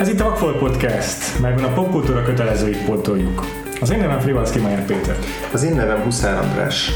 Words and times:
Ez 0.00 0.08
itt 0.08 0.20
a 0.20 0.24
Vakfolt 0.24 0.58
Podcast, 0.58 1.40
melyben 1.40 1.64
a 1.64 1.72
popkultúra 1.72 2.22
kötelezőit 2.22 2.84
pótoljuk. 2.84 3.44
Az 3.80 3.90
én 3.90 3.98
nevem 3.98 4.20
Frivalszki 4.20 4.58
Mayer 4.58 4.84
Péter. 4.84 5.16
Az 5.52 5.62
én 5.62 5.74
nevem 5.74 6.02
Huszár 6.02 6.38
András. 6.38 6.90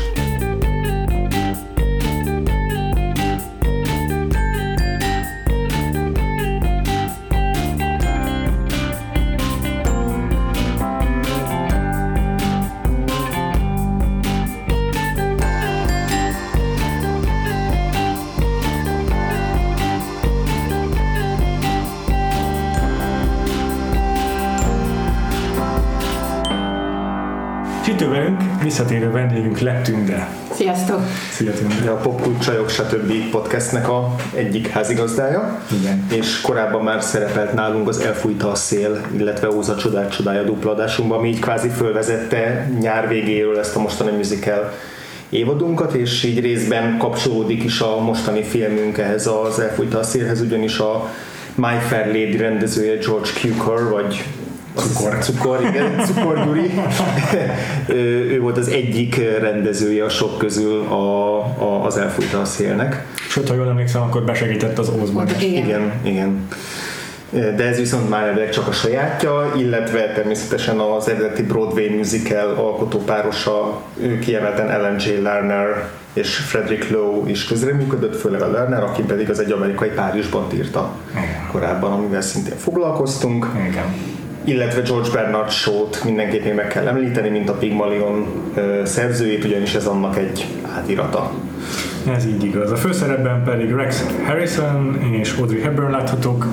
Visszatérő 28.77 29.11
vendégünk 29.11 29.59
lett 29.59 29.85
Tünde. 29.85 30.29
Sziasztok! 30.53 31.01
Szia 31.31 31.53
Tünde. 31.53 31.91
A 31.91 31.97
Popkult 31.97 32.43
Csajok 32.43 32.71
stb. 32.71 33.31
podcastnek 33.31 33.89
a 33.89 34.15
egyik 34.35 34.69
házigazdája. 34.69 35.61
Igen. 35.81 36.07
És 36.13 36.41
korábban 36.41 36.83
már 36.83 37.03
szerepelt 37.03 37.53
nálunk 37.53 37.89
az 37.89 37.99
Elfújta 38.01 38.51
a 38.51 38.55
szél, 38.55 39.01
illetve 39.17 39.51
Óza 39.51 39.77
csodák 39.77 40.09
csodája 40.09 40.43
dupla 40.43 40.71
adásunkban, 40.71 41.19
ami 41.19 41.29
így 41.29 41.39
kvázi 41.39 41.69
fölvezette 41.69 42.71
nyár 42.81 43.09
végéről 43.09 43.59
ezt 43.59 43.77
a 43.77 43.81
mostani 43.81 44.17
musical 44.17 44.73
évadunkat, 45.29 45.93
és 45.93 46.23
így 46.23 46.41
részben 46.41 46.99
kapcsolódik 46.99 47.65
is 47.65 47.81
a 47.81 48.01
mostani 48.01 48.43
filmünk 48.43 48.99
ehhez 48.99 49.27
az 49.27 49.59
Elfújta 49.59 49.99
a 49.99 50.03
szélhez, 50.03 50.41
ugyanis 50.41 50.79
a 50.79 51.11
My 51.55 51.79
Fair 51.89 52.07
Lady 52.07 52.37
rendezője 52.37 52.97
George 52.97 53.31
Cukor, 53.41 53.91
vagy 53.91 54.25
Cukor. 54.75 55.19
Cukor, 55.19 55.61
igen, 55.61 56.05
Cukor 56.05 56.45
Gyuri. 56.45 56.71
ő, 57.87 58.31
ő 58.31 58.41
volt 58.41 58.59
az 58.59 58.69
egyik 58.69 59.21
rendezője 59.41 60.05
a 60.05 60.09
sok 60.09 60.39
közül 60.39 60.81
a, 60.81 61.39
a, 61.39 61.85
az 61.85 61.97
Elfújta 61.97 62.41
a 62.41 62.45
szélnek. 62.45 63.07
Sőt, 63.29 63.49
ha 63.49 63.55
jól 63.55 63.69
emlékszem, 63.69 64.03
akkor 64.03 64.23
besegített 64.25 64.79
az 64.79 64.91
Ózban. 65.01 65.27
is. 65.27 65.43
Igen. 65.43 65.65
Igen, 65.65 65.93
igen. 66.03 66.49
De 67.31 67.65
ez 67.65 67.79
viszont 67.79 68.09
már 68.09 68.27
elvileg 68.27 68.51
csak 68.51 68.69
a 68.69 68.73
sajátja, 68.73 69.53
illetve 69.57 70.13
természetesen 70.13 70.79
az 70.79 71.09
eredeti 71.09 71.43
Broadway 71.43 71.97
musical 71.97 72.49
alkotópárosa, 72.49 73.83
ő 74.01 74.19
kiemelten 74.19 74.71
Ellen 74.71 74.97
J. 74.99 75.23
Lerner 75.23 75.89
és 76.13 76.37
Frederick 76.37 76.91
Lowe 76.91 77.31
is 77.31 77.45
közreműködött, 77.45 78.17
főleg 78.17 78.43
a 78.43 78.51
Lerner, 78.51 78.83
aki 78.83 79.03
pedig 79.03 79.31
az 79.31 79.39
egy 79.39 79.53
amerikai 79.53 79.89
Párizsban 79.89 80.47
írta 80.55 80.95
Igen. 81.11 81.49
korábban, 81.51 81.93
amivel 81.93 82.21
szintén 82.21 82.57
foglalkoztunk 82.57 83.47
Igen. 83.69 84.14
Illetve 84.45 84.81
George 84.81 85.11
Bernard 85.13 85.51
Shaw-t 85.51 86.05
mindenképp 86.05 86.45
még 86.45 86.55
meg 86.55 86.69
kell 86.69 86.87
említeni, 86.87 87.29
mint 87.29 87.49
a 87.49 87.53
Pygmalion 87.53 88.27
ö, 88.55 88.81
szerzőjét, 88.85 89.45
ugyanis 89.45 89.75
ez 89.75 89.87
annak 89.87 90.19
egy 90.19 90.47
átirata. 90.77 91.31
Ez 92.17 92.27
így 92.27 92.45
igaz. 92.45 92.71
A 92.71 92.77
főszerepben 92.77 93.43
pedig 93.45 93.71
Rex 93.71 94.05
Harrison 94.27 94.99
és 95.13 95.35
Audrey 95.39 95.61
Hepburn 95.61 95.91
láthatók. 95.91 96.47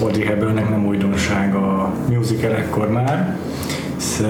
Audrey 0.00 0.24
Hepburnnek 0.24 0.68
nem 0.68 0.86
újdonság 0.86 1.54
a 1.54 1.92
musical 2.08 2.52
ekkor 2.52 2.90
már. 2.90 3.36
Sz, 3.96 4.20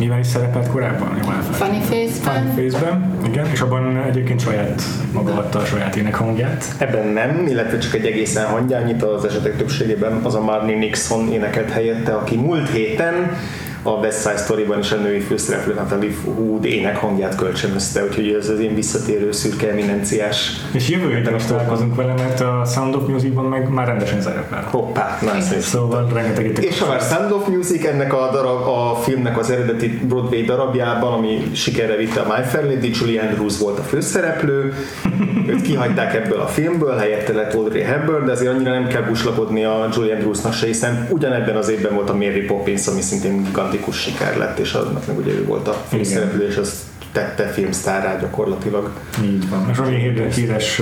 mivel 0.00 0.18
is 0.18 0.26
szerepelt 0.26 0.68
korábban? 0.68 1.08
Elfelejtettem. 1.16 1.52
Funny 1.52 1.80
Face-ben. 1.80 2.46
Funny 2.46 2.70
Face-ben, 2.70 3.18
igen, 3.26 3.46
és 3.52 3.60
abban 3.60 3.96
egyébként 3.96 4.40
saját 4.40 4.82
maga 5.12 5.34
adta 5.34 5.58
a 5.58 5.64
saját 5.64 5.96
énekhangját. 5.96 6.64
Ebben 6.78 7.06
nem, 7.06 7.46
illetve 7.46 7.78
csak 7.78 7.94
egy 7.94 8.06
egészen 8.06 8.46
hangyányit 8.46 9.02
az 9.02 9.24
esetek 9.24 9.56
többségében 9.56 10.12
az 10.22 10.34
a 10.34 10.40
Marnie 10.40 10.78
Nixon 10.78 11.32
énekelt 11.32 11.70
helyette, 11.70 12.14
aki 12.14 12.36
múlt 12.36 12.70
héten 12.70 13.36
a 13.82 13.90
West 13.90 14.20
Side 14.20 14.36
Story-ban 14.36 14.78
is 14.78 14.92
a 14.92 14.96
női 14.96 15.20
főszereplő 15.20 15.74
Natalie 15.74 16.14
Wood 16.24 16.64
énekhangját 16.64 17.34
kölcsönözte, 17.34 18.04
úgyhogy 18.04 18.28
ez 18.28 18.48
az 18.48 18.60
én 18.60 18.74
visszatérő 18.74 19.32
szürke 19.32 19.70
eminenciás 19.70 20.52
És 20.72 20.88
jövő 20.88 21.14
héten 21.14 21.34
is 21.34 21.44
találkozunk 21.44 21.94
vele, 21.94 22.14
mert 22.14 22.40
a 22.40 22.62
Sound 22.64 22.94
of 22.94 23.06
Musicban 23.06 23.44
meg 23.44 23.68
már 23.68 23.86
rendesen 23.86 24.20
szerepel. 24.20 24.68
hoppá, 24.70 25.18
nagyon 25.22 25.40
szép. 25.40 25.60
Szóval 25.60 26.08
rengeteg. 26.14 26.64
És 26.64 26.80
ha 26.80 26.88
már 26.88 27.00
Sound 27.00 27.32
of 27.32 27.46
Music, 27.48 27.84
ennek 27.84 28.14
a, 28.14 28.30
darab, 28.32 28.66
a 28.66 28.94
filmnek 29.02 29.38
az 29.38 29.50
eredeti 29.50 29.88
Broadway 29.88 30.42
darabjában, 30.42 31.12
ami 31.12 31.50
sikerre 31.52 31.96
vitte 31.96 32.20
a 32.20 32.36
My 32.36 32.44
Fair 32.48 32.64
Lady, 32.64 32.90
Julie 33.00 33.20
Andrews 33.20 33.58
volt 33.58 33.78
a 33.78 33.82
főszereplő, 33.82 34.74
őt 35.50 35.62
kihagyták 35.62 36.14
ebből 36.14 36.40
a 36.40 36.46
filmből, 36.46 36.96
helyette 36.96 37.32
lett 37.32 37.54
Audrey 37.54 37.82
Hepburn, 37.82 38.26
de 38.26 38.32
azért 38.32 38.52
annyira 38.52 38.70
nem 38.70 38.86
kell 38.86 39.02
buslapodni 39.02 39.64
a 39.64 39.88
Julie 39.94 40.14
Andrewsnak 40.14 40.52
se, 40.52 40.66
hiszen 40.66 41.06
ugyanebben 41.10 41.56
az 41.56 41.68
évben 41.68 41.94
volt 41.94 42.10
a 42.10 42.14
Mary 42.14 42.44
Poppins, 42.44 42.86
ami 42.86 43.00
szintén 43.00 43.52
gigantikus 43.70 44.00
siker 44.00 44.36
lett, 44.36 44.58
és 44.58 44.72
annak 44.72 45.06
meg 45.06 45.18
ugye 45.18 45.32
ő 45.32 45.44
volt 45.44 45.68
a 45.68 45.84
főszereplő, 45.88 46.46
és 46.46 46.56
az 46.56 46.88
tette 47.12 47.46
filmsztárrá 47.46 48.16
gyakorlatilag. 48.16 48.90
Így 49.22 49.48
van. 49.48 49.68
És 49.70 49.78
olyan 49.78 50.30
híres, 50.30 50.80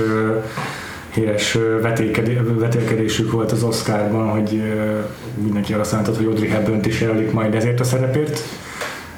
híres, 1.15 1.59
vetélkedésük 2.59 3.33
volt 3.33 3.53
az 3.53 3.63
Oscarban, 3.63 4.29
hogy 4.29 4.63
mindenki 5.43 5.73
arra 5.73 5.85
számított, 5.85 6.17
hogy 6.17 6.27
Audrey 6.27 6.49
Hepburn 6.49 6.85
is 6.85 7.01
jelölik 7.01 7.33
majd 7.33 7.55
ezért 7.55 7.81
a 7.81 7.85
szerepért. 7.85 8.41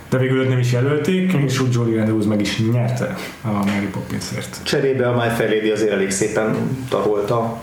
De 0.09 0.19
végül 0.19 0.41
őt 0.41 0.49
nem 0.49 0.59
is 0.59 0.73
jelölték, 0.73 1.33
és 1.33 1.61
úgy 1.61 1.73
Julie 1.73 2.01
Andrews 2.01 2.25
meg 2.25 2.41
is 2.41 2.59
nyerte 2.73 3.17
a 3.43 3.51
Mary 3.53 3.89
Poppinsért. 3.93 4.61
Cserébe 4.63 5.09
a 5.09 5.13
My 5.13 5.29
Fair 5.37 5.51
Lady 5.51 5.71
azért 5.71 5.93
elég 5.93 6.11
szépen 6.11 6.57
tarolta 6.89 7.61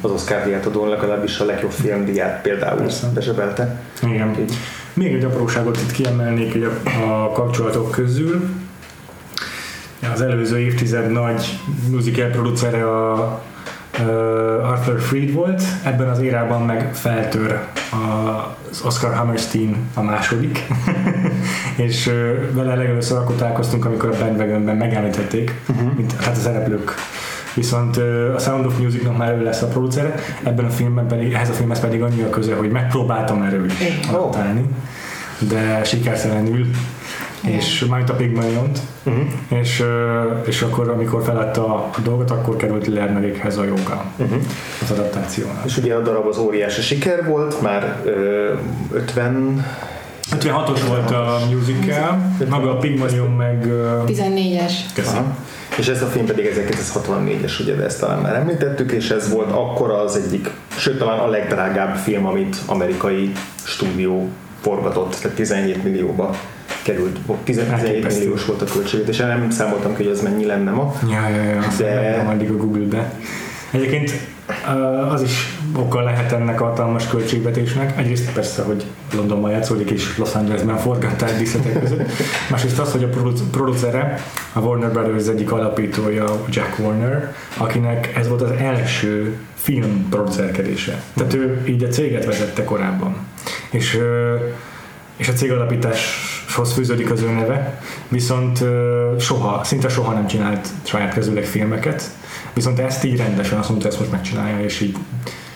az 0.00 0.10
Oscar 0.10 0.44
díját 0.44 0.66
adón, 0.66 0.88
legalábbis 0.88 1.38
a 1.38 1.44
legjobb 1.44 1.70
filmdíját 1.70 2.42
például 2.42 2.78
Persze. 2.78 3.10
bezsebelte. 3.14 3.80
Igen. 4.02 4.28
Úgyhogy 4.28 4.52
Még 4.94 5.14
egy 5.14 5.24
apróságot 5.24 5.76
itt 5.76 5.90
kiemelnék 5.90 6.52
hogy 6.52 6.64
a, 6.64 7.30
kapcsolatok 7.32 7.90
közül. 7.90 8.48
Az 10.12 10.20
előző 10.20 10.58
évtized 10.58 11.10
nagy 11.10 11.58
musical 11.90 12.28
producere 12.28 12.90
a 12.90 13.42
Arthur 14.62 15.00
Freed 15.00 15.32
volt, 15.32 15.62
ebben 15.82 16.08
az 16.08 16.20
érában 16.20 16.62
meg 16.62 16.94
feltör 16.94 17.58
az 18.70 18.82
Oscar 18.84 19.14
Hammerstein 19.14 19.76
a 19.94 20.02
második, 20.02 20.66
és 21.86 22.10
vele 22.50 22.74
legelőször 22.74 23.18
akkor 23.18 23.34
találkoztunk, 23.36 23.84
amikor 23.84 24.08
a 24.08 24.18
bandwagonben 24.24 24.76
megemlítették, 24.76 25.60
uh-huh. 25.68 25.92
mint 25.96 26.12
hát 26.12 26.36
a 26.36 26.40
szereplők. 26.40 26.94
Viszont 27.54 27.96
a 28.36 28.38
Sound 28.38 28.66
of 28.66 28.78
Musicnak 28.78 29.16
már 29.16 29.32
ő 29.32 29.42
lesz 29.42 29.62
a 29.62 29.66
producere, 29.66 30.14
ebben 30.42 30.64
a 30.64 30.70
filmben 30.70 31.06
pedig, 31.06 31.32
ehhez 31.32 31.48
a 31.48 31.52
filmhez 31.52 31.80
pedig 31.80 32.02
annyi 32.02 32.22
a 32.22 32.30
köze, 32.30 32.54
hogy 32.54 32.70
megpróbáltam 32.70 33.42
erről 33.42 33.64
is 33.64 33.72
adaptálni, 34.08 34.64
de 35.38 35.84
sikertelenül, 35.84 36.66
és 37.40 37.84
majd 37.84 38.10
a 38.10 38.12
Pygmaliont, 38.12 38.80
uh-huh. 39.02 39.24
és, 39.48 39.80
ö, 39.80 40.22
és 40.46 40.62
akkor, 40.62 40.88
amikor 40.88 41.22
feladta 41.24 41.74
a 41.74 41.90
dolgot, 42.02 42.30
akkor 42.30 42.56
került 42.56 42.86
Lernerékhez 42.86 43.56
a 43.58 43.64
joga 43.64 44.04
Uh-huh. 44.16 44.42
az 44.82 44.90
adaptációnál. 44.90 45.62
És 45.64 45.76
ugye 45.76 45.94
a 45.94 46.00
darab 46.00 46.26
az 46.26 46.38
óriási 46.38 46.80
siker 46.80 47.28
volt, 47.28 47.62
már 47.62 47.96
ö, 48.04 48.52
50 48.92 49.64
56-os 50.30 50.80
volt 50.88 51.10
a 51.10 51.38
musical, 51.50 52.32
maga 52.48 52.70
a 52.70 52.76
Pygmalion 52.76 53.30
meg... 53.30 53.66
ö, 53.66 54.02
14-es. 54.06 54.72
Köszi. 54.94 55.16
És 55.78 55.88
ez 55.88 56.02
a 56.02 56.06
film 56.06 56.26
pedig 56.26 56.50
1964-es, 56.54 57.60
ugye, 57.60 57.74
de 57.74 57.84
ezt 57.84 58.00
talán 58.00 58.18
már 58.18 58.34
említettük, 58.34 58.92
és 58.92 59.10
ez 59.10 59.32
volt 59.32 59.50
akkor 59.50 59.90
az 59.90 60.16
egyik, 60.16 60.50
sőt 60.76 60.98
talán 60.98 61.18
a 61.18 61.26
legdrágább 61.28 61.96
film, 61.96 62.26
amit 62.26 62.56
amerikai 62.66 63.32
stúdió 63.64 64.28
forgatott, 64.60 65.16
tehát 65.22 65.36
17 65.36 65.82
millióba 65.84 66.36
került, 66.82 67.18
17 67.44 67.72
Elképesztő. 67.72 68.18
milliós 68.20 68.44
volt 68.44 68.62
a 68.62 68.64
költségét, 68.64 69.08
és 69.08 69.16
nem 69.16 69.50
számoltam 69.50 69.96
ki, 69.96 70.02
hogy 70.02 70.12
ez 70.12 70.22
mennyi 70.22 70.44
lenne 70.44 70.70
ma. 70.70 70.94
Ja, 71.10 71.28
ja, 71.28 71.42
ja, 71.42 71.60
De- 71.78 72.24
addig 72.28 72.50
a 72.50 72.56
Google-be. 72.56 73.12
Egyébként 73.70 74.12
az 75.10 75.22
is 75.22 75.58
oka 75.76 76.02
lehet 76.02 76.32
ennek 76.32 76.60
a 76.60 76.64
hatalmas 76.64 77.08
költségvetésnek. 77.08 77.98
Egyrészt 77.98 78.32
persze, 78.32 78.62
hogy 78.62 78.84
Londonban 79.14 79.50
játszódik 79.50 79.90
és 79.90 80.18
Los 80.18 80.34
Angelesben 80.34 80.76
forgatták 80.76 81.36
díszletek 81.38 81.80
között. 81.80 82.10
Másrészt 82.50 82.78
az, 82.78 82.92
hogy 82.92 83.04
a 83.04 83.08
produc- 83.08 83.50
producere, 83.50 84.20
a 84.52 84.60
Warner 84.60 84.92
Brothers 84.92 85.26
egyik 85.26 85.52
alapítója, 85.52 86.44
Jack 86.48 86.78
Warner, 86.78 87.34
akinek 87.56 88.16
ez 88.16 88.28
volt 88.28 88.42
az 88.42 88.50
első 88.50 89.36
film 89.54 90.08
producerkedése. 90.10 91.02
Tehát 91.14 91.34
ő 91.34 91.62
így 91.66 91.82
a 91.82 91.88
céget 91.88 92.24
vezette 92.24 92.64
korábban. 92.64 93.16
És, 93.70 93.98
és 95.16 95.28
a 95.28 95.32
cég 95.32 95.52
alapításhoz 96.54 96.72
fűződik 96.72 97.10
az 97.10 97.22
ő 97.22 97.30
neve, 97.30 97.80
viszont 98.08 98.64
soha, 99.18 99.64
szinte 99.64 99.88
soha 99.88 100.12
nem 100.12 100.26
csinált 100.26 100.68
saját 100.82 101.14
kezűleg 101.14 101.44
filmeket, 101.44 102.10
viszont 102.52 102.78
ezt 102.78 103.04
így 103.04 103.16
rendesen 103.16 103.58
azt 103.58 103.68
mondta, 103.68 103.88
ezt 103.88 103.98
most 103.98 104.10
megcsinálja, 104.10 104.64
és 104.64 104.80
így 104.80 104.96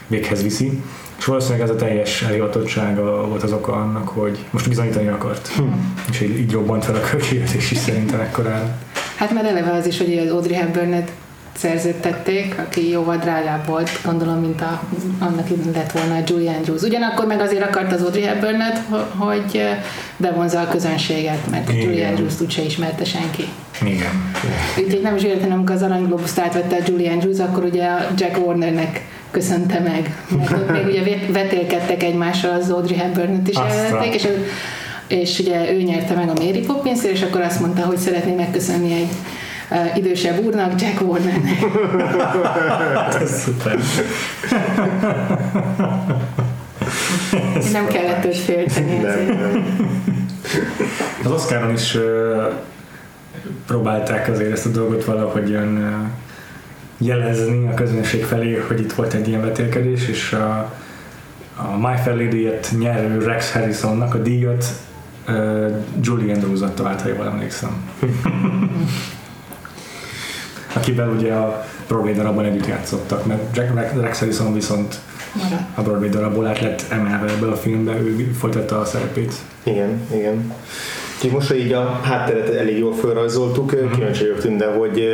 véghez 0.07 0.43
viszi. 0.43 0.81
És 1.17 1.25
valószínűleg 1.25 1.61
ez 1.61 1.69
a 1.69 1.75
teljes 1.75 2.21
elhivatottsága 2.21 3.27
volt 3.27 3.43
az 3.43 3.51
oka 3.51 3.71
annak, 3.71 4.07
hogy 4.07 4.37
most 4.49 4.67
bizonyítani 4.69 5.07
akart. 5.07 5.47
Hmm. 5.47 5.95
És 6.09 6.21
így, 6.21 6.39
így 6.39 6.51
robbant 6.51 6.85
fel 6.85 6.95
a 6.95 6.99
költségvetés 6.99 7.71
is 7.71 7.77
szerintem 7.77 8.19
ekkorán. 8.19 8.77
Hát 9.15 9.31
már 9.31 9.45
eleve 9.45 9.71
az 9.71 9.85
is, 9.85 9.97
hogy 9.97 10.17
az 10.17 10.31
Audrey 10.31 10.55
Hepburnet 10.55 11.11
szerződtették, 11.59 12.55
aki 12.57 12.89
jóval 12.89 13.17
drágább 13.17 13.65
volt, 13.65 13.89
gondolom, 14.03 14.39
mint 14.39 14.61
a, 14.61 14.81
annak 15.19 15.47
lett 15.73 15.91
volna 15.91 16.15
a 16.15 16.23
Julie 16.27 16.51
Andrews. 16.51 16.81
Ugyanakkor 16.81 17.25
meg 17.25 17.39
azért 17.39 17.63
akart 17.63 17.93
az 17.93 18.01
Audrey 18.01 18.23
hepburn 18.23 18.61
hogy 19.17 19.61
bevonza 20.17 20.59
a 20.59 20.67
közönséget, 20.67 21.49
mert 21.51 21.69
Igen. 21.69 21.81
Julie 21.81 22.07
Andrews 22.07 22.41
úgyse 22.41 22.61
ismerte 22.61 23.05
senki. 23.05 23.43
Igen. 23.81 24.33
Úgyhogy 24.77 25.01
nem 25.01 25.15
is 25.15 25.23
értem, 25.23 25.51
amikor 25.51 25.75
az 25.75 25.81
Arany 25.81 26.05
Globus-t 26.05 26.39
átvette 26.39 26.75
a 26.75 26.83
Julie 26.85 27.11
Andrews, 27.11 27.39
akkor 27.39 27.63
ugye 27.63 27.85
a 27.85 28.07
Jack 28.17 28.45
Warnernek 28.45 29.05
köszönte 29.31 29.79
meg. 29.79 30.23
Mert 30.37 30.51
ott 30.51 30.71
még 30.71 30.85
ugye 30.85 31.17
vetélkedtek 31.31 32.03
egymással 32.03 32.51
az 32.51 32.69
Audrey 32.69 32.97
hepburn 32.97 33.41
is 33.45 33.55
elvették, 33.55 34.13
és, 34.13 34.27
és 35.07 35.39
ugye 35.39 35.73
ő 35.73 35.81
nyerte 35.81 36.13
meg 36.13 36.29
a 36.29 36.33
Mary 36.33 36.59
poppins 36.59 37.03
és 37.03 37.21
akkor 37.21 37.41
azt 37.41 37.59
mondta, 37.59 37.81
hogy 37.81 37.97
szeretné 37.97 38.33
megköszönni 38.33 38.93
egy 38.93 39.09
uh, 39.71 39.97
idősebb 39.97 40.43
úrnak, 40.43 40.81
Jack 40.81 41.01
Warnernek. 41.01 41.57
Ez 43.21 43.41
szuper. 43.41 43.79
nem 47.71 47.87
kellett 47.87 48.25
őt 48.25 48.37
félteni. 48.37 48.97
Nem, 48.97 49.25
nem. 49.25 49.97
Az 51.23 51.31
Oscaron 51.31 51.73
is 51.73 51.95
uh, 51.95 52.53
próbálták 53.67 54.27
azért 54.27 54.51
ezt 54.51 54.65
a 54.65 54.69
dolgot 54.69 55.05
valahogy 55.05 55.49
ilyen 55.49 55.77
uh, 55.77 57.07
jelezni 57.07 57.67
a 57.67 57.73
közönség 57.73 58.23
felé, 58.23 58.63
hogy 58.67 58.79
itt 58.79 58.93
volt 58.93 59.13
egy 59.13 59.27
ilyen 59.27 59.41
vetélkedés, 59.41 60.07
és 60.07 60.33
a, 60.33 60.73
a 61.55 61.77
My 61.77 61.95
Fair 62.03 62.15
Lady-et 62.15 62.71
nyerő 62.79 63.17
Rex 63.17 63.51
Harrisonnak 63.51 64.13
a 64.13 64.17
díjat 64.17 64.65
uh, 65.27 65.71
Julie 66.01 66.33
Andrews 66.33 66.61
adta 66.61 66.87
át, 66.87 67.01
ha 67.01 67.07
jól 67.07 67.25
emlékszem. 67.25 67.83
Akivel 70.73 71.09
ugye 71.09 71.33
a 71.33 71.65
Broadway 71.87 72.13
darabban 72.13 72.45
együtt 72.45 72.67
játszottak, 72.67 73.25
mert 73.25 73.55
Jack 73.55 74.01
Rex 74.01 74.19
Harrison 74.19 74.53
viszont 74.53 74.95
a 75.75 75.81
Broadway 75.81 76.09
darabból 76.09 76.47
át 76.47 76.59
lett 76.59 76.85
emelve 76.89 77.31
ebből 77.31 77.51
a 77.51 77.55
filmbe, 77.55 77.99
ő 77.99 78.31
folytatta 78.39 78.79
a 78.79 78.85
szerepét. 78.85 79.33
Igen, 79.63 80.01
igen. 80.13 80.53
Úgyhogy 81.15 81.31
most, 81.31 81.47
hogy 81.47 81.59
így 81.59 81.73
a 81.73 81.99
hátteret 82.03 82.49
elég 82.49 82.77
jól 82.77 82.93
felrajzoltuk, 82.93 83.75
mm-hmm. 83.75 83.91
kíváncsi 83.91 84.21
vagyok 84.21 84.39
tűnde, 84.39 84.65
hogy 84.65 85.07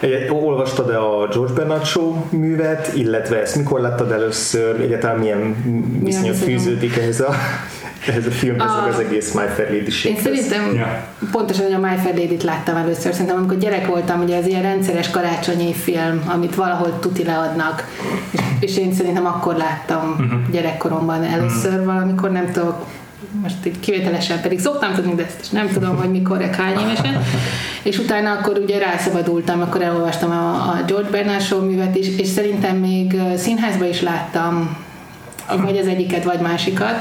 egy, 0.00 0.30
olvastad-e 0.30 0.98
a 0.98 1.28
George 1.28 1.52
Bernard 1.52 1.84
Show 1.84 2.14
művet, 2.30 2.92
illetve 2.94 3.40
ezt 3.40 3.56
mikor 3.56 3.80
láttad 3.80 4.12
először, 4.12 4.80
egyáltalán 4.80 5.18
milyen 5.18 5.56
viszonyat 6.02 6.36
fűződik 6.36 6.96
ehhez 6.96 7.20
a, 7.20 7.34
ehhez 8.06 8.26
a 8.26 8.30
filmhez, 8.30 8.70
a, 8.70 8.86
az 8.86 8.98
egész 8.98 9.32
My 9.32 9.44
Fair 9.54 9.68
lady 9.70 10.08
Én 10.08 10.18
szerintem 10.22 10.74
yeah. 10.74 10.88
pontosan, 11.30 11.64
hogy 11.64 11.74
a 11.74 11.78
My 11.78 11.96
Fair 12.02 12.14
Lady-t 12.14 12.42
láttam 12.42 12.76
először. 12.76 13.12
Szerintem 13.12 13.36
amikor 13.36 13.58
gyerek 13.58 13.86
voltam, 13.86 14.22
ugye 14.22 14.36
ez 14.36 14.46
ilyen 14.46 14.62
rendszeres 14.62 15.10
karácsonyi 15.10 15.74
film, 15.74 16.22
amit 16.26 16.54
valahol 16.54 16.98
tuti 16.98 17.24
leadnak, 17.24 17.84
és, 18.30 18.40
és 18.60 18.76
én 18.76 18.94
szerintem 18.94 19.26
akkor 19.26 19.56
láttam 19.56 20.10
uh-huh. 20.10 20.50
gyerekkoromban 20.50 21.24
először 21.24 21.72
uh-huh. 21.72 21.86
valamikor, 21.86 22.30
nem 22.30 22.50
tudok 22.52 22.86
most 23.42 23.66
így 23.66 23.80
kivételesen 23.80 24.40
pedig 24.40 24.60
szoktam 24.60 24.94
tudni, 24.94 25.14
de 25.14 25.26
ezt 25.26 25.52
nem 25.52 25.68
tudom, 25.68 25.96
hogy 25.96 26.10
mikor, 26.10 26.42
hány 26.42 26.78
évesen. 26.78 27.22
És 27.82 27.98
utána 27.98 28.32
akkor 28.32 28.58
ugye 28.58 28.78
rászabadultam, 28.78 29.60
akkor 29.60 29.82
elolvastam 29.82 30.30
a, 30.30 30.50
a 30.50 30.82
George 30.86 31.10
Bernard 31.10 31.42
Show 31.42 31.64
művet 31.64 31.96
is, 31.96 32.18
és 32.18 32.26
szerintem 32.26 32.76
még 32.76 33.20
színházban 33.36 33.88
is 33.88 34.00
láttam 34.00 34.76
vagy 35.46 35.76
az 35.76 35.86
egyiket, 35.86 36.24
vagy 36.24 36.40
másikat. 36.40 36.96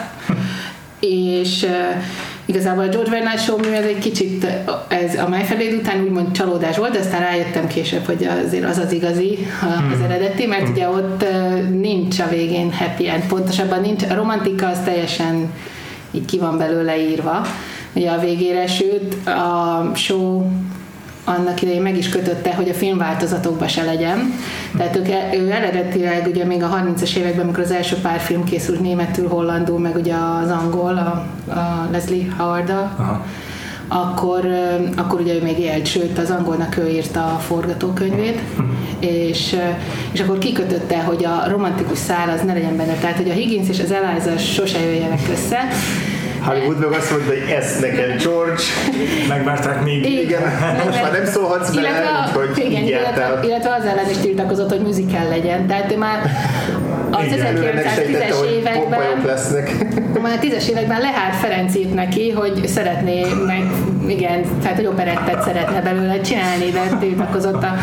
És 1.01 1.63
uh, 1.63 2.03
igazából 2.45 2.83
a 2.83 2.87
George 2.87 3.09
Bernard 3.09 3.39
Show 3.39 3.57
mű 3.57 3.69
ez 3.69 3.85
egy 3.85 3.99
kicsit, 3.99 4.47
ez 4.87 5.15
a 5.15 5.27
Fair 5.43 5.73
után 5.73 6.03
úgymond 6.03 6.31
csalódás 6.31 6.77
volt, 6.77 6.91
de 6.91 6.99
aztán 6.99 7.21
rájöttem 7.21 7.67
később, 7.67 8.05
hogy 8.05 8.29
azért 8.45 8.65
az 8.65 8.77
az 8.77 8.91
igazi, 8.91 9.37
az 9.61 9.97
hmm. 9.97 10.03
eredeti, 10.03 10.45
mert 10.45 10.69
ugye 10.69 10.89
ott 10.89 11.25
nincs 11.69 12.19
a 12.19 12.27
végén 12.29 12.73
happy 12.73 13.09
end, 13.09 13.27
pontosabban 13.27 13.81
nincs, 13.81 14.03
a 14.03 14.13
romantika 14.13 14.67
az 14.67 14.79
teljesen 14.85 15.53
így 16.11 16.25
ki 16.25 16.37
van 16.37 16.57
belőle 16.57 16.97
írva. 17.09 17.41
Ugye 17.93 18.09
a 18.09 18.19
végére, 18.19 18.67
sőt 18.67 19.27
a 19.27 19.91
show 19.95 20.43
annak 21.37 21.61
idején 21.61 21.81
meg 21.81 21.97
is 21.97 22.09
kötötte, 22.09 22.53
hogy 22.55 22.69
a 22.69 22.73
filmváltozatokba 22.73 23.67
se 23.67 23.83
legyen. 23.83 24.33
Tehát 24.77 24.95
ők, 24.95 25.09
e- 25.09 25.29
ő 25.33 25.51
eredetileg 25.51 26.27
ugye 26.27 26.45
még 26.45 26.63
a 26.63 26.69
30-as 26.69 27.15
években, 27.15 27.43
amikor 27.43 27.63
az 27.63 27.71
első 27.71 27.95
pár 27.95 28.19
film 28.19 28.43
készült 28.43 28.81
németül, 28.81 29.27
hollandul, 29.27 29.79
meg 29.79 29.95
ugye 29.95 30.13
az 30.43 30.49
angol, 30.49 30.97
a, 30.97 31.25
a 31.51 31.87
Leslie 31.91 32.31
howard 32.37 32.73
akkor, 33.93 34.47
akkor 34.95 35.19
ugye 35.19 35.33
ő 35.33 35.41
még 35.41 35.59
élt, 35.59 35.85
sőt 35.85 36.17
az 36.17 36.29
angolnak 36.29 36.77
ő 36.77 36.89
írta 36.89 37.23
a 37.23 37.39
forgatókönyvét, 37.39 38.39
és, 38.99 39.55
és 40.11 40.19
akkor 40.19 40.37
kikötötte, 40.37 41.03
hogy 41.03 41.25
a 41.25 41.49
romantikus 41.49 41.97
szál 41.97 42.29
az 42.29 42.41
ne 42.45 42.53
legyen 42.53 42.77
benne, 42.77 42.93
tehát 42.93 43.17
hogy 43.17 43.29
a 43.29 43.33
Higgins 43.33 43.69
és 43.69 43.79
az 43.79 43.91
Eliza 43.91 44.37
sose 44.37 44.79
jöjjenek 44.79 45.21
össze, 45.31 45.57
Hollywood 46.41 46.79
meg 46.79 46.91
azt 46.91 47.11
mondta, 47.11 47.29
hogy 47.29 47.53
ezt 47.57 47.81
nekem 47.81 48.17
George. 48.17 48.61
Megvárták 49.27 49.83
még. 49.83 50.05
Igen, 50.05 50.21
igen 50.21 50.41
most 50.85 51.01
már 51.01 51.11
nem 51.11 51.25
szólhatsz 51.25 51.75
bele, 51.75 51.87
illetve, 51.89 52.39
hogy 52.39 52.65
igen, 52.65 52.83
illetve, 52.83 53.39
illetve 53.43 53.75
az 53.79 53.85
ellen 53.85 54.09
is 54.09 54.17
tiltakozott, 54.17 54.69
hogy 54.69 54.81
musical 54.81 55.27
legyen. 55.29 55.67
Tehát 55.67 55.91
ő 55.91 55.97
már 55.97 56.19
az 57.11 57.25
1910-es 57.29 58.45
években 58.51 59.21
lesznek. 59.25 59.71
már 60.21 60.37
a 60.37 60.45
10-es 60.45 60.67
években 60.67 60.99
Lehár 60.99 61.33
Ferenc 61.33 61.75
írt 61.75 61.93
neki, 61.93 62.31
hogy 62.31 62.67
szeretné 62.67 63.25
meg, 63.45 63.71
igen, 64.07 64.45
tehát 64.61 64.77
hogy 64.77 64.85
operettet 64.85 65.43
szeretne 65.43 65.81
belőle 65.81 66.21
csinálni, 66.21 66.69
de 66.71 66.97
tiltakozott 66.99 67.63
a 67.63 67.75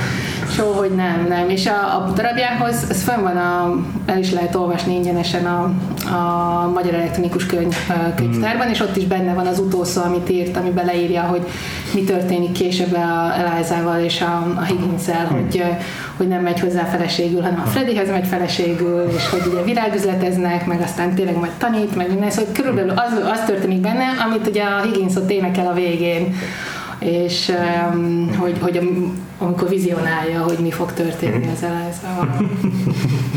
show, 0.50 0.72
hogy 0.72 0.90
nem, 0.90 1.26
nem. 1.28 1.48
És 1.48 1.66
a, 1.66 1.96
a 1.96 2.12
darabjához, 2.14 2.86
ez 2.90 3.02
fönn 3.02 3.22
van, 3.22 3.36
a, 3.36 3.74
el 4.06 4.18
is 4.18 4.32
lehet 4.32 4.54
olvasni 4.54 4.94
ingyenesen 4.94 5.46
a, 5.46 5.70
a 6.14 6.70
Magyar 6.74 6.94
Elektronikus 6.94 7.46
Könyv, 7.46 7.76
könyvtárban, 8.48 8.68
és 8.68 8.80
ott 8.80 8.96
is 8.96 9.04
benne 9.04 9.32
van 9.32 9.46
az 9.46 9.58
utolsó, 9.58 10.02
amit 10.02 10.30
írt, 10.30 10.56
ami 10.56 10.70
beleírja, 10.70 11.22
hogy 11.22 11.46
mi 11.94 12.04
történik 12.04 12.52
később 12.52 12.94
a 12.94 13.34
Elizával 13.36 14.00
és 14.00 14.20
a, 14.20 14.54
a 14.56 14.62
Higgins-el, 14.62 15.28
mm. 15.32 15.36
hogy, 15.36 15.64
hogy 16.16 16.28
nem 16.28 16.42
megy 16.42 16.60
hozzá 16.60 16.84
feleségül, 16.84 17.42
hanem 17.42 17.62
a 17.64 17.68
Freddyhez 17.68 18.10
megy 18.10 18.26
feleségül, 18.26 19.08
és 19.16 19.28
hogy 19.28 19.42
ugye 19.52 19.62
virágüzleteznek, 19.62 20.66
meg 20.66 20.80
aztán 20.80 21.14
tényleg 21.14 21.36
majd 21.36 21.52
tanít, 21.58 21.96
meg 21.96 22.08
minden, 22.08 22.30
szóval 22.30 22.52
körülbelül 22.52 22.90
az, 22.90 23.12
az 23.32 23.44
történik 23.46 23.80
benne, 23.80 24.06
amit 24.26 24.46
ugye 24.46 24.62
a 24.62 24.82
Higgins 24.82 25.14
ott 25.14 25.30
énekel 25.30 25.66
a 25.66 25.74
végén, 25.74 26.34
és 26.98 27.52
um, 27.92 28.36
hogy, 28.38 28.56
hogy 28.60 28.90
amikor 29.38 29.68
vizionálja, 29.68 30.42
hogy 30.42 30.58
mi 30.58 30.70
fog 30.70 30.92
történni 30.92 31.48
az 31.54 31.64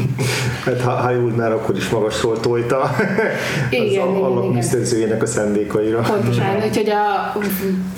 Hát 0.66 0.82
Hollywood 0.82 1.36
már 1.36 1.52
akkor 1.52 1.78
is 1.78 1.90
magasról 1.90 2.40
tojta 2.40 2.96
igen, 3.70 4.08
az 4.08 4.22
alapműszerzőjének 4.22 5.22
a 5.22 5.26
szendékaira. 5.26 6.00
Pontosan, 6.00 6.56
úgyhogy 6.68 6.90
a, 6.90 7.36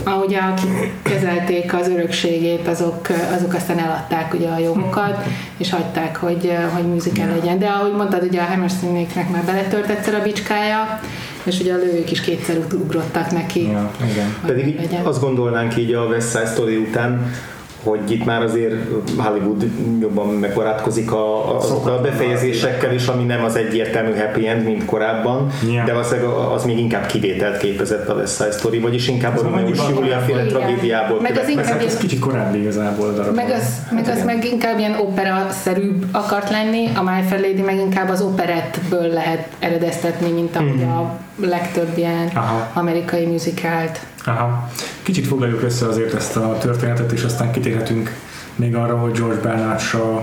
ahogy 0.03 0.33
a, 0.33 0.53
kezelték 1.01 1.73
az 1.73 1.87
örökségét, 1.87 2.67
azok, 2.67 3.07
azok 3.37 3.53
aztán 3.53 3.79
eladták 3.79 4.33
ugye 4.33 4.47
a 4.47 4.57
jogokat, 4.57 5.25
és 5.57 5.69
hagyták, 5.69 6.15
hogy, 6.15 6.51
hogy 6.73 6.85
musical 6.85 7.27
legyen. 7.27 7.59
De 7.59 7.67
ahogy 7.67 7.93
mondtad, 7.93 8.23
ugye 8.23 8.41
a 8.41 8.45
Hammersteinéknek 8.45 9.29
már 9.29 9.43
beletört 9.43 9.89
egyszer 9.89 10.13
a 10.13 10.21
bicskája, 10.21 10.99
és 11.43 11.59
ugye 11.59 11.73
a 11.73 11.77
lők 11.77 12.11
is 12.11 12.21
kétszer 12.21 12.57
ugrottak 12.73 13.31
neki. 13.31 13.67
Ja, 13.67 13.91
igen. 14.11 14.35
Pedig 14.45 14.75
legyen. 14.75 15.05
azt 15.05 15.21
gondolnánk 15.21 15.77
így 15.77 15.93
a 15.93 16.03
West 16.03 16.29
Side 16.29 16.45
Story 16.45 16.75
után, 16.75 17.31
hogy 17.83 18.11
itt 18.11 18.25
már 18.25 18.41
azért 18.41 18.73
Hollywood 19.17 19.65
jobban 19.99 20.27
megbarátkozik 20.27 21.11
a, 21.11 21.55
a, 21.57 21.61
a 21.85 22.01
befejezésekkel 22.01 22.93
is, 22.93 23.07
ami 23.07 23.23
nem 23.23 23.43
az 23.43 23.55
egyértelmű 23.55 24.15
happy 24.15 24.47
end, 24.47 24.63
mint 24.63 24.85
korábban, 24.85 25.51
yeah. 25.71 25.85
de 25.85 25.93
az, 25.93 26.15
az 26.53 26.65
még 26.65 26.77
inkább 26.77 27.05
kivételt 27.05 27.57
képezett 27.57 28.09
a 28.09 28.13
West 28.13 28.35
Side 28.35 28.51
Story, 28.51 28.79
vagyis 28.79 29.07
inkább 29.07 29.37
a 29.37 29.41
Romeo 29.41 29.67
Júlia 29.89 30.19
féle 30.19 30.45
tragédiából. 30.45 31.21
Meg 31.21 31.37
az 31.37 31.49
inkább 31.49 31.81
ez 31.81 31.97
kicsit 31.97 32.19
korábbi 32.19 32.59
igazából 32.59 33.07
a 33.07 33.11
darab. 33.11 33.35
Meg 33.35 33.49
az, 33.49 33.81
meg 33.91 34.07
az 34.07 34.23
meg 34.25 34.45
inkább 34.45 34.79
ilyen 34.79 34.95
opera-szerűbb 34.99 36.05
akart 36.11 36.49
lenni, 36.49 36.89
a 36.95 37.03
My 37.03 37.21
Fair 37.27 37.41
Lady 37.41 37.61
meg 37.61 37.77
inkább 37.77 38.09
az 38.09 38.21
operettből 38.21 39.07
lehet 39.07 39.47
eredeztetni, 39.59 40.31
mint 40.31 40.55
ahogy 40.55 40.69
mm-hmm. 40.69 40.89
a 40.89 41.19
legtöbb 41.35 41.97
ilyen 41.97 42.27
Aha. 42.33 42.69
amerikai 42.73 43.25
musikált. 43.25 43.99
Aha. 44.25 44.69
Kicsit 45.01 45.27
foglaljuk 45.27 45.63
össze 45.63 45.87
azért 45.87 46.13
ezt 46.13 46.35
a 46.35 46.57
történetet, 46.57 47.11
és 47.11 47.23
aztán 47.23 47.51
kitérhetünk 47.51 48.15
még 48.55 48.75
arra, 48.75 48.97
hogy 48.97 49.11
George 49.11 49.41
Bernard 49.41 49.79
Shaw 49.79 50.19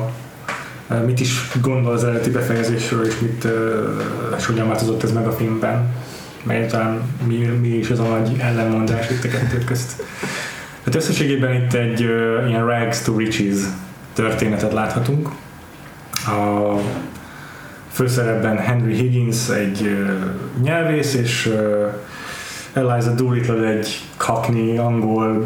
eh, 0.88 1.00
mit 1.00 1.20
is 1.20 1.50
gondol 1.60 1.92
az 1.92 2.04
eredeti 2.04 2.30
befejezésről, 2.30 3.06
és 3.06 3.18
mit, 3.18 3.44
eh, 3.44 3.52
és 4.38 4.46
hogyan 4.46 4.68
változott 4.68 5.02
ez 5.02 5.12
meg 5.12 5.26
a 5.26 5.32
filmben, 5.32 5.94
mert 6.42 6.70
talán 6.70 7.00
mi, 7.26 7.36
mi 7.36 7.68
is 7.68 7.90
az 7.90 7.98
a 7.98 8.02
nagy 8.02 8.36
ellenmondás 8.38 9.10
itt 9.10 9.24
a 9.24 9.28
kettő 9.28 9.58
közt. 9.64 10.02
Hát 10.84 10.94
összességében 10.94 11.54
itt 11.54 11.72
egy 11.72 12.02
uh, 12.02 12.48
ilyen 12.48 12.66
rags 12.66 13.02
to 13.02 13.16
riches 13.16 13.58
történetet 14.12 14.72
láthatunk. 14.72 15.28
A 16.26 16.74
főszerepben 17.90 18.56
Henry 18.56 18.94
Higgins 18.94 19.48
egy 19.48 19.96
nyelvész, 20.62 21.14
és 21.14 21.54
Eliza 22.72 23.14
Doolittle 23.14 23.68
egy 23.68 24.00
kakni 24.16 24.78
angol 24.78 25.42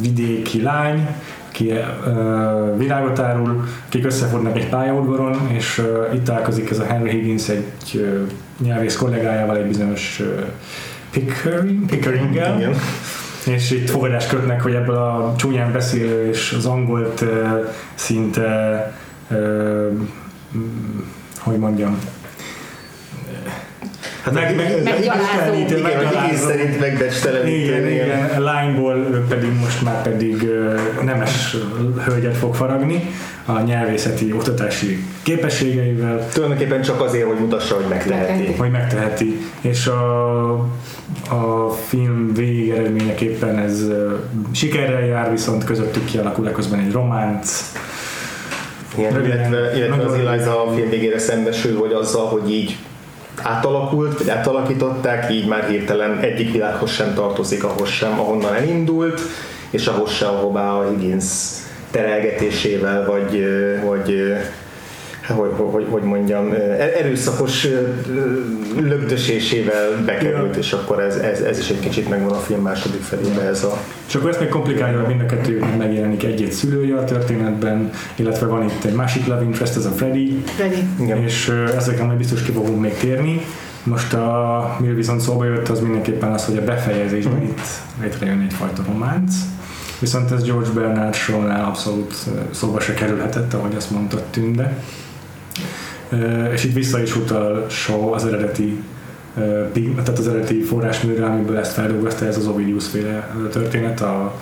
vidéki 0.00 0.62
lány, 0.62 1.08
aki 1.48 1.70
uh, 1.70 2.78
világot 2.78 3.18
árul, 3.18 3.64
akik 3.86 4.04
összefordnak 4.04 4.56
egy 4.56 4.68
pályaudvaron, 4.68 5.50
és 5.52 5.78
uh, 5.78 6.14
itt 6.14 6.24
találkozik 6.24 6.70
ez 6.70 6.78
a 6.78 6.84
Henry 6.84 7.10
Higgins 7.10 7.48
egy 7.48 7.94
uh, 7.94 8.20
nyelvész 8.62 8.96
kollégájával, 8.96 9.56
egy 9.56 9.66
bizonyos 9.66 10.20
uh, 10.20 10.26
Pickering, 11.10 11.86
Pickeringgel, 11.86 12.56
Igen. 12.56 12.74
és 13.46 13.70
itt 13.70 13.90
fogadást 13.90 14.28
kötnek, 14.28 14.62
hogy 14.62 14.74
ebből 14.74 14.96
a 14.96 15.34
csúnyán 15.36 15.72
beszélő 15.72 16.28
és 16.28 16.54
az 16.56 16.66
angolt 16.66 17.20
uh, 17.20 17.28
szinte 17.94 18.92
uh, 19.30 19.92
hogy 21.46 21.58
mondjam, 21.58 21.98
Hát 24.22 24.34
meg, 24.34 24.56
meg, 24.56 24.82
Meggyalázó. 24.84 25.82
meggyalázó. 25.82 26.46
szerint 26.48 26.80
megbecstelenítő. 26.80 27.56
Igen, 27.56 27.88
igen, 27.90 28.42
lányból 28.42 28.94
ő 29.12 29.24
pedig 29.28 29.50
most 29.60 29.82
már 29.82 30.02
pedig 30.02 30.46
nemes 31.04 31.56
hölgyet 32.04 32.36
fog 32.36 32.54
faragni 32.54 33.10
a 33.44 33.60
nyelvészeti 33.60 34.32
oktatási 34.32 35.04
képességeivel, 35.22 36.28
Tulajdonképpen 36.32 36.82
csak 36.82 37.00
azért, 37.00 37.26
hogy 37.26 37.38
mutassa, 37.38 37.74
hogy 37.74 37.84
megteheti. 37.88 38.54
Hogy 38.58 38.70
megteheti, 38.70 39.36
és 39.60 39.86
a, 39.86 40.50
a 41.30 41.70
film 41.88 42.34
végeredményeképpen 42.34 43.58
ez 43.58 43.82
sikerrel 44.52 45.04
jár, 45.06 45.30
viszont 45.30 45.64
közöttük 45.64 46.04
kialakul 46.04 46.50
közben 46.50 46.78
egy 46.78 46.92
románc, 46.92 47.72
Igen, 48.98 49.24
illetve, 49.24 49.76
illetve 49.76 50.04
az 50.04 50.14
Eliza 50.14 50.64
a 50.64 50.72
film 50.72 50.88
végére 50.88 51.18
szembesül, 51.18 51.78
hogy 51.78 51.92
azzal, 51.92 52.26
hogy 52.26 52.50
így 52.50 52.76
átalakult, 53.42 54.18
vagy 54.18 54.30
átalakították, 54.30 55.30
így 55.30 55.46
már 55.46 55.68
hirtelen 55.68 56.18
egyik 56.18 56.52
világhoz 56.52 56.90
sem 56.90 57.14
tartozik, 57.14 57.64
ahhoz 57.64 57.88
sem, 57.88 58.20
ahonnan 58.20 58.54
elindult, 58.54 59.20
és 59.70 59.86
ahhoz 59.86 60.10
sem, 60.10 60.28
ahová 60.28 60.72
a 60.72 60.88
Higgins 60.88 61.24
terelgetésével, 61.90 63.06
vagy, 63.06 63.44
vagy 63.84 64.34
hogy, 65.26 65.50
hogy, 65.56 65.86
hogy 65.90 66.02
mondjam, 66.02 66.52
ö, 66.52 66.56
erőszakos 67.00 67.66
lögdösésével 68.80 70.02
bekerült, 70.04 70.54
Ja. 70.54 70.60
és 70.60 70.72
akkor 70.72 71.00
ez, 71.00 71.16
ez, 71.16 71.40
ez 71.40 71.58
is 71.58 71.68
egy 71.70 71.80
kicsit 71.80 72.08
megvan 72.08 72.32
a 72.32 72.38
film 72.38 72.62
második 72.62 73.02
felében 73.02 73.46
ez 73.46 73.62
a 73.64 73.78
És 74.06 74.14
akkor 74.14 74.30
ezt 74.30 74.40
még 74.40 74.48
komplikálja, 74.48 74.98
hogy 74.98 75.08
mind 75.08 75.20
a 75.20 75.26
kettőjüknek 75.26 75.76
megjelenik 75.76 76.24
egy-egy 76.24 76.52
szülője 76.52 76.96
a 76.96 77.04
történetben, 77.04 77.90
illetve 78.16 78.46
van 78.46 78.62
itt 78.64 78.84
egy 78.84 78.94
másik 78.94 79.26
love 79.26 79.42
interest, 79.42 79.76
ez 79.76 79.84
a 79.84 79.90
Freddy, 79.90 80.42
Freddy. 80.44 80.84
igen. 81.00 81.18
és 81.22 81.52
ezekre 81.76 82.04
majd 82.04 82.18
biztos 82.18 82.42
ki 82.42 82.52
fogunk 82.52 82.80
még 82.80 82.94
térni. 82.96 83.40
Most 83.82 84.12
a, 84.14 84.76
mi 84.80 84.88
viszont 84.88 85.20
szóba 85.20 85.44
jött, 85.44 85.68
az 85.68 85.80
mindenképpen 85.80 86.32
az, 86.32 86.44
hogy 86.44 86.56
a 86.56 86.64
befejezésben 86.64 87.42
itt 87.42 87.60
létrejön 88.02 88.40
egyfajta 88.40 88.82
románc. 88.86 89.34
Viszont 89.98 90.30
ez 90.30 90.44
George 90.44 90.70
Bernard 90.70 91.14
Shaw-nál 91.14 91.64
abszolút 91.64 92.14
szóba 92.50 92.80
se 92.80 92.94
kerülhetett, 92.94 93.54
ahogy 93.54 93.74
azt 93.76 93.90
mondta 93.90 94.22
Tünde. 94.30 94.76
És 96.52 96.64
itt 96.64 96.74
vissza 96.74 97.02
is 97.02 97.16
utal 97.16 97.66
Shaw 97.68 98.12
az 98.12 98.26
eredeti 98.26 98.82
tehát 99.74 100.18
az 100.18 100.28
eredeti 100.28 100.60
forrásműre, 100.60 101.24
amiből 101.24 101.58
ezt 101.58 101.72
feldolgozta, 101.72 102.26
ez 102.26 102.36
az 102.36 102.46
Ovidius 102.46 102.86
féle 102.86 103.34
történet, 103.50 104.00
a, 104.00 104.34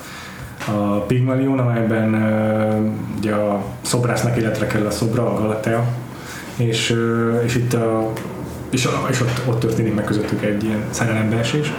a 0.66 1.00
Pygmalion, 1.06 1.59
amelyben 1.59 2.14
ugye 3.18 3.35
a 3.35 3.64
szobrásznak 3.83 4.37
életre 4.37 4.66
kell 4.66 4.87
a 4.87 4.90
szobra, 4.90 5.30
a 5.30 5.40
Galatea, 5.40 5.85
és, 6.56 6.97
és 7.44 7.54
itt 7.54 7.73
a, 7.73 8.12
és, 8.71 8.88
és 9.11 9.21
ott, 9.21 9.40
ott 9.47 9.61
történik 9.61 9.94
meg 9.94 10.04
közöttük 10.04 10.44
egy 10.44 10.64
ilyen 10.64 10.85
szerelembeesés. 10.90 11.73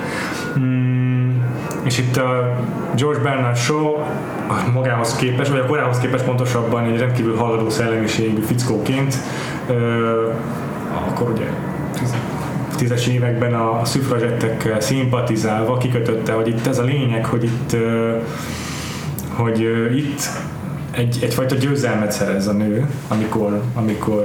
Mm, 0.59 1.41
és 1.83 1.97
itt 1.97 2.17
a 2.17 2.57
George 2.95 3.21
Bernard 3.21 3.55
Shaw 3.55 3.93
a 4.47 4.69
magához 4.73 5.15
képest, 5.15 5.51
vagy 5.51 5.59
a 5.59 5.65
korához 5.65 5.97
képest 5.97 6.23
pontosabban 6.23 6.83
egy 6.83 6.99
rendkívül 6.99 7.35
haladó 7.35 7.69
szellemiségű 7.69 8.41
fickóként, 8.41 9.15
akkor 11.09 11.29
ugye 11.29 11.49
tíz- 11.99 12.15
tízes 12.75 13.07
években 13.07 13.53
a, 13.53 13.85
szüfrazettekkel 13.85 14.79
szimpatizálva 14.79 15.77
kikötötte, 15.77 16.33
hogy 16.33 16.47
itt 16.47 16.67
ez 16.67 16.79
a 16.79 16.83
lényeg, 16.83 17.25
hogy 17.25 17.43
itt 17.43 17.75
hogy 19.35 19.59
itt 19.95 20.29
egy, 20.91 21.19
egyfajta 21.21 21.55
győzelmet 21.55 22.11
szerez 22.11 22.47
a 22.47 22.51
nő, 22.51 22.87
amikor, 23.07 23.61
amikor 23.73 24.23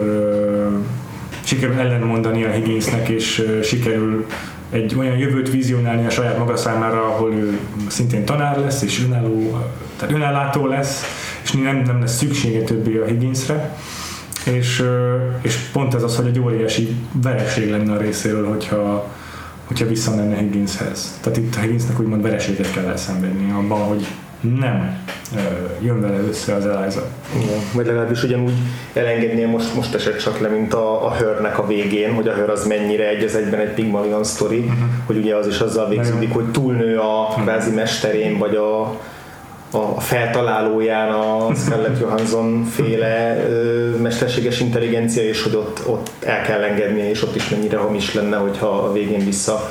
sikerül 1.45 1.79
ellenmondani 1.79 2.45
a 2.45 2.51
Higginsnek, 2.51 3.09
és 3.09 3.47
sikerül 3.63 4.27
egy 4.71 4.95
olyan 4.99 5.17
jövőt 5.17 5.51
vizionálni 5.51 6.07
a 6.07 6.11
saját 6.11 6.39
maga 6.39 6.57
számára, 6.57 7.05
ahol 7.05 7.33
ő 7.33 7.59
szintén 7.87 8.25
tanár 8.25 8.59
lesz, 8.59 8.83
és 8.83 9.05
önálló, 9.05 9.65
tehát 9.97 10.15
önellátó 10.15 10.67
lesz, 10.67 11.05
és 11.43 11.53
nem, 11.53 11.83
nem 11.87 12.01
lesz 12.01 12.17
szüksége 12.17 12.63
többé 12.63 12.99
a 12.99 13.05
Higginsre. 13.05 13.77
És, 14.45 14.85
és 15.41 15.57
pont 15.57 15.95
ez 15.95 16.03
az, 16.03 16.17
hogy 16.17 16.27
egy 16.27 16.41
óriási 16.41 16.97
vereség 17.23 17.71
lenne 17.71 17.93
a 17.93 17.99
részéről, 17.99 18.49
hogyha, 18.49 19.11
hogyha 19.65 19.87
visszamenne 19.87 20.37
Higginshez. 20.37 21.19
Tehát 21.21 21.39
itt 21.39 21.55
a 21.57 21.61
Higginsnek 21.61 22.01
úgymond 22.01 22.23
vereséget 22.23 22.73
kell 22.73 22.85
elszenvedni 22.85 23.51
abban, 23.51 23.81
hogy 23.81 24.07
nem 24.41 24.99
jön 25.81 26.01
vele 26.01 26.19
össze 26.29 26.55
az 26.55 26.67
Eliza. 26.67 27.09
Igen, 27.37 27.61
vagy 27.75 27.87
legalábbis 27.87 28.23
ugyanúgy 28.23 28.53
elengednél 28.93 29.49
most, 29.49 29.75
most 29.75 29.95
esett 29.95 30.19
csak 30.19 30.41
le, 30.41 30.49
mint 30.49 30.75
a, 30.75 31.07
a 31.07 31.15
hörnek 31.15 31.59
a 31.59 31.67
végén, 31.67 32.15
hogy 32.15 32.29
a 32.29 32.33
hör 32.33 32.51
az 32.51 32.67
mennyire 32.67 33.09
egy 33.09 33.25
az 33.25 33.35
egyben 33.35 33.61
egy 33.61 33.75
Pygmalion 33.75 34.25
sztori, 34.25 34.59
uh-huh. 34.59 34.79
hogy 35.07 35.17
ugye 35.17 35.37
az 35.37 35.47
is 35.47 35.59
azzal 35.59 35.89
végződik, 35.89 36.33
hogy 36.33 36.51
túlnő 36.51 36.99
a 36.99 37.27
kvázi 37.43 37.71
mesterén, 37.71 38.39
vagy 38.39 38.55
a, 38.55 39.01
a 39.71 40.01
feltalálóján 40.01 41.11
a 41.11 41.55
Scarlett 41.55 42.01
Johansson 42.01 42.65
féle 42.65 43.37
mesterséges 44.03 44.61
intelligencia, 44.61 45.23
és 45.23 45.43
hogy 45.43 45.55
ott, 45.55 45.83
ott 45.87 46.11
el 46.21 46.43
kell 46.43 46.63
engednie, 46.63 47.11
és 47.11 47.23
ott 47.23 47.37
is 47.37 47.49
mennyire 47.49 47.77
hamis 47.77 48.15
lenne, 48.15 48.37
hogyha 48.37 48.69
a 48.69 48.93
végén 48.93 49.25
vissza 49.25 49.71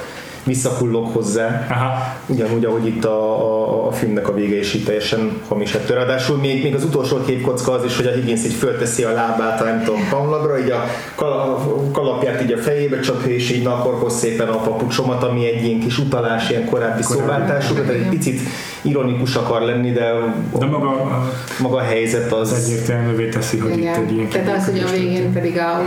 visszakullog 0.50 1.08
hozzá. 1.14 1.68
Aha. 1.70 2.16
Ugyanúgy, 2.26 2.66
ahogy 2.66 2.86
itt 2.88 3.06
a, 3.06 3.42
a, 3.44 3.88
a 3.88 3.92
filmnek 3.92 4.28
a 4.28 4.34
vége 4.34 4.58
is 4.58 4.74
itt 4.74 4.86
teljesen 4.86 5.42
hamis 5.48 5.74
ettől. 5.74 5.98
Ráadásul 5.98 6.38
még, 6.38 6.64
még 6.64 6.76
az 6.76 6.84
utolsó 6.84 7.18
képkocka 7.26 7.72
az 7.72 7.84
is, 7.84 7.96
hogy 7.98 8.06
a 8.06 8.12
Higgins 8.12 8.46
így 8.46 8.54
fölteszi 8.54 9.04
a 9.04 9.12
lábát, 9.14 9.62
a 9.62 9.64
nem 9.64 9.84
tudom, 9.84 10.08
kamlagra, 10.10 10.60
így 10.60 10.70
a 10.72 10.84
kal- 11.16 11.34
a 11.34 11.92
kalapját 11.92 12.42
így 12.42 12.52
a 12.52 12.58
fejébe 12.58 13.00
csapja, 13.00 13.34
és 13.34 13.52
így 13.52 13.64
naporhoz 13.64 14.18
szépen 14.18 14.48
a 14.48 14.58
papucsomat, 14.58 15.24
ami 15.24 15.46
egy 15.48 15.66
ilyen 15.66 15.80
kis 15.80 15.98
utalás, 15.98 16.50
ilyen 16.50 16.66
korábbi 16.66 17.02
szóváltású, 17.04 17.74
tehát 17.74 17.90
egy 17.90 18.10
picit 18.10 18.40
ironikus 18.82 19.36
akar 19.36 19.62
lenni, 19.62 19.92
de, 19.92 20.12
De 20.60 20.66
maga 20.66 20.90
a- 20.90 21.32
maga 21.60 21.78
a 21.78 21.82
helyzet 21.82 22.32
az 22.34 22.54
egyértelművé 22.54 23.30
teszi, 23.30 23.58
hogy 23.58 23.78
itt 23.78 23.96
egy 23.96 24.12
ilyen 24.12 24.28
Igen. 24.28 24.44
Tehát 24.44 24.58
az, 24.58 24.66
hogy 24.66 24.84
a 24.88 24.92
végén 24.92 25.34
pedig 25.34 25.58
a, 25.58 25.82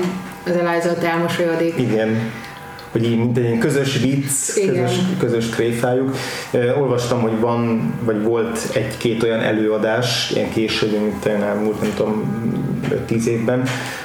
az 0.46 0.56
Eliza 0.56 0.90
ott 0.90 1.02
elmosolyodik. 1.02 1.74
Igen, 1.78 2.30
hogy 2.92 3.04
így 3.04 3.18
mint 3.18 3.38
egy 3.38 3.58
közös 3.58 3.98
vicc, 3.98 4.56
Igen. 4.56 4.74
közös, 4.74 4.98
közös 5.18 5.48
tréfájuk. 5.48 6.16
Olvastam, 6.80 7.20
hogy 7.20 7.40
van, 7.40 7.92
vagy 8.04 8.22
volt 8.22 8.68
egy-két 8.74 9.22
olyan 9.22 9.40
előadás, 9.40 10.30
ilyen 10.34 10.50
később, 10.50 10.90
mint 10.90 11.26
olyan 11.26 11.42
elmúlt, 11.42 11.80
nem 11.80 11.92
tudom, 11.96 12.40
5-10 13.08 13.24
évben, 13.24 13.62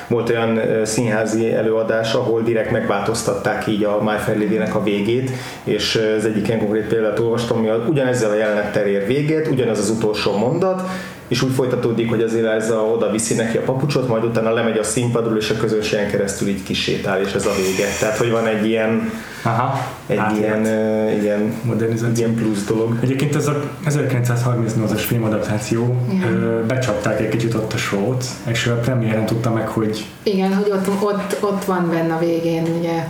volt 0.08 0.30
olyan 0.30 0.60
színházi 0.84 1.54
előadás, 1.54 2.14
ahol 2.14 2.42
direkt 2.42 2.72
megváltoztatták 2.72 3.68
így 3.68 3.84
a 3.84 4.02
My 4.04 4.18
Fair 4.26 4.38
Lady-nek 4.38 4.76
a 4.76 4.84
végét, 4.84 5.32
és 5.64 6.02
az 6.18 6.26
egyik 6.26 6.48
ilyen 6.48 6.60
konkrét 6.60 6.88
példát 6.88 7.20
olvastam, 7.20 7.58
ami 7.58 7.68
a- 7.68 7.86
ugyanezzel 7.90 8.30
a 8.30 8.36
jelenettel 8.36 8.86
ér 8.86 9.06
véget, 9.08 9.48
ugyanaz 9.48 9.80
az 9.80 9.90
utolsó 9.90 10.38
mondat, 10.38 10.90
és 11.28 11.42
úgy 11.42 11.54
folytatódik, 11.54 12.10
hogy 12.10 12.22
az 12.22 12.36
Eliza 12.36 12.84
oda 12.84 13.12
viszi 13.12 13.34
neki 13.34 13.58
a 13.58 13.62
papucsot, 13.62 14.08
majd 14.08 14.24
utána 14.24 14.54
lemegy 14.54 14.78
a 14.78 14.84
színpadról, 14.84 15.38
és 15.38 15.50
a 15.50 15.58
közönségen 15.58 16.10
keresztül 16.10 16.48
így 16.48 16.64
kisétál, 16.64 17.22
és 17.22 17.34
ez 17.34 17.46
a 17.46 17.56
vége. 17.56 17.88
Tehát, 18.00 18.18
hogy 18.18 18.32
van 18.32 18.48
egy 18.48 18.66
ilyen, 18.66 19.12
Aha. 19.48 19.80
egy 20.08 20.18
Átjött. 20.18 20.40
ilyen, 20.40 20.66
ö, 20.66 21.10
ilyen, 21.22 21.54
Modernizáció. 21.64 22.16
ilyen 22.26 22.36
plusz 22.36 22.64
dolog. 22.66 22.98
Egyébként 23.02 23.36
ez 23.36 23.48
a 23.48 23.62
1938-as 23.86 25.04
filmadaptáció 25.08 25.96
ö, 26.26 26.66
becsapták 26.66 27.20
egy 27.20 27.30
kicsit 27.30 27.54
ott 27.54 27.74
a 27.74 27.78
sót, 27.78 28.26
és 28.48 28.68
a 28.68 28.74
premiéren 28.80 29.26
tudta 29.26 29.52
meg, 29.52 29.68
hogy 29.68 30.06
Igen, 30.24 30.54
hogy 30.56 30.72
ott, 30.72 30.88
ott, 31.04 31.38
ott 31.40 31.66
van 31.66 31.90
benne 31.90 32.14
a 32.14 32.20
végén 32.20 32.64
ugye 32.80 33.04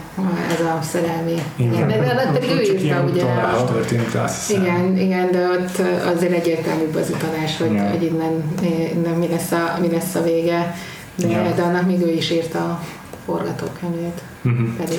ez 0.54 0.60
a 0.66 0.80
szerelmi. 0.82 1.42
Igen, 1.56 1.88
de, 1.88 1.98
de 1.98 2.30
pedig 2.34 2.50
ő 2.50 2.62
írta 2.62 3.04
ugye. 3.12 3.24
a- 3.24 3.64
történt, 3.72 4.16
azt 4.16 4.48
hiszem. 4.48 4.64
Igen, 4.64 4.98
igen, 4.98 5.32
de 5.32 5.48
ott 5.50 5.82
azért 6.16 6.32
egyértelműbb 6.34 6.96
az 6.96 7.10
utalás, 7.10 7.58
hogy, 7.58 7.74
Ja. 7.74 7.90
hogy 7.90 8.04
innen, 8.04 8.44
innen 8.96 9.14
mi, 9.14 9.28
lesz 9.28 9.52
a, 9.52 9.78
mi 9.82 9.90
lesz 9.92 10.16
a 10.16 10.24
vége, 10.24 10.76
de, 11.16 11.28
Ja. 11.28 11.52
de 11.56 11.62
annak 11.62 11.86
még 11.88 12.02
ő 12.02 12.10
is 12.12 12.32
írta 12.32 12.60
a 12.60 12.82
forgatókönyvét, 13.26 14.22
Mhm. 14.42 14.76
pedig 14.78 14.98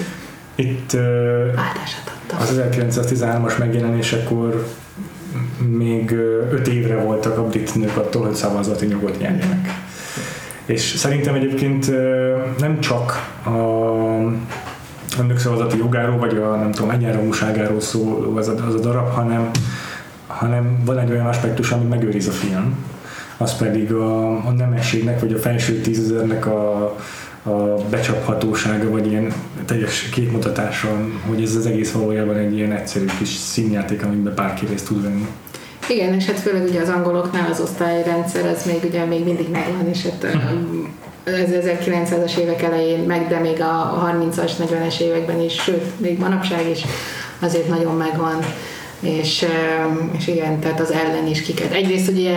Itt 0.58 0.96
az 2.38 2.60
1913-as 2.70 3.58
megjelenésekor 3.58 4.66
még 5.68 6.10
5 6.50 6.68
évre 6.68 6.96
voltak 6.96 7.38
a 7.38 7.46
brit 7.46 7.74
nők 7.74 7.96
attól, 7.96 8.24
hogy 8.24 8.34
szavazati 8.34 8.88
jogot 8.88 9.18
nyerjenek. 9.18 9.68
És 10.64 10.80
szerintem 10.80 11.34
egyébként 11.34 11.90
nem 12.58 12.80
csak 12.80 13.36
a, 13.42 13.48
a 15.18 15.22
nők 15.26 15.38
szavazati 15.38 15.76
jogáról, 15.76 16.18
vagy 16.18 16.36
a 16.36 16.56
nem 16.56 16.72
tudom, 16.72 16.90
egyenrangúságáról 16.90 17.80
szól 17.80 18.32
az 18.36 18.48
a, 18.48 18.54
az 18.66 18.74
a 18.74 18.78
darab, 18.78 19.08
hanem, 19.08 19.50
hanem 20.26 20.82
van 20.84 20.98
egy 20.98 21.10
olyan 21.10 21.26
aspektus, 21.26 21.70
amit 21.70 21.88
megőriz 21.88 22.28
a 22.28 22.32
film, 22.32 22.84
az 23.36 23.56
pedig 23.56 23.92
a, 23.92 24.30
a 24.46 24.50
nemességnek, 24.50 25.20
vagy 25.20 25.32
a 25.32 25.38
felső 25.38 25.80
tízezernek 25.80 26.46
a, 26.46 26.96
a 27.48 27.74
becsaphatósága, 27.90 28.90
vagy 28.90 29.06
ilyen 29.06 29.32
teljes 29.64 30.08
képmutatáson, 30.08 31.20
hogy 31.26 31.42
ez 31.42 31.54
az 31.54 31.66
egész 31.66 31.92
valójában 31.92 32.36
egy 32.36 32.56
ilyen 32.56 32.72
egyszerű 32.72 33.04
kis 33.18 33.28
színjáték, 33.28 34.04
amiben 34.04 34.34
bárki 34.34 34.66
részt 34.66 34.86
tud 34.86 35.02
venni. 35.02 35.26
Igen, 35.88 36.14
és 36.14 36.26
hát 36.26 36.38
főleg 36.38 36.62
ugye 36.62 36.80
az 36.80 36.88
angoloknál 36.88 37.50
az 37.50 37.60
osztályrendszer 37.60 38.46
az 38.46 38.64
még 38.66 38.84
ugye 38.84 39.04
még 39.04 39.24
mindig 39.24 39.48
megvan, 39.50 39.88
és 39.88 40.02
hát 40.02 40.36
az 41.24 41.68
1900-as 41.70 42.36
évek 42.36 42.62
elején 42.62 42.98
meg, 42.98 43.28
de 43.28 43.38
még 43.38 43.60
a 43.60 44.08
30-as, 44.12 44.50
40-es 44.58 45.00
években 45.00 45.40
is, 45.40 45.54
sőt, 45.54 46.00
még 46.00 46.18
manapság 46.18 46.68
is 46.70 46.84
azért 47.38 47.68
nagyon 47.68 47.96
megvan. 47.96 48.38
És, 49.00 49.46
és 50.18 50.26
igen, 50.26 50.60
tehát 50.60 50.80
az 50.80 50.92
ellen 50.92 51.26
is 51.26 51.42
kiket. 51.42 51.72
Egyrészt 51.72 52.10
ugye 52.10 52.36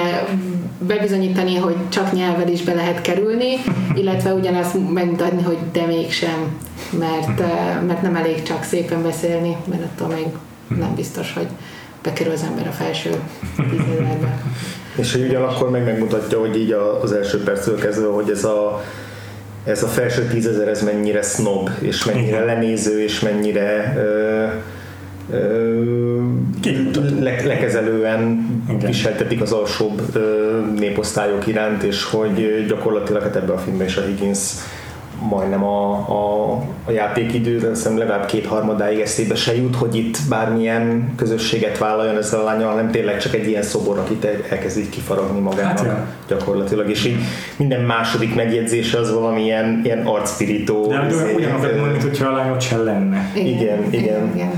bebizonyítani, 0.80 1.56
hogy 1.56 1.76
csak 1.90 2.14
nyelvvel 2.14 2.48
is 2.48 2.62
be 2.62 2.74
lehet 2.74 3.02
kerülni, 3.02 3.56
illetve 4.02 4.34
ugyanazt 4.34 4.92
megmutatni, 4.94 5.42
hogy 5.42 5.58
de 5.72 5.86
mégsem, 5.86 6.58
mert, 7.00 7.40
mert 7.88 8.02
nem 8.02 8.16
elég 8.16 8.44
csak 8.44 8.64
szépen 8.64 9.04
beszélni, 9.04 9.56
mert 9.70 9.84
attól 9.84 10.08
még 10.08 10.26
nem 10.80 10.96
biztos, 10.96 11.34
hogy 11.34 11.48
bekerül 12.04 12.34
az 12.34 12.44
ember 12.44 12.68
a 12.68 12.72
felső 12.72 13.10
tízezerbe. 13.70 14.42
És 14.96 15.12
hogy 15.12 15.22
ugyanakkor 15.22 15.70
meg 15.70 15.84
megmutatja, 15.84 16.40
hogy 16.40 16.58
így 16.58 16.72
az 17.02 17.12
első 17.12 17.44
perctől 17.44 17.80
kezdve, 17.80 18.08
hogy 18.08 18.30
ez 18.30 18.44
a, 18.44 18.84
ez 19.64 19.84
a 19.84 19.88
felső 19.88 20.28
tízezer 20.28 20.68
ez 20.68 20.84
mennyire 20.84 21.22
snob, 21.22 21.70
és 21.80 22.06
mennyire 22.06 22.44
lenéző, 22.44 23.04
és 23.04 23.20
mennyire 23.20 23.94
ö, 23.98 24.48
le, 27.20 27.46
lekezelően 27.46 28.50
Igen. 28.70 28.90
viseltetik 28.90 29.42
az 29.42 29.52
alsóbb 29.52 30.02
ö, 30.14 30.60
néposztályok 30.80 31.48
iránt, 31.48 31.84
és 31.84 32.04
hogy 32.04 32.66
gyakorlatilag 32.68 33.22
hát 33.22 33.36
ebben 33.36 33.56
a 33.56 33.58
filmben 33.58 33.88
is 33.88 33.98
a 33.98 34.02
Higgins 34.02 34.40
majdnem 35.30 35.64
a, 35.64 35.92
a, 35.94 36.52
a 36.86 36.92
játékidőre, 36.92 37.68
hiszem 37.68 37.98
legalább 37.98 38.26
kétharmadáig 38.26 39.00
eszébe 39.00 39.36
se 39.36 39.56
jut, 39.56 39.76
hogy 39.76 39.96
itt 39.96 40.18
bármilyen 40.30 41.14
közösséget 41.16 41.78
vállaljon 41.78 42.18
ezzel 42.18 42.40
a 42.40 42.44
lányal, 42.44 42.70
hanem 42.70 42.92
tényleg 42.92 43.18
csak 43.18 43.34
egy 43.34 43.48
ilyen 43.48 43.64
szobor, 43.64 44.00
akit 44.00 44.28
elkezd 44.50 44.78
így 44.78 44.90
kifaragni 44.90 45.40
magának 45.40 45.78
hát, 45.78 45.86
ja. 45.86 46.08
gyakorlatilag, 46.28 46.90
és 46.90 47.06
így 47.06 47.18
minden 47.58 47.82
második 47.82 48.36
megjegyzése 48.36 49.00
az 49.00 49.14
valamilyen 49.14 49.82
ilyen 49.84 50.06
arcpirító. 50.06 50.88
De 50.88 51.08
izé, 51.10 51.34
ugyanazokat 51.34 51.80
mondani, 51.80 52.02
hogyha 52.02 52.28
a 52.28 52.36
lányot 52.36 52.62
sem 52.62 52.84
lenne. 52.84 53.32
Igen, 53.36 53.54
igen. 53.54 53.84
igen. 53.92 54.32
igen. 54.36 54.52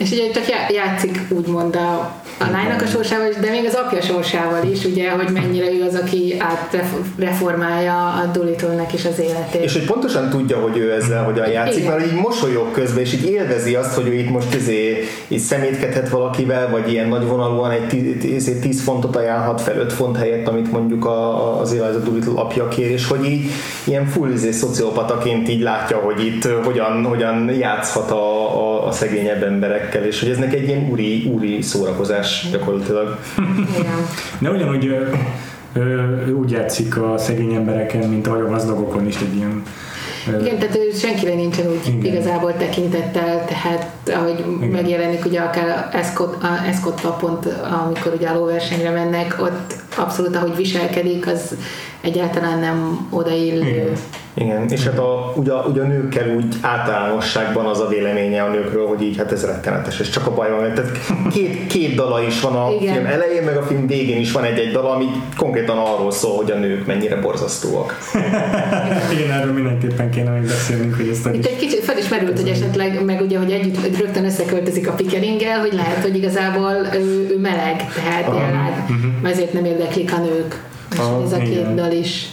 És 0.00 0.10
ugye 0.10 0.30
csak 0.30 0.44
játszik 0.72 1.18
úgymond 1.28 1.76
a, 1.76 2.22
a 2.40 2.50
lánynak 2.50 2.82
a 2.82 2.86
sorsával 2.86 3.28
is, 3.30 3.36
de 3.36 3.50
még 3.50 3.64
az 3.64 3.74
apja 3.74 4.00
sorsával 4.00 4.64
is, 4.70 4.84
ugye, 4.84 5.10
hogy 5.10 5.28
mennyire 5.32 5.72
ő 5.72 5.82
az, 5.82 5.94
aki 5.94 6.36
átreformálja 6.38 8.06
a 8.06 8.30
dolittle 8.32 8.86
is 8.94 9.04
az 9.04 9.18
életét. 9.18 9.62
És 9.62 9.72
hogy 9.72 9.84
pontosan 9.84 10.30
tudja, 10.30 10.58
hogy 10.58 10.76
ő 10.76 10.92
ezzel 10.92 11.24
hogyan 11.24 11.48
játszik, 11.48 11.82
Igen. 11.82 11.96
mert 11.96 12.06
így 12.06 12.20
mosolyog 12.20 12.70
közben, 12.70 13.02
és 13.02 13.12
így 13.12 13.30
élvezi 13.30 13.74
azt, 13.74 13.94
hogy 13.94 14.06
ő 14.06 14.12
itt 14.12 14.30
most 14.30 14.54
izé, 14.54 15.04
így 15.28 15.38
szemétkedhet 15.38 16.08
valakivel, 16.08 16.70
vagy 16.70 16.92
ilyen 16.92 17.08
nagyvonalúan 17.08 17.70
egy 17.70 17.86
10, 18.18 18.58
10 18.60 18.82
fontot 18.82 19.16
ajánlhat 19.16 19.60
fel 19.60 19.76
5 19.76 19.92
font 19.92 20.16
helyett, 20.16 20.48
amit 20.48 20.72
mondjuk 20.72 21.04
a, 21.04 21.60
az 21.60 21.72
Eliza 21.72 21.98
Dolittle 21.98 22.40
apja 22.40 22.68
kér, 22.68 22.90
és 22.90 23.06
hogy 23.06 23.24
így 23.24 23.50
ilyen 23.84 24.06
full 24.06 24.30
izé, 24.30 24.50
szociopataként 24.50 25.48
így 25.48 25.60
látja, 25.60 25.96
hogy 25.96 26.24
itt 26.24 26.48
hogyan, 26.64 27.04
hogyan 27.04 27.50
játszhat 27.50 28.10
a, 28.10 28.56
a, 28.60 28.86
a 28.86 28.92
szegényebb 28.92 29.42
emberekkel, 29.42 30.04
és 30.04 30.20
hogy 30.20 30.30
ez 30.30 30.38
neki 30.38 30.56
egy 30.56 30.68
ilyen 30.68 30.88
úri, 30.90 31.30
úri 31.32 31.62
szórakozás 31.62 32.29
gyakorlatilag. 32.50 33.18
De 34.38 34.50
ugyanúgy 34.50 34.84
ő 34.84 35.12
úgy 36.38 36.50
játszik 36.50 36.96
a 36.96 37.18
szegény 37.18 37.54
embereken, 37.54 38.08
mint 38.08 38.26
ahogy 38.26 38.40
a 38.40 38.48
gazdagokon 38.48 39.06
is 39.06 39.16
egy 39.16 39.36
ilyen 39.36 39.62
igen, 40.40 40.58
tehát 40.58 40.76
ő 40.76 40.90
senkire 40.94 41.34
nincsen 41.34 41.66
úgy 41.66 41.86
Igen. 41.86 42.12
igazából 42.12 42.56
tekintettel, 42.56 43.44
tehát 43.44 43.92
ahogy 44.14 44.38
Igen. 44.38 44.68
megjelenik 44.68 45.24
ugye 45.24 45.40
akár 45.40 45.88
Escott, 45.92 46.42
a 46.42 46.66
Escott 46.66 47.00
pont, 47.20 47.46
amikor 47.86 48.12
ugye 48.14 48.28
a 48.28 48.34
lóversenyre 48.34 48.90
mennek, 48.90 49.36
ott 49.40 49.74
abszolút 49.96 50.36
ahogy 50.36 50.56
viselkedik, 50.56 51.26
az 51.26 51.54
egyáltalán 52.00 52.58
nem 52.58 53.08
odaillő. 53.10 53.68
Igen. 53.68 53.92
Igen, 54.40 54.68
és 54.68 54.84
hát 54.84 54.98
a, 54.98 55.32
ugye, 55.36 55.52
ugye 55.52 55.82
a 55.82 55.86
nőkkel 55.86 56.34
úgy 56.36 56.54
általánosságban 56.60 57.66
az 57.66 57.80
a 57.80 57.88
véleménye 57.88 58.42
a 58.42 58.48
nőkről, 58.50 58.86
hogy 58.86 59.02
így 59.02 59.16
hát 59.16 59.32
ez 59.32 59.44
rettenetes, 59.44 60.00
és 60.00 60.08
csak 60.08 60.26
a 60.26 60.34
baj 60.34 60.50
van, 60.50 60.74
tehát 60.74 60.90
két, 61.32 61.66
két 61.66 61.94
dala 61.94 62.22
is 62.22 62.40
van 62.40 62.54
a 62.54 62.70
Igen. 62.80 62.94
film 62.94 63.06
elején, 63.06 63.42
meg 63.42 63.56
a 63.56 63.62
film 63.62 63.86
végén 63.86 64.20
is 64.20 64.32
van 64.32 64.44
egy-egy 64.44 64.72
dal, 64.72 64.86
ami 64.86 65.06
konkrétan 65.36 65.78
arról 65.78 66.10
szól, 66.10 66.36
hogy 66.36 66.50
a 66.50 66.56
nők 66.56 66.86
mennyire 66.86 67.16
borzasztóak. 67.16 67.98
Igen, 69.18 69.30
erről 69.30 69.52
mindenképpen 69.52 70.10
kéne 70.10 70.30
még 70.30 70.48
beszélnünk, 70.48 70.96
hogy 70.96 71.08
ezt 71.08 71.26
Itt 71.32 71.46
egy 71.46 71.56
kicsit 71.56 71.84
felismerült, 71.84 72.40
hogy 72.40 72.48
esetleg, 72.48 73.04
meg 73.04 73.20
ugye, 73.20 73.38
hogy 73.38 73.50
együtt 73.50 73.98
rögtön 73.98 74.24
összeköltözik 74.24 74.88
a 74.88 74.92
Pikeringgel, 74.92 75.60
hogy 75.60 75.72
lehet, 75.72 76.02
hogy 76.02 76.16
igazából 76.16 76.86
ő, 76.94 77.28
ő 77.30 77.38
meleg, 77.38 77.84
tehát 77.94 78.28
uh-huh. 78.28 79.30
ezért 79.30 79.52
nem 79.52 79.64
érdeklik 79.64 80.12
a 80.12 80.18
nők. 80.18 80.69
A, 80.98 81.22
ez 81.24 81.32
a 81.32 81.38
két 81.38 81.48
igen. 81.48 81.74
dal 81.74 81.92
is 81.92 82.28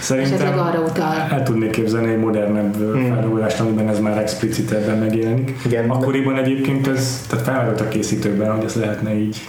Szerintem 0.00 0.58
arra 0.58 0.80
utal. 0.80 1.14
El 1.30 1.42
tudnék 1.42 1.70
képzelni 1.70 2.10
egy 2.10 2.18
modernebb 2.18 2.76
hmm. 2.76 3.08
feldolgozást, 3.08 3.60
amiben 3.60 3.88
ez 3.88 4.00
már 4.00 4.18
explicitebben 4.18 4.98
megjelenik. 4.98 5.56
Igen. 5.64 5.90
Akkoriban 5.90 6.36
egyébként 6.36 6.86
ez, 6.86 7.24
tehát 7.28 7.44
felmerült 7.44 7.80
a 7.80 7.88
készítőkben, 7.88 8.54
hogy 8.56 8.64
ezt 8.64 8.74
lehetne 8.74 9.18
így 9.18 9.48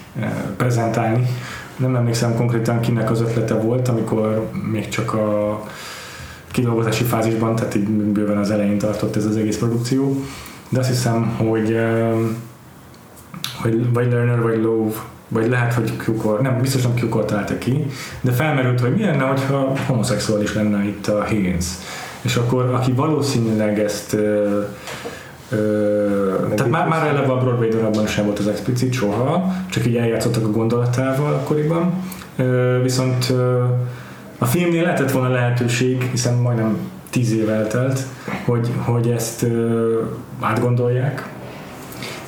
prezentálni. 0.58 1.26
Nem 1.78 1.96
emlékszem 1.96 2.36
konkrétan 2.36 2.80
kinek 2.80 3.12
az 3.12 3.22
ötlete 3.22 3.54
volt, 3.54 3.88
amikor 3.88 4.50
még 4.72 4.88
csak 4.88 5.14
a 5.14 5.62
kidolgozási 6.52 7.04
fázisban, 7.04 7.56
tehát 7.56 7.76
így 7.76 7.88
bőven 7.90 8.38
az 8.38 8.52
elején 8.52 8.78
tartott 8.78 9.16
ez 9.16 9.26
az 9.26 9.36
egész 9.36 9.58
produkció. 9.58 10.24
De 10.70 10.80
azt 10.80 10.90
hiszem, 10.90 11.36
hogy, 11.38 11.78
hogy 13.62 13.94
vagy 13.94 14.12
Lerner 14.12 14.42
vagy 14.42 14.62
Love 14.62 14.94
vagy 15.32 15.50
lehet, 15.50 15.74
hogy 15.74 15.98
Kukor, 15.98 16.42
nem, 16.42 16.62
biztos 16.62 16.82
nem 16.82 16.94
Kukor 17.00 17.26
találta 17.26 17.58
ki, 17.58 17.86
de 18.22 18.32
felmerült, 18.32 18.80
hogy 18.80 18.96
mi 18.96 19.04
lenne, 19.04 19.24
hogyha 19.24 19.74
homoszexuális 19.88 20.54
lenne 20.54 20.84
itt 20.84 21.08
a 21.08 21.24
Higgins. 21.24 21.66
És 22.22 22.36
akkor, 22.36 22.66
aki 22.66 22.92
valószínűleg 22.92 23.80
ezt 23.80 24.14
ö, 24.14 24.62
ö, 25.50 26.36
tehát 26.56 26.72
már, 26.72 26.88
már 26.88 27.08
eleve 27.08 27.32
a 27.32 27.38
Broadway 27.38 27.70
darabban 27.70 28.08
sem 28.08 28.26
volt 28.26 28.40
az 28.40 28.48
explicit 28.48 28.94
soha, 28.94 29.54
csak 29.70 29.86
így 29.86 29.96
eljátszottak 29.96 30.46
a 30.46 30.52
gondolatával 30.52 31.34
akkoriban. 31.34 31.94
Ö, 32.36 32.80
viszont 32.82 33.30
ö, 33.30 33.64
a 34.38 34.46
filmnél 34.46 34.84
lehetett 34.84 35.12
volna 35.12 35.30
lehetőség, 35.30 36.02
hiszen 36.12 36.34
majdnem 36.34 36.78
tíz 37.10 37.32
év 37.32 37.50
eltelt, 37.50 38.00
hogy, 38.46 38.70
hogy 38.78 39.10
ezt 39.10 39.44
ö, 39.44 40.02
átgondolják, 40.40 41.30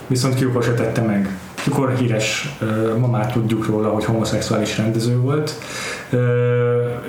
viszont 0.08 0.44
Kukor 0.44 0.64
se 0.64 0.74
tette 0.74 1.02
meg 1.02 1.38
mikor 1.66 1.96
híres, 1.96 2.58
ma 3.00 3.08
már 3.08 3.32
tudjuk 3.32 3.66
róla, 3.66 3.90
hogy 3.90 4.06
homoszexuális 4.06 4.78
rendező 4.78 5.18
volt, 5.18 5.58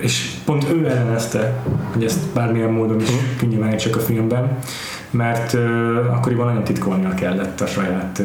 és 0.00 0.34
pont 0.44 0.66
ő 0.72 0.86
ellenezte, 0.86 1.62
hogy 1.92 2.04
ezt 2.04 2.26
bármilyen 2.34 2.70
módon 2.70 3.00
is 3.00 3.10
mhm. 3.10 3.18
kinyilvánítsák 3.38 3.96
a 3.96 4.00
filmben, 4.00 4.58
mert 5.10 5.54
akkoriban 6.10 6.46
nagyon 6.46 6.64
titkolnia 6.64 7.14
kellett 7.14 7.60
a 7.60 7.66
saját 7.66 8.22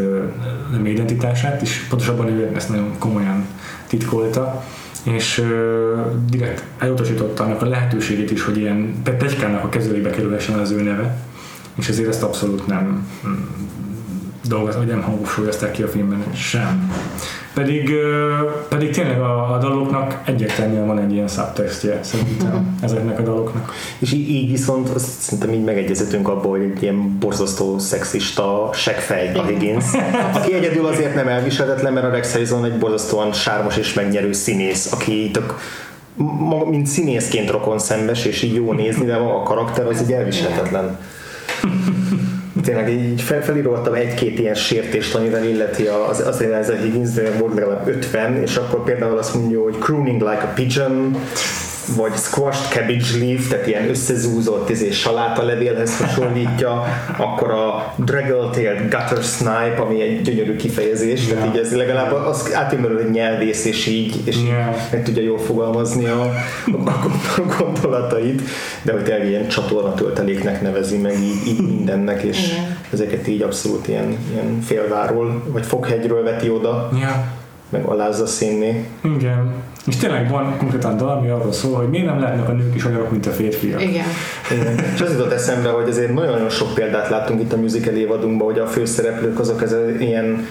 identitását, 0.83 1.61
és 1.61 1.85
pontosabban 1.89 2.27
ő 2.27 2.51
ezt 2.55 2.69
nagyon 2.69 2.95
komolyan 2.99 3.45
titkolta, 3.87 4.63
és 5.03 5.43
direkt 6.29 6.63
elutasította 6.77 7.43
annak 7.43 7.61
a 7.61 7.65
lehetőségét 7.65 8.31
is, 8.31 8.43
hogy 8.43 8.57
ilyen 8.57 9.01
pegykának 9.03 9.63
a 9.63 9.69
kezébe 9.69 10.09
kerülhessen 10.09 10.59
az 10.59 10.71
ő 10.71 10.81
neve, 10.81 11.17
és 11.75 11.87
ezért 11.87 12.07
ezt 12.07 12.23
abszolút 12.23 12.67
nem 12.67 13.07
dolgot, 14.49 14.73
hogy 14.73 14.87
nem 14.87 15.01
hangsúlyozták 15.01 15.71
ki 15.71 15.83
a 15.83 15.87
filmben 15.87 16.33
sem. 16.33 16.91
Pedig, 17.53 17.93
pedig 18.69 18.89
tényleg 18.89 19.19
a, 19.19 19.53
a 19.53 19.57
daloknak 19.57 20.21
egyértelműen 20.25 20.87
van 20.87 20.99
egy 20.99 21.13
ilyen 21.13 21.27
subtextje 21.27 21.99
szerintem 22.03 22.47
uh-huh. 22.47 22.63
ezeknek 22.81 23.19
a 23.19 23.21
daloknak. 23.21 23.73
És 23.99 24.11
így, 24.11 24.29
így 24.29 24.51
viszont 24.51 24.89
azt 24.89 25.19
szerintem 25.19 25.53
így 25.53 25.63
megegyezetünk 25.63 26.27
abból, 26.27 26.57
hogy 26.57 26.71
egy 26.75 26.81
ilyen 26.81 27.17
borzasztó 27.19 27.79
szexista 27.79 28.69
seggfej 28.73 29.31
a 29.35 29.43
Higgins, 29.43 29.85
aki 30.33 30.53
egyedül 30.53 30.85
azért 30.85 31.15
nem 31.15 31.27
elviselhetetlen, 31.27 31.93
mert 31.93 32.05
a 32.05 32.09
Rex 32.09 32.31
Harrison 32.31 32.65
egy 32.65 32.77
borzasztóan 32.77 33.33
sármos 33.33 33.77
és 33.77 33.93
megnyerő 33.93 34.31
színész, 34.31 34.91
aki 34.91 35.31
tök 35.31 35.55
mint 36.69 36.87
színészként 36.87 37.49
rokon 37.49 37.79
szembes, 37.79 38.25
és 38.25 38.41
így 38.41 38.55
jó 38.55 38.73
nézni, 38.73 39.05
de 39.05 39.15
a 39.15 39.43
karakter 39.43 39.85
az 39.85 40.01
így 40.01 40.11
elviselhetetlen 40.11 40.97
tényleg 42.61 42.89
így 42.89 43.21
fel, 43.21 43.43
felíroltam 43.43 43.93
egy-két 43.93 44.39
ilyen 44.39 44.55
sértést, 44.55 45.15
amivel 45.15 45.43
illeti 45.43 45.85
az, 45.85 46.27
az 46.27 46.41
ez 46.41 46.69
a 46.69 46.75
Higgins, 46.75 47.09
de 47.09 47.31
volt 47.39 47.53
legalább 47.53 47.87
50, 47.87 48.41
és 48.41 48.55
akkor 48.55 48.83
például 48.83 49.17
azt 49.17 49.35
mondja, 49.35 49.61
hogy 49.61 49.77
crooning 49.77 50.21
like 50.21 50.41
a 50.41 50.53
pigeon, 50.55 51.15
vagy 51.95 52.15
squashed 52.15 52.71
cabbage 52.71 53.25
leaf, 53.25 53.47
tehát 53.47 53.67
ilyen 53.67 53.89
összezúzott 53.89 54.69
izé, 54.69 54.91
saláta 54.91 55.43
levélhez 55.43 55.97
hasonlítja, 55.97 56.83
akkor 57.17 57.51
a 57.51 57.93
draggle-tailed 57.95 58.81
gutter 58.81 59.23
snipe, 59.23 59.75
ami 59.77 60.01
egy 60.01 60.21
gyönyörű 60.21 60.55
kifejezés, 60.55 61.27
yeah. 61.27 61.39
tehát 61.39 61.55
így 61.55 61.61
ez 61.61 61.75
legalább 61.75 62.11
az 62.11 62.53
átjön 62.53 62.95
hogy 62.95 63.11
nyelvész, 63.11 63.65
és 63.65 63.87
így, 63.87 64.21
és 64.23 64.35
yeah. 64.35 64.75
meg 64.91 65.03
tudja 65.03 65.21
jól 65.21 65.39
fogalmazni 65.39 66.05
a, 66.05 66.21
a, 66.85 66.89
a 67.37 67.55
gondolatait, 67.57 68.41
de 68.81 68.91
hogy 68.91 69.03
tényleg 69.03 69.27
ilyen 69.27 69.47
csatorna 69.47 69.93
tölteléknek 69.93 70.61
nevezi 70.61 70.97
meg 70.97 71.13
így, 71.13 71.47
így 71.47 71.61
mindennek, 71.61 72.21
és 72.21 72.47
yeah. 72.47 72.65
ezeket 72.93 73.27
így 73.27 73.41
abszolút 73.41 73.87
ilyen, 73.87 74.17
ilyen 74.31 74.61
félváról, 74.61 75.43
vagy 75.47 75.65
foghegyről 75.65 76.23
veti 76.23 76.49
oda. 76.49 76.89
Yeah 76.99 77.37
meg 77.69 77.83
alázza 77.83 78.25
színni. 78.25 78.87
Igen. 79.03 79.53
És 79.87 79.95
tényleg 79.95 80.29
van 80.29 80.57
konkrétan 80.57 80.97
dal, 80.97 81.09
ami 81.09 81.29
arról 81.29 81.51
szól, 81.51 81.75
hogy 81.75 81.89
miért 81.89 82.05
nem 82.05 82.19
lehetnek 82.19 82.49
a 82.49 82.51
nők 82.51 82.75
is 82.75 82.85
olyanok, 82.85 83.11
mint 83.11 83.25
a 83.25 83.31
férfiak. 83.31 83.81
Igen. 83.81 84.05
Igen. 84.51 84.75
És 84.93 85.01
az 85.01 85.11
jutott 85.11 85.31
eszembe, 85.31 85.69
hogy 85.69 85.89
azért 85.89 86.13
nagyon-nagyon 86.13 86.49
sok 86.49 86.73
példát 86.73 87.09
láttunk 87.09 87.41
itt 87.41 87.53
a 87.53 87.57
musical 87.57 87.93
évadunkban, 87.93 88.47
hogy 88.47 88.59
a 88.59 88.67
főszereplők 88.67 89.39
azok 89.39 89.61
ez 89.61 89.75
ilyen 89.99 90.47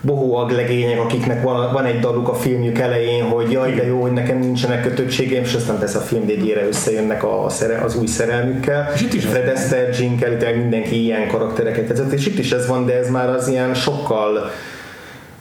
bohóag 0.00 0.50
legények, 0.50 1.00
akiknek 1.00 1.42
van, 1.42 1.72
van 1.72 1.84
egy 1.84 2.00
daluk 2.00 2.28
a 2.28 2.34
filmjük 2.34 2.78
elején, 2.78 3.24
hogy 3.24 3.50
jaj, 3.50 3.74
de 3.74 3.86
jó, 3.86 4.00
hogy 4.00 4.12
nekem 4.12 4.38
nincsenek 4.38 4.82
kötöttségeim, 4.82 5.42
és 5.42 5.54
aztán 5.54 5.78
tesz 5.78 5.94
a 5.94 6.00
film 6.00 6.26
végére 6.26 6.66
összejönnek 6.66 7.24
a, 7.24 7.44
a 7.44 7.48
szere, 7.48 7.78
az 7.78 7.96
új 7.96 8.06
szerelmükkel. 8.06 8.90
És 8.94 9.00
itt 9.00 9.12
is 9.12 9.24
Fred 9.24 9.48
Astaire, 9.48 9.90
Gene 9.98 10.16
Kelly, 10.16 10.58
mindenki 10.58 11.02
ilyen 11.02 11.28
karaktereket 11.28 11.88
vezet, 11.88 12.12
és 12.12 12.26
itt 12.26 12.38
is 12.38 12.52
ez 12.52 12.66
van, 12.66 12.86
de 12.86 12.98
ez 12.98 13.10
már 13.10 13.28
az 13.28 13.48
ilyen 13.48 13.74
sokkal 13.74 14.50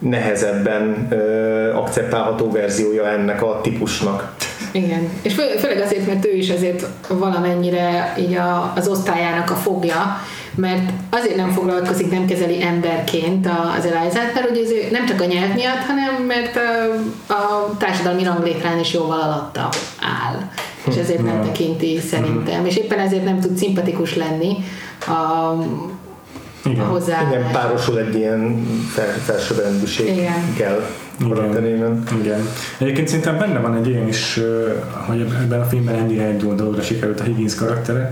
nehezebben 0.01 1.07
ö, 1.09 1.73
akceptálható 1.75 2.51
verziója 2.51 3.07
ennek 3.07 3.41
a 3.43 3.59
típusnak. 3.61 4.33
Igen, 4.71 5.09
és 5.21 5.33
fő, 5.33 5.43
főleg 5.57 5.81
azért, 5.81 6.07
mert 6.07 6.25
ő 6.25 6.35
is 6.35 6.49
azért 6.49 6.87
valamennyire 7.07 8.15
így 8.19 8.33
a, 8.33 8.73
az 8.75 8.87
osztályának 8.87 9.49
a 9.49 9.55
fogja, 9.55 10.21
mert 10.55 10.91
azért 11.09 11.35
nem 11.35 11.49
foglalkozik, 11.49 12.11
nem 12.11 12.25
kezeli 12.25 12.63
emberként 12.63 13.47
az 13.77 13.85
Elizát, 13.85 14.33
mert 14.33 14.49
ugye 14.49 14.59
ő 14.59 14.87
nem 14.91 15.05
csak 15.05 15.21
a 15.21 15.25
nyelv 15.25 15.53
miatt, 15.53 15.83
hanem 15.87 16.23
mert 16.27 16.55
a, 16.55 17.33
a 17.33 17.75
társadalmi 17.77 18.23
ranglétrán 18.23 18.79
is 18.79 18.93
jóval 18.93 19.19
alatta 19.19 19.69
áll, 20.01 20.49
és 20.87 20.95
ezért 20.95 21.23
nem 21.23 21.41
tekinti 21.43 21.99
szerintem, 21.99 22.65
és 22.65 22.77
éppen 22.77 22.99
ezért 22.99 23.23
nem 23.23 23.39
tud 23.39 23.57
szimpatikus 23.57 24.15
lenni 24.15 24.55
a, 25.07 25.53
igen. 26.65 26.85
hozzá. 26.85 27.27
Igen, 27.27 27.51
párosul 27.51 27.99
egy 27.99 28.15
ilyen 28.15 28.65
fel, 28.93 29.07
felsőbbrendűséggel 29.07 30.79
karakterében. 31.29 32.03
Igen. 32.21 32.39
Egyébként 32.77 33.07
szerintem 33.07 33.37
benne 33.37 33.59
van 33.59 33.75
egy 33.75 33.87
ilyen 33.87 34.07
is, 34.07 34.39
hogy 35.07 35.21
ebben 35.41 35.61
a 35.61 35.65
filmben 35.65 35.95
ennyire 35.95 36.23
egy 36.23 36.37
dologra 36.37 36.81
sikerült 36.81 37.19
a 37.19 37.23
Higgins 37.23 37.55
karaktere, 37.55 38.09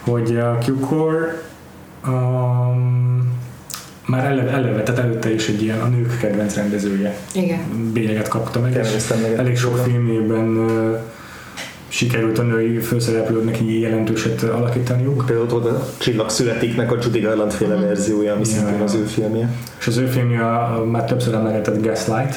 hogy 0.00 0.36
a 0.36 0.58
Q-Core 0.66 1.42
um, 2.06 3.34
már 4.06 4.24
eleve, 4.24 4.50
eleve, 4.50 4.82
tehát 4.82 5.00
előtte 5.00 5.32
is 5.32 5.48
egy 5.48 5.62
ilyen 5.62 5.80
a 5.80 5.86
nők 5.86 6.18
kedvenc 6.18 6.54
rendezője. 6.54 7.16
Igen. 7.32 7.90
Bélyeget 7.92 8.28
kapta 8.28 8.60
meg, 8.60 8.86
és 8.96 9.10
elég 9.36 9.56
sok 9.56 9.76
filmében 9.76 10.56
uh, 10.56 10.98
sikerült 11.96 12.38
a 12.38 12.42
női 12.42 12.78
főszereplőknek 12.78 13.60
így 13.60 13.80
jelentőset 13.80 14.42
alakítaniuk. 14.42 15.24
Például 15.26 15.48
ott 15.50 15.64
a 15.64 15.88
Csillag 15.98 16.30
születiknek 16.30 16.92
a 16.92 16.96
Judy 17.02 17.20
Garland 17.20 17.52
féle 17.52 17.74
uh-huh. 17.74 17.88
verziója, 17.88 18.32
ami 18.32 18.40
ja, 18.40 18.46
szintén 18.46 18.80
az 18.80 18.94
ő 18.94 19.04
filmje. 19.04 19.50
És 19.78 19.86
az 19.86 19.96
ő 19.96 20.06
filmje 20.06 20.40
már 20.90 21.04
többször 21.04 21.34
emlegetett 21.34 21.82
Gaslight, 21.82 22.36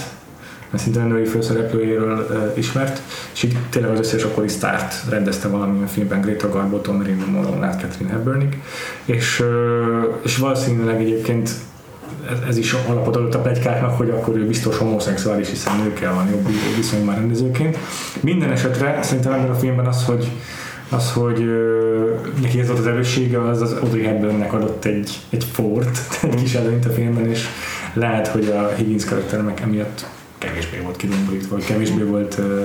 mert 0.69 0.83
szintén 0.83 1.01
a 1.01 1.05
női 1.05 1.25
főszereplőjéről 1.25 2.27
uh, 2.29 2.57
ismert, 2.57 3.01
és 3.33 3.43
így 3.43 3.57
tényleg 3.69 3.91
az 3.91 3.99
összes 3.99 4.23
akkori 4.23 4.47
sztárt 4.47 4.93
rendezte 5.09 5.47
valamilyen 5.47 5.87
filmben 5.87 6.21
Greta 6.21 6.49
Garbo, 6.49 6.77
Tom 6.77 6.95
Marilyn 6.95 7.25
Monroe, 7.31 7.69
Catherine 7.69 8.11
Hepburnig, 8.11 8.61
és, 9.05 9.39
uh, 9.39 10.15
és 10.23 10.37
valószínűleg 10.37 11.01
egyébként 11.01 11.49
ez, 12.29 12.37
ez 12.47 12.57
is 12.57 12.73
alapot 12.73 13.15
adott 13.15 13.35
a 13.35 13.39
plegykáknak, 13.39 13.97
hogy 13.97 14.09
akkor 14.09 14.37
ő 14.37 14.45
biztos 14.47 14.77
homoszexuális, 14.77 15.49
hiszen 15.49 15.77
nőkkel 15.77 16.13
van 16.13 16.29
jobb 16.29 16.47
viszonyban 16.75 17.15
rendezőként. 17.15 17.77
Minden 18.19 18.51
esetre 18.51 18.99
szerintem 19.01 19.33
ebben 19.33 19.49
a 19.49 19.55
filmben 19.55 19.85
az, 19.85 20.05
hogy 20.05 20.31
az, 20.89 21.11
hogy 21.11 21.41
ö, 21.41 22.13
neki 22.41 22.59
ez 22.59 22.67
volt 22.67 22.79
az 22.79 22.87
erőssége, 22.87 23.47
az 23.47 23.61
az 23.61 23.71
Audrey 23.71 24.03
Hepburnnek 24.03 24.53
adott 24.53 24.85
egy, 24.85 25.19
egy 25.29 25.43
fort, 25.51 25.99
egy 26.23 26.35
kis 26.35 26.53
előnyt 26.53 26.85
a 26.85 26.89
filmben, 26.89 27.29
és 27.29 27.45
lehet, 27.93 28.27
hogy 28.27 28.47
a 28.47 28.73
Higgins 28.77 29.05
karakternek 29.05 29.59
emiatt 29.59 30.05
kevésbé 30.37 30.79
volt 30.79 30.95
kidomborítva, 30.95 31.55
vagy 31.55 31.65
kevésbé 31.65 32.03
volt 32.03 32.37
ö, 32.37 32.63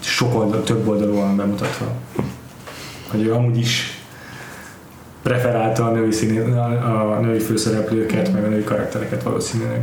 sok 0.00 0.34
oldal, 0.34 0.62
több 0.62 0.88
oldalúan 0.88 1.36
bemutatva. 1.36 1.86
Hogy 3.10 3.22
ő 3.22 3.32
amúgy 3.32 3.58
is 3.58 3.99
preferálta 5.22 5.84
a 5.84 5.90
női, 5.90 6.10
színé, 6.12 6.38
a, 6.38 7.16
a 7.16 7.20
női 7.20 7.38
főszereplőket, 7.38 8.32
meg 8.32 8.44
a 8.44 8.48
női 8.48 8.64
karaktereket 8.64 9.22
valószínűleg. 9.22 9.80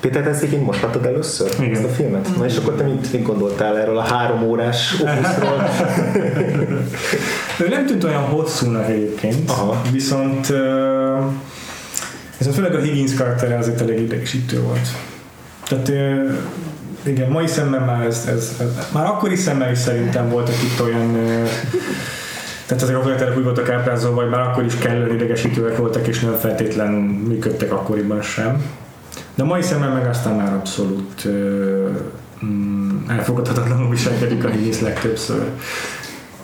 Péter, 0.00 0.26
ezt 0.26 0.42
én 0.42 0.60
most 0.60 0.82
láttad 0.82 1.06
először? 1.06 1.50
Igen. 1.58 1.74
Ezt 1.74 1.84
a 1.84 1.88
filmet? 1.88 2.36
Na 2.36 2.44
és 2.44 2.56
akkor 2.56 2.74
te 2.74 2.84
mit, 2.84 3.12
mit 3.12 3.22
gondoltál 3.22 3.78
erről 3.78 3.98
a 3.98 4.02
három 4.02 4.42
órás 4.42 5.00
opuszról? 5.00 5.68
ő 7.60 7.68
nem 7.68 7.86
tűnt 7.86 8.04
olyan 8.04 8.22
hosszúnak 8.22 8.88
egyébként, 8.88 9.50
Aha. 9.50 9.82
viszont 9.92 10.52
viszont 12.38 12.56
főleg 12.56 12.74
a 12.74 12.80
Higgins 12.80 13.14
karaktere 13.14 13.58
azért 13.58 13.80
elég 13.80 14.00
idegesítő 14.00 14.60
volt. 14.60 14.88
Tehát 15.68 15.88
igen, 17.02 17.30
mai 17.30 17.46
szemmel 17.46 17.84
már 17.84 18.06
ez, 18.06 18.24
ez, 18.28 18.56
ez, 18.60 18.88
már 18.92 19.06
akkori 19.06 19.36
szemmel 19.36 19.70
is 19.70 19.78
szerintem 19.78 20.28
voltak 20.28 20.54
itt 20.54 20.80
olyan 20.80 21.16
tehát 22.70 22.84
ezek 22.84 22.96
a 22.96 23.00
karakterek 23.00 23.36
úgy 23.36 23.44
voltak 23.44 23.68
ábrázolva, 23.68 24.20
vagy 24.20 24.30
már 24.30 24.40
akkor 24.40 24.64
is 24.64 24.76
kellően 24.76 25.14
idegesítőek 25.14 25.76
voltak, 25.76 26.06
és 26.06 26.20
nem 26.20 26.32
feltétlen 26.32 26.92
működtek 27.28 27.72
akkoriban 27.72 28.22
sem. 28.22 28.64
De 29.34 29.42
a 29.42 29.46
mai 29.46 29.62
szemben 29.62 29.90
meg 29.90 30.06
aztán 30.06 30.34
már 30.34 30.52
abszolút 30.52 31.28
mm, 32.44 32.88
elfogadhatatlanul 33.08 33.90
viselkedik 33.90 34.44
a 34.44 34.48
Higgins 34.48 34.80
legtöbbször. 34.80 35.42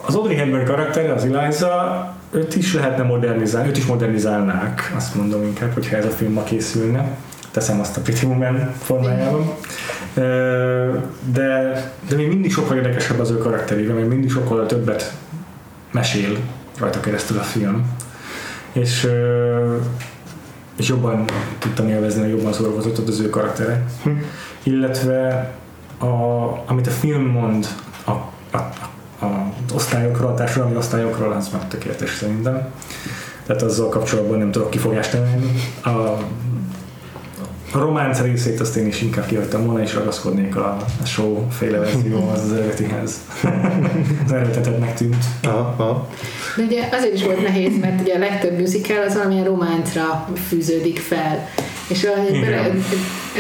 Az 0.01 0.15
Audrey 0.15 0.37
Hepburn 0.37 0.65
karakter, 0.65 1.11
az 1.11 1.25
Eliza, 1.25 2.15
őt 2.31 2.57
is 2.57 2.75
lehetne 2.75 3.03
modernizálni, 3.03 3.69
őt 3.69 3.77
is 3.77 3.87
modernizálnák, 3.87 4.93
azt 4.97 5.15
mondom 5.15 5.43
inkább, 5.43 5.73
hogyha 5.73 5.97
ez 5.97 6.05
a 6.05 6.11
film 6.11 6.33
ma 6.33 6.43
készülne. 6.43 7.17
Teszem 7.51 7.81
azt 7.81 7.97
a 7.97 8.01
Pretty 8.01 8.27
Woman 8.27 8.73
formájában. 8.83 9.53
De, 11.33 11.73
de 12.09 12.17
még 12.17 12.29
mindig 12.29 12.53
sokkal 12.53 12.77
érdekesebb 12.77 13.19
az 13.19 13.31
ő 13.31 13.39
karakterével, 13.39 13.95
még 13.95 14.05
mindig 14.05 14.31
sokkal 14.31 14.67
többet 14.67 15.15
mesél 15.91 16.37
rajta 16.79 17.01
keresztül 17.01 17.39
a 17.39 17.43
film. 17.43 17.97
És, 18.73 19.09
és 20.77 20.89
jobban 20.89 21.25
tudtam 21.59 21.89
élvezni, 21.89 22.21
hogy 22.21 22.31
jobban 22.31 22.53
szórakozott 22.53 23.09
az 23.09 23.21
ő 23.21 23.31
karaktere. 23.31 23.85
Hm. 24.03 24.11
Illetve 24.63 25.53
a, 25.99 26.07
amit 26.67 26.87
a 26.87 26.91
film 26.91 27.23
mond 27.23 27.67
a, 28.05 28.11
a, 28.57 28.71
a, 29.25 29.53
osztályokról, 29.75 30.31
a 30.31 30.35
társadalmi 30.35 30.77
osztályokról, 30.77 31.33
az 31.33 31.49
már 31.53 31.65
tökéletes 31.65 32.11
szerintem. 32.11 32.69
Tehát 33.47 33.63
azzal 33.63 33.89
kapcsolatban 33.89 34.39
nem 34.39 34.51
tudok 34.51 34.71
kifogást 34.71 35.15
emelni. 35.15 35.53
A 35.85 36.17
a 37.73 37.79
románc 37.79 38.21
részét 38.21 38.61
azt 38.61 38.77
én 38.77 38.87
is 38.87 39.03
inkább 39.03 39.27
kihagytam 39.27 39.65
volna, 39.65 39.83
és 39.83 39.95
ragaszkodnék 39.95 40.57
a, 40.57 40.77
a 41.03 41.07
show 41.07 41.49
féle 41.51 41.79
verzió 41.79 42.29
az, 42.29 42.43
az 42.43 42.53
eredetihez. 42.53 43.21
az 44.25 44.33
eredetetnek 44.33 44.95
tűnt. 44.95 45.25
Aha, 45.43 45.75
aha. 45.77 46.09
De 46.57 46.63
ugye 46.63 46.89
azért 46.93 47.15
is 47.15 47.25
volt 47.25 47.43
nehéz, 47.43 47.79
mert 47.81 48.01
ugye 48.01 48.15
a 48.15 48.19
legtöbb 48.19 48.59
musical 48.59 49.03
az 49.07 49.15
valamilyen 49.15 49.45
románcra 49.45 50.29
fűződik 50.49 50.99
fel. 50.99 51.49
És 51.89 52.09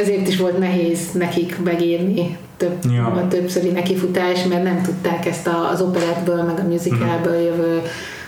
ezért 0.00 0.28
is 0.28 0.36
volt 0.36 0.58
nehéz 0.58 1.10
nekik 1.12 1.58
megírni 1.64 2.36
több, 2.56 2.92
ja. 2.92 3.04
a 3.04 3.28
többszöri 3.28 3.70
nekifutás, 3.70 4.44
mert 4.44 4.62
nem 4.62 4.82
tudták 4.82 5.26
ezt 5.26 5.48
az 5.72 5.80
operettből, 5.80 6.42
meg 6.42 6.58
a 6.58 6.68
musicalből 6.68 7.40
jövő 7.40 7.82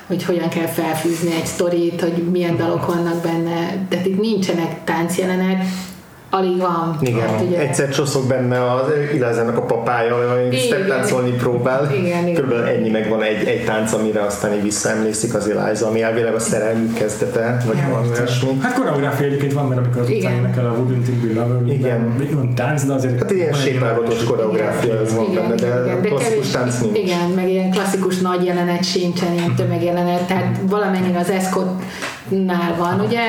hogy 0.09 0.25
hogyan 0.25 0.49
kell 0.49 0.67
felfűzni 0.67 1.35
egy 1.35 1.47
sztorit, 1.47 2.01
hogy 2.01 2.31
milyen 2.31 2.57
dalok 2.57 2.87
vannak 2.87 3.23
benne, 3.23 3.87
tehát 3.89 4.07
itt 4.07 4.21
nincsenek 4.21 4.85
táncjelenek, 4.85 5.65
alig 6.31 6.59
van. 6.59 6.97
Igen, 7.01 7.29
hát, 7.29 7.43
ugye... 7.47 7.59
egyszer 7.59 7.89
csoszok 7.89 8.27
benne 8.27 8.73
az 8.73 8.83
Ilázának 9.15 9.57
a 9.57 9.63
papája, 9.63 10.15
ami 10.15 10.59
táncolni 10.89 11.31
próbál. 11.31 11.89
Igen, 11.93 12.23
igen. 12.23 12.35
Körülbelül 12.35 12.67
ennyi 12.67 12.91
meg 12.91 13.09
van 13.09 13.23
egy, 13.23 13.47
egy 13.47 13.65
tánc, 13.65 13.93
amire 13.93 14.21
aztán 14.21 14.53
így 14.53 14.63
visszaemlékszik 14.63 15.35
az 15.35 15.49
Eliza, 15.49 15.87
ami 15.87 16.03
elvileg 16.03 16.35
a 16.35 16.39
szerelmük 16.39 16.95
kezdete, 16.95 17.57
vagy 17.67 17.77
ja, 17.77 17.89
valami 17.89 18.09
olyasmi. 18.09 18.49
Hát 18.61 18.75
koreográfia 18.75 19.27
egyébként 19.27 19.53
van, 19.53 19.67
mert 19.67 19.81
amikor 19.81 20.03
az 20.03 20.09
utcán 20.11 20.55
el 20.59 20.67
a 20.67 20.75
Wouldn't 20.75 21.09
It 21.09 21.35
Be 21.35 21.41
Love, 21.41 21.73
igen. 21.73 22.29
van 22.35 22.55
tánc, 22.55 22.85
de 22.85 22.93
azért... 22.93 23.19
Hát 23.19 23.31
ilyen 23.31 23.53
sétálgatós 23.53 24.25
koreográfia 24.25 25.01
ez 25.01 25.15
van 25.15 25.35
benne, 25.35 25.55
de 25.55 26.01
klasszikus 26.03 26.51
tánc 26.51 26.81
nincs. 26.81 26.99
Igen, 26.99 27.31
meg 27.35 27.49
ilyen 27.49 27.71
klasszikus 27.71 28.19
nagy 28.19 28.45
jelenet 28.45 28.85
sincsen, 28.85 29.33
ilyen 29.33 29.55
tömegjelenet, 29.55 30.27
tehát 30.27 30.59
valamennyire 30.63 31.19
az 31.19 31.31
eszkot 31.31 31.69
nál 32.29 32.75
van, 32.79 33.01
ugye, 33.01 33.21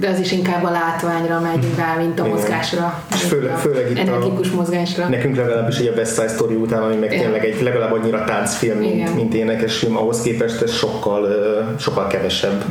de 0.00 0.08
az 0.08 0.20
is 0.20 0.32
inkább 0.32 0.64
a 0.64 0.70
látványra 0.70 1.40
megy 1.40 1.66
rá, 1.76 1.94
mint 1.98 2.20
a 2.20 2.24
Igen. 2.24 2.36
mozgásra. 2.36 3.02
És 3.14 3.22
főleg- 3.22 3.52
a 3.52 3.56
főleg 3.56 3.90
itt 3.90 3.96
a- 3.96 4.00
energikus 4.00 4.50
mozgásra. 4.50 5.08
Nekünk 5.08 5.36
legalábbis 5.36 5.78
egy 5.78 5.86
a 5.86 5.92
West 5.96 6.14
Side 6.14 6.28
Story 6.28 6.54
után, 6.54 6.82
ami 6.82 6.94
meg 6.94 7.12
Igen. 7.12 7.24
tényleg 7.24 7.44
egy 7.44 7.62
legalább 7.62 7.92
annyira 7.92 8.24
táncfilm, 8.24 8.78
mint, 8.78 8.94
Igen. 8.94 9.12
mint 9.12 9.34
énekes 9.34 9.78
film, 9.78 9.96
ahhoz 9.96 10.22
képest 10.22 10.62
ez 10.62 10.72
sokkal, 10.72 11.28
sokkal 11.78 12.06
kevesebb. 12.06 12.64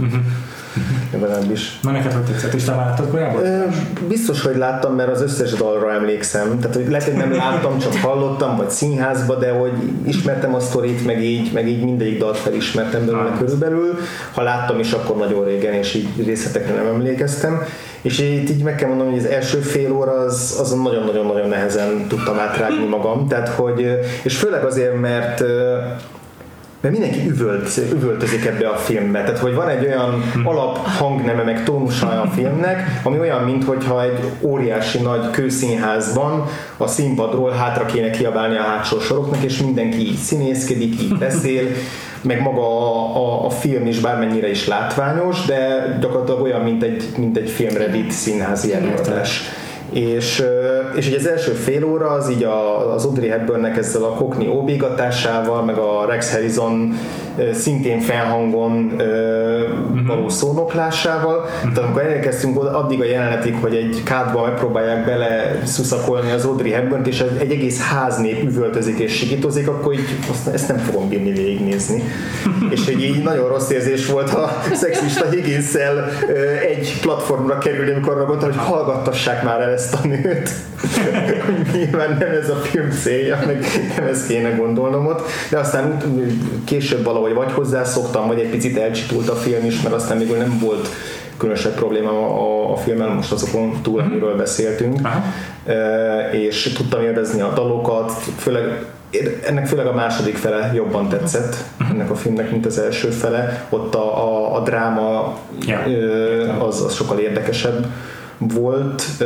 Legalábbis. 1.19 1.79
Na 1.81 1.91
neked 1.91 2.11
hogy 2.13 2.21
tetszett? 2.21 2.53
És 2.53 2.63
te 2.63 2.75
láttad 2.75 3.09
korábban? 3.09 3.43
Ö, 3.45 3.63
Biztos, 4.07 4.41
hogy 4.41 4.55
láttam, 4.57 4.95
mert 4.95 5.09
az 5.09 5.21
összes 5.21 5.51
dalra 5.53 5.91
emlékszem. 5.91 6.59
Tehát, 6.59 6.75
hogy 6.75 6.87
lehet, 6.89 7.03
hogy 7.03 7.13
nem 7.13 7.35
láttam, 7.35 7.79
csak 7.79 7.93
hallottam, 7.95 8.55
vagy 8.57 8.69
színházba, 8.69 9.35
de 9.35 9.51
hogy 9.51 9.71
ismertem 10.07 10.55
a 10.55 10.59
sztorit, 10.59 11.05
meg 11.05 11.23
így, 11.23 11.51
meg 11.53 11.67
így 11.67 11.83
mindegyik 11.83 12.19
dalt 12.19 12.37
felismertem 12.37 13.05
belőle 13.05 13.29
Ah. 13.29 13.37
körülbelül. 13.39 13.97
Ha 14.33 14.41
láttam 14.41 14.79
is, 14.79 14.91
akkor 14.91 15.17
nagyon 15.17 15.45
régen, 15.45 15.73
és 15.73 15.93
így 15.93 16.25
részletekre 16.25 16.73
nem 16.73 16.87
emlékeztem. 16.87 17.61
És 18.01 18.19
itt 18.19 18.49
így 18.49 18.63
meg 18.63 18.75
kell 18.75 18.87
mondanom, 18.87 19.13
hogy 19.13 19.21
az 19.23 19.29
első 19.29 19.57
fél 19.59 19.91
óra 19.91 20.11
az, 20.11 20.57
azon 20.59 20.81
nagyon-nagyon-nagyon 20.81 21.49
nehezen 21.49 22.05
tudtam 22.07 22.39
átrágni 22.39 22.85
magam. 22.87 23.27
Tehát, 23.27 23.47
hogy, 23.49 23.87
és 24.23 24.37
főleg 24.37 24.63
azért, 24.63 24.99
mert 24.99 25.43
mert 26.85 26.97
mindenki 26.97 27.29
üvölt, 27.29 27.81
üvöltözik 27.91 28.45
ebbe 28.45 28.67
a 28.67 28.75
filmbe. 28.75 29.23
Tehát, 29.23 29.39
hogy 29.39 29.53
van 29.53 29.67
egy 29.67 29.85
olyan 29.85 30.31
alap 30.43 30.77
hangneme, 30.77 31.43
meg 31.43 31.63
tónusa 31.63 32.21
a 32.21 32.27
filmnek, 32.27 33.01
ami 33.03 33.19
olyan, 33.19 33.43
mintha 33.43 34.03
egy 34.03 34.19
óriási 34.41 34.99
nagy 35.01 35.29
kőszínházban 35.29 36.45
a 36.77 36.87
színpadról 36.87 37.51
hátra 37.51 37.85
kéne 37.85 38.09
kiabálni 38.09 38.57
a 38.57 38.61
hátsó 38.61 38.99
soroknak, 38.99 39.43
és 39.43 39.61
mindenki 39.61 39.97
így 39.97 40.17
színészkedik, 40.17 41.01
így 41.01 41.17
beszél, 41.25 41.67
meg 42.21 42.41
maga 42.41 42.61
a, 42.61 43.15
a, 43.15 43.45
a 43.45 43.49
film 43.49 43.85
is 43.85 43.99
bármennyire 43.99 44.49
is 44.49 44.67
látványos, 44.67 45.45
de 45.45 45.85
gyakorlatilag 46.01 46.41
olyan, 46.41 46.61
mint 46.61 46.83
egy, 46.83 47.03
mint 47.17 47.37
egy 47.37 47.49
filmre 47.49 47.87
vitt 47.87 48.11
színházi 48.11 48.73
előadás. 48.73 49.41
És, 49.95 50.43
és 50.95 51.07
ugye 51.07 51.17
az 51.17 51.27
első 51.27 51.51
fél 51.51 51.85
óra 51.85 52.07
az 52.07 52.29
így 52.29 52.43
a, 52.43 52.93
az 52.93 53.05
Audrey 53.05 53.29
Hepburnnek 53.29 53.77
ezzel 53.77 54.03
a 54.03 54.13
Cockney 54.13 54.47
óbégatásával, 54.47 55.63
meg 55.63 55.77
a 55.77 56.05
Rex 56.05 56.31
Harrison 56.31 56.93
szintén 57.53 57.99
felhangon 57.99 58.93
ö, 58.97 59.59
való 60.07 60.29
szónoklásával. 60.29 61.45
Tehát 61.61 61.77
amikor 61.77 62.01
elérkeztünk 62.01 62.59
oda, 62.59 62.77
addig 62.77 63.01
a 63.01 63.05
jelenetig, 63.05 63.55
hogy 63.61 63.75
egy 63.75 64.01
kádba 64.03 64.41
megpróbálják 64.41 65.05
bele 65.05 65.61
szuszakolni 65.63 66.31
az 66.31 66.45
Audrey 66.45 66.71
Hepburnt, 66.71 67.07
és 67.07 67.23
egy 67.39 67.51
egész 67.51 67.81
háznép 67.81 68.43
üvöltözik 68.43 68.99
és 68.99 69.15
sikítozik, 69.15 69.67
akkor 69.67 69.93
így 69.93 70.19
azt, 70.29 70.47
ezt 70.47 70.67
nem 70.67 70.77
fogom 70.77 71.09
bírni 71.09 71.31
végignézni. 71.31 72.03
és 72.75 72.87
egy 72.87 73.03
így 73.03 73.23
nagyon 73.23 73.47
rossz 73.47 73.69
érzés 73.69 74.05
volt 74.05 74.29
a 74.29 74.61
szexista 74.73 75.29
higgins 75.29 75.73
egy 76.69 76.99
platformra 77.01 77.57
kerülni, 77.57 77.91
amikor 77.91 78.13
arra 78.13 78.25
gondoltam, 78.25 78.59
hogy 78.59 78.67
hallgattassák 78.67 79.43
már 79.43 79.61
el 79.61 79.69
ezt 79.69 79.84
a 79.93 80.07
nőt. 80.07 80.49
Nyilván 81.73 82.17
nem 82.19 82.29
ez 82.41 82.49
a 82.49 82.55
film 82.55 82.91
célja, 82.91 83.39
meg 83.45 83.65
nem 83.97 84.07
ezt 84.07 84.27
kéne 84.27 84.49
gondolnom 84.49 85.05
ott, 85.05 85.21
de 85.49 85.57
aztán 85.57 85.97
később 86.65 87.03
valahogy 87.03 87.33
vagy 87.33 87.51
hozzászoktam, 87.51 88.27
vagy 88.27 88.39
egy 88.39 88.49
picit 88.49 88.77
elcsitult 88.77 89.29
a 89.29 89.35
film 89.35 89.65
is, 89.65 89.81
mert 89.81 89.95
aztán 89.95 90.17
még 90.17 90.37
nem 90.37 90.59
volt 90.59 90.87
különösebb 91.37 91.73
probléma 91.73 92.09
a, 92.09 92.71
a 92.71 92.75
filmen, 92.77 93.09
most 93.09 93.31
azokon 93.31 93.81
túl, 93.81 93.99
amiről 93.99 94.35
beszéltünk, 94.35 94.99
Aha. 95.03 95.23
És 96.31 96.73
tudtam 96.73 97.01
élvezni 97.01 97.41
a 97.41 97.53
dalokat, 97.53 98.11
főleg 98.37 98.85
ennek 99.45 99.67
főleg 99.67 99.87
a 99.87 99.93
második 99.93 100.35
fele 100.35 100.71
jobban 100.73 101.09
tetszett 101.09 101.55
ennek 101.91 102.09
a 102.09 102.15
filmnek, 102.15 102.51
mint 102.51 102.65
az 102.65 102.79
első 102.79 103.09
fele. 103.09 103.65
Ott 103.69 103.95
a, 103.95 104.27
a, 104.27 104.55
a 104.55 104.59
dráma 104.59 105.37
ö, 105.87 106.49
az, 106.59 106.81
az 106.81 106.93
sokkal 106.93 107.19
érdekesebb 107.19 107.85
volt. 108.37 109.03
Ö, 109.19 109.25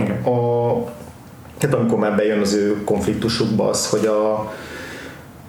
Igen. 0.00 0.22
a, 0.24 0.74
hát 1.60 1.74
amikor 1.74 1.98
már 1.98 2.16
bejön 2.16 2.40
az 2.40 2.54
ő 2.54 2.76
konfliktusukba 2.84 3.68
az, 3.68 3.88
hogy 3.88 4.06
a 4.06 4.52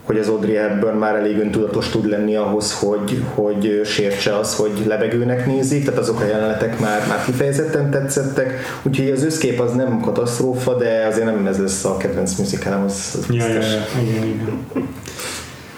hogy 0.04 0.17
az 0.19 0.28
Audrey 0.28 0.56
Hepburn 0.56 0.97
már 0.97 1.15
elég 1.15 1.39
öntudatos 1.39 1.89
tud 1.89 2.06
lenni 2.10 2.36
ahhoz, 2.36 2.73
hogy, 2.80 3.23
hogy 3.36 3.82
sértse 3.86 4.38
az, 4.38 4.56
hogy 4.56 4.71
levegőnek 4.86 5.45
nézik, 5.45 5.84
tehát 5.86 6.00
azok 6.00 6.19
a 6.21 6.26
jelenetek 6.26 6.80
már, 6.80 7.08
már 7.08 7.23
kifejezetten 7.26 7.89
tetszettek, 7.91 8.60
úgyhogy 8.84 9.10
az 9.10 9.23
összkép 9.23 9.60
az 9.60 9.73
nem 9.73 10.00
katasztrófa, 10.02 10.73
de 10.73 11.06
azért 11.06 11.26
nem 11.26 11.45
ez 11.47 11.60
lesz 11.60 11.86
a 11.86 11.97
kedvenc 11.97 12.38
musicalem, 12.38 12.84
az, 12.84 13.17
az 13.19 13.36
Ja, 13.36 13.47
ja, 13.47 13.58
biztos. 13.58 13.73
ja, 13.73 14.02
igen, 14.02 14.23
igen. 14.23 14.88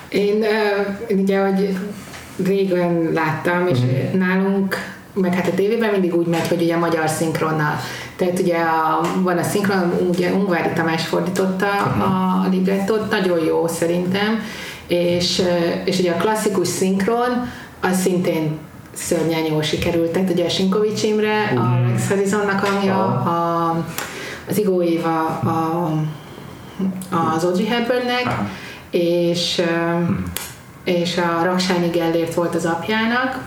Én 0.09 0.43
uh, 1.09 1.19
ugye, 1.19 1.39
hogy 1.39 1.77
régen 2.45 3.09
láttam, 3.13 3.67
és 3.67 3.77
Mhm. 3.79 4.17
nálunk, 4.17 4.75
meg 5.19 5.34
hát 5.34 5.47
a 5.47 5.53
tévében 5.55 5.91
mindig 5.91 6.15
úgy 6.15 6.25
megy, 6.25 6.47
hogy 6.47 6.62
ugye 6.62 6.77
magyar 6.77 7.10
szinkronnal. 7.10 7.75
Tehát 8.15 8.39
ugye 8.39 8.58
a, 8.58 9.01
van 9.21 9.38
a 9.38 9.43
szinkron, 9.43 9.93
ugye 10.10 10.34
Ungvári 10.34 10.69
Tamás 10.75 11.05
fordította 11.05 11.69
a 11.82 12.47
librettot, 12.51 13.10
nagyon 13.10 13.39
jó 13.43 13.67
szerintem, 13.67 14.41
és, 14.88 15.41
és 15.86 15.99
ugye 15.99 16.12
a 16.12 16.17
klasszikus 16.17 16.67
szinkron, 16.67 17.49
az 17.82 18.01
szintén 18.01 18.58
szörnyen 18.93 19.45
jól 19.45 19.62
sikerült. 19.62 20.12
Tehát 20.12 20.29
ugye 20.29 20.45
a 20.45 20.49
Sinkovics 20.49 21.03
Imre, 21.03 21.43
a 21.55 21.88
Rex 21.89 22.08
Harrisonnak 22.08 22.65
hangja, 22.65 23.03
a, 23.05 23.86
az 24.49 24.58
Igó 24.58 24.84
Éva, 24.84 25.25
a, 25.27 25.91
az 27.36 27.43
Audrey 27.43 27.65
Hepburnnek, 27.65 28.27
és, 28.89 29.58
ö, 29.58 30.03
és 30.83 31.17
a 31.17 31.43
Raksányi 31.43 31.87
Gellért 31.87 32.33
volt 32.33 32.55
az 32.55 32.65
apjának, 32.65 33.39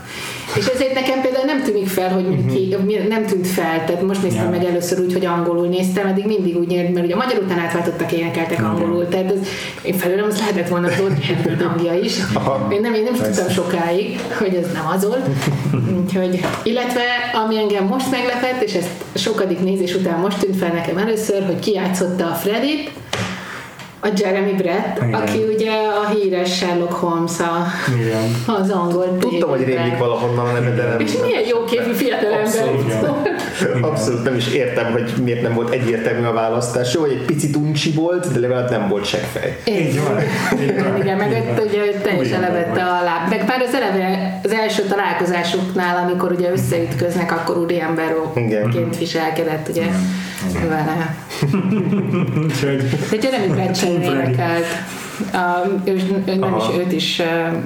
és 0.55 0.65
ezért 0.65 0.93
nekem 0.93 1.21
például 1.21 1.45
nem 1.45 1.63
tűnik 1.63 1.87
fel, 1.87 2.09
hogy 2.13 2.45
ki, 2.53 2.75
mi- 2.85 3.07
nem 3.09 3.25
tűnt 3.25 3.47
fel, 3.47 3.85
tehát 3.85 4.01
most 4.01 4.21
néztem 4.23 4.43
Ja. 4.43 4.49
meg 4.49 4.63
először 4.63 4.99
úgy, 4.99 5.13
hogy 5.13 5.25
angolul 5.25 5.67
néztem, 5.67 6.07
eddig 6.07 6.25
mindig 6.25 6.57
úgy 6.57 6.67
nyert, 6.67 6.93
mert 6.93 7.05
ugye 7.05 7.13
a 7.15 7.17
magyar 7.17 7.37
után 7.43 7.59
átváltottak, 7.59 8.11
énekeltek 8.11 8.51
Igen. 8.57 8.65
angolul, 8.69 9.07
tehát 9.07 9.31
ez, 9.31 9.47
én 9.81 9.93
felőlem 9.93 10.25
az 10.29 10.37
lehetett 10.39 10.67
volna 10.67 10.87
az 10.87 10.99
Audrey 10.99 11.21
Hepburn 11.23 11.63
hangja 11.67 11.93
is. 11.93 12.13
Aha. 12.33 12.67
Én 12.73 12.81
nem, 12.81 12.93
én 12.93 13.03
nem 13.03 13.13
tudtam 13.13 13.49
sokáig, 13.49 14.19
hogy 14.37 14.55
ez 14.55 14.71
nem 14.73 14.87
az 14.95 15.05
volt. 15.05 15.27
Úgyhogy, 16.03 16.45
illetve 16.63 17.01
ami 17.45 17.57
engem 17.57 17.85
most 17.85 18.11
meglepett, 18.11 18.61
és 18.61 18.73
ezt 18.73 18.89
sokadik 19.15 19.59
nézés 19.59 19.95
után 19.95 20.19
most 20.19 20.39
tűnt 20.39 20.57
fel 20.57 20.71
nekem 20.73 20.97
először, 20.97 21.45
hogy 21.45 21.59
kijátszotta 21.59 22.25
a 22.25 22.33
Fredit, 22.33 22.89
a 24.03 24.09
Jeremy 24.15 24.53
Brett, 24.53 24.97
Igen. 24.97 25.13
aki 25.13 25.43
ugye 25.55 25.71
a 25.71 26.09
híres 26.09 26.55
Sherlock 26.57 26.91
Holmes 26.91 27.39
a, 27.39 27.65
Igen. 27.99 28.35
az 28.61 28.69
angol 28.69 29.17
Tudtam, 29.19 29.49
hogy 29.49 29.63
rémlik 29.63 29.97
valahonnan 29.97 30.47
a 30.47 30.51
neve, 30.51 30.75
de 30.75 30.83
nem. 30.83 30.99
És 30.99 31.17
milyen 31.21 31.47
jó 31.47 31.63
képű. 31.63 31.92
Igen. 33.77 33.89
Abszolút 33.89 34.23
nem 34.23 34.35
is 34.35 34.47
értem, 34.47 34.91
hogy 34.91 35.13
miért 35.23 35.41
nem 35.41 35.53
volt 35.53 35.73
egyértelmű 35.73 36.25
a 36.25 36.33
választás. 36.33 36.93
Jó, 36.93 37.01
hogy 37.01 37.11
egy 37.11 37.25
picit 37.25 37.55
uncsi 37.55 37.91
volt, 37.91 38.33
de 38.33 38.39
legalább 38.39 38.69
nem 38.69 38.87
volt 38.89 39.05
seggfej. 39.05 39.57
Így 39.65 40.01
van. 40.03 40.19
Igen, 40.99 41.17
meg 41.17 41.31
ott 41.57 41.65
ugye 41.65 41.91
teljesen 42.01 42.39
levette 42.39 42.83
a 42.83 43.03
láb. 43.03 43.29
Meg 43.29 43.43
már 43.47 43.61
az 43.61 43.73
eleve 43.73 44.39
az 44.43 44.51
első 44.51 44.83
találkozásuknál, 44.83 45.97
amikor 46.03 46.31
ugye 46.31 46.51
összeütköznek, 46.51 47.31
akkor 47.31 47.57
úri 47.57 47.73
Igen. 47.73 47.87
emberként 47.87 48.97
viselkedett, 48.97 49.67
ugye 49.69 49.85
vele. 50.69 51.15
Úgyhogy 52.43 52.89
De 53.09 53.17
Jeremy 53.21 53.53
Brett 53.53 53.75
sem 53.75 53.89
Freddy. 53.89 54.05
énekelt. 54.05 54.65
A, 55.33 55.67
ő, 55.85 56.23
ő 56.25 56.35
nem 56.35 56.53
Aha. 56.53 56.71
is, 56.71 56.79
őt 56.79 56.91
is 56.91 57.19
uh, 57.19 57.57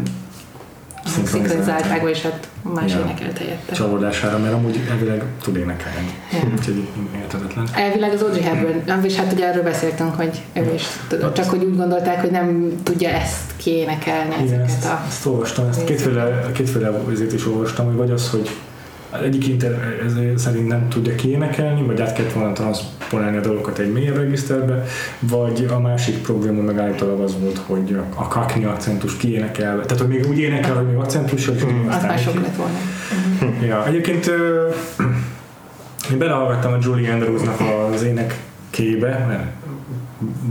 szinkronizálták, 1.26 2.10
és 2.10 2.22
hát 2.22 2.48
más 2.74 2.92
Ja. 2.92 3.00
énekelt 3.00 3.38
helyette. 3.38 3.74
csalódására, 3.76 4.38
mert 4.38 4.54
amúgy 4.54 4.80
elvileg 4.90 5.24
tud 5.44 5.56
énekelni. 5.56 6.14
Ja. 6.32 6.40
Úgyhogy 6.58 6.88
érthetetlen. 7.16 7.68
Elvileg 7.74 8.14
az 8.14 8.22
Audrey 8.22 8.42
Hepburn, 8.42 9.04
és 9.06 9.16
hát 9.16 9.34
ugye 9.34 9.48
erről 9.48 9.64
beszéltünk, 9.64 10.16
hogy 10.16 10.42
ő 10.54 10.72
is 10.74 10.84
tudod, 11.08 11.34
csak 11.34 11.46
hogy 11.46 11.64
úgy 11.64 11.76
gondolták, 11.78 12.22
hogy 12.22 12.32
nem 12.32 12.72
tudja 12.84 13.10
ezt 13.10 13.52
kiénekelni, 13.56 14.34
Igen, 14.34 14.44
ezeket 14.46 14.66
ezt, 14.66 14.86
a... 14.86 15.04
ezt 15.08 15.26
olvastam, 15.26 15.68
ezt 15.70 15.84
kétféle, 15.84 16.52
kétféle 16.54 16.92
is 17.34 17.46
olvastam, 17.48 17.86
hogy 17.86 17.96
vagy 17.96 18.12
az, 18.12 18.30
hogy 18.30 18.50
egyik 19.24 19.48
inter 19.48 20.00
ez 20.06 20.42
szerint 20.42 20.68
nem 20.68 20.90
tudja 20.90 21.16
kiénekelni, 21.16 21.82
vagy 21.82 22.02
át 22.02 22.14
kellett 22.14 22.34
volna 22.34 22.52
transponálni 22.52 23.38
a 23.38 23.42
dolgokat 23.42 23.80
egy 23.80 23.92
mélyebb 23.92 24.16
regiszterbe, 24.16 24.84
vagy 25.20 25.68
a 25.72 25.80
másik 25.80 26.22
probléma 26.22 26.62
meg 26.62 26.80
állítólag 26.80 27.20
az 27.20 27.36
volt, 27.40 27.58
hogy 27.58 28.00
a 28.16 28.28
kakni 28.28 28.64
akcentus 28.64 29.18
kiénekelve, 29.18 29.84
tehát 29.84 30.04
hogy 30.04 30.08
még 30.08 30.28
úgy 30.30 30.40
énekel, 30.40 30.76
hogy 30.76 30.86
még 30.86 30.96
akcentussal 30.96 31.56
is 31.56 31.64
Mm. 31.64 31.88
Az 31.88 32.04
már 32.04 32.20
sok 32.20 32.36
lett 32.36 32.56
volna. 32.56 32.78
Ja, 33.66 33.86
egyébként 33.86 34.32
én 36.12 36.18
belehallgattam 36.18 36.74
a 36.74 36.78
Julie 36.82 37.14
Andrewsnak 37.14 37.60
az 37.94 38.04
énekébe, 38.04 39.26
mert 39.28 39.67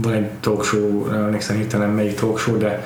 van 0.01 0.13
egy 0.13 0.29
talk 0.39 0.63
show, 0.63 1.07
nem 1.09 1.23
emlékszem 1.23 1.55
hirtelen 1.55 1.89
melyik 1.89 2.19
talk 2.19 2.39
show, 2.39 2.57
de 2.57 2.85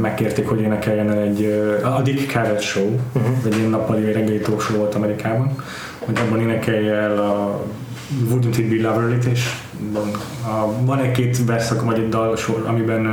megkérték, 0.00 0.48
hogy 0.48 0.60
énekeljen 0.60 1.10
el 1.10 1.18
egy, 1.18 1.44
a 1.84 2.02
Dick 2.02 2.30
Cavett 2.30 2.60
show, 2.60 3.00
uh-huh. 3.12 3.36
egy 3.46 3.56
ilyen 3.56 3.70
nappali 3.70 4.02
vagy 4.02 4.12
reggeli 4.12 4.38
talk 4.38 4.60
show 4.60 4.76
volt 4.76 4.94
Amerikában, 4.94 5.56
hogy 5.98 6.18
abban 6.18 6.40
énekelje 6.40 6.94
el 6.94 7.18
a 7.18 7.64
Wouldn't 8.30 8.58
It 8.58 8.68
Be 8.68 8.88
Lovely-t, 8.88 9.24
és 9.24 9.50
van, 9.92 10.10
a, 10.42 10.84
van 10.84 10.98
egy-két 10.98 11.44
verszak, 11.44 11.84
vagy 11.84 11.98
egy 11.98 12.08
dal, 12.08 12.36
sor, 12.36 12.64
amiben 12.66 13.06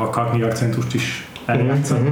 a 0.00 0.10
kakni 0.10 0.42
akcentust 0.42 0.94
is 0.94 1.28
eljátsza. 1.46 1.94
Mhm. 1.94 2.06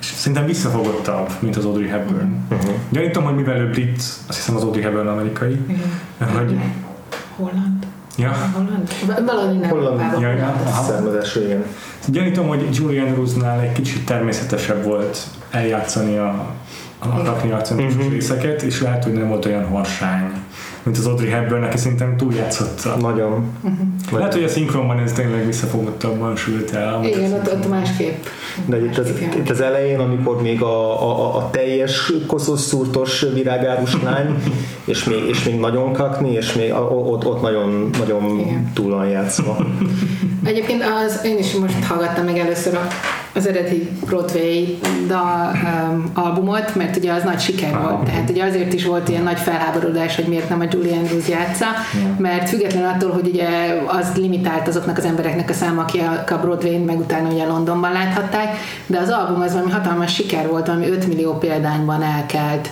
És 0.00 0.06
szerintem 0.06 0.46
visszafogottabb, 0.46 1.30
mint 1.38 1.56
az 1.56 1.64
Audrey 1.64 1.88
Hepburn. 1.88 2.44
Uh-huh. 2.50 2.74
Gyanítom, 2.88 3.24
hogy 3.24 3.34
mivel 3.34 3.60
ő 3.60 3.70
brit, 3.70 3.96
azt 3.98 4.36
hiszem 4.36 4.56
az 4.56 4.62
Audrey 4.62 4.82
Hepburn 4.82 5.06
amerikai, 5.06 5.58
hogy 6.18 6.58
Holland. 7.36 7.73
Ja. 8.16 8.30
Nem. 9.10 9.68
Holland. 9.68 10.20
Ja, 10.20 10.28
ja. 10.32 10.54
Származású, 10.86 11.40
igen. 11.40 11.64
Gyanítom, 12.08 12.46
hogy 12.48 12.68
Julian 12.76 13.14
Ruse-nál 13.14 13.60
egy 13.60 13.72
kicsit 13.72 14.06
természetesebb 14.06 14.84
volt 14.84 15.18
eljátszani 15.50 16.16
a, 16.16 16.26
a 16.98 17.22
rakni 17.24 17.50
akcentusos 17.50 17.94
Mhm. 18.04 18.12
részeket, 18.12 18.62
és 18.62 18.80
lehet, 18.82 19.04
hogy 19.04 19.12
nem 19.12 19.28
volt 19.28 19.44
olyan 19.46 19.64
harsány, 19.68 20.30
mint 20.84 20.98
az 20.98 21.06
Audrey 21.06 21.30
Hepburn, 21.30 21.62
aki 21.62 21.76
szerintem 21.76 22.16
túljátszotta. 22.16 22.96
Nagyon. 22.96 23.44
Lehet, 24.12 24.34
hogy 24.34 24.42
a 24.42 24.48
szinkronban 24.48 24.98
ez 24.98 25.12
tényleg 25.12 25.46
visszafogottabban 25.46 26.36
sült 26.36 26.70
el. 26.70 27.04
Igen, 27.04 27.32
ott, 27.32 27.52
ott 27.52 27.68
másképp. 27.68 28.24
De 28.66 28.84
itt 28.84 28.98
az, 28.98 29.12
itt 29.36 29.50
az 29.50 29.60
elején, 29.60 29.98
amikor 29.98 30.42
még 30.42 30.62
a, 30.62 31.02
a, 31.02 31.36
a 31.36 31.50
teljes 31.50 32.12
koszos 32.26 32.60
szúrtos 32.60 33.24
virágárus 33.34 34.02
lány, 34.02 34.42
és 34.84 35.04
még, 35.04 35.24
és 35.28 35.44
még 35.44 35.60
nagyon 35.60 35.92
kakni, 35.92 36.32
és 36.32 36.52
még 36.52 36.72
ott, 36.90 37.24
ott 37.24 37.42
nagyon, 37.42 37.90
nagyon 37.98 38.42
túl 38.74 38.90
van 38.90 39.08
játszva. 39.08 39.66
Egyébként 40.44 40.82
az, 41.06 41.20
én 41.24 41.38
is 41.38 41.52
most 41.52 41.84
hallgattam 41.84 42.24
meg 42.24 42.38
először 42.38 42.74
a, 42.74 42.86
az 43.34 43.46
eredeti 43.46 43.88
Broadway 44.04 44.78
da, 45.06 45.52
um, 45.52 46.10
albumot, 46.14 46.74
mert 46.74 46.96
ugye 46.96 47.12
az 47.12 47.22
nagy 47.22 47.40
siker 47.40 47.78
volt, 47.80 48.04
tehát 48.04 48.30
ugye 48.30 48.44
azért 48.44 48.72
is 48.72 48.84
volt 48.84 49.08
ilyen 49.08 49.22
nagy 49.22 49.38
felháborodás, 49.38 50.16
hogy 50.16 50.24
miért 50.24 50.48
nem 50.48 50.60
a 50.60 50.64
Julie 50.70 50.96
Andrews 50.96 51.28
játsza, 51.28 51.66
mert 52.18 52.48
független 52.48 52.84
attól, 52.84 53.10
hogy 53.10 53.26
ugye 53.26 53.48
az 53.86 54.12
limitált 54.16 54.68
azoknak 54.68 54.98
az 54.98 55.04
embereknek 55.04 55.50
a 55.50 55.52
száma, 55.52 55.82
aki 55.82 55.98
a, 56.30 56.38
Broadway-n 56.40 56.84
meg 56.84 56.98
utána 56.98 57.28
ugye 57.28 57.46
Londonban 57.46 57.92
láthatták, 57.92 58.56
de 58.86 58.98
az 58.98 59.10
album 59.10 59.40
az 59.40 59.52
valami 59.52 59.70
hatalmas 59.70 60.14
siker 60.14 60.48
volt, 60.48 60.66
valami 60.66 60.90
5 60.90 61.06
millió 61.06 61.38
példányban 61.38 62.02
elkelt. 62.02 62.70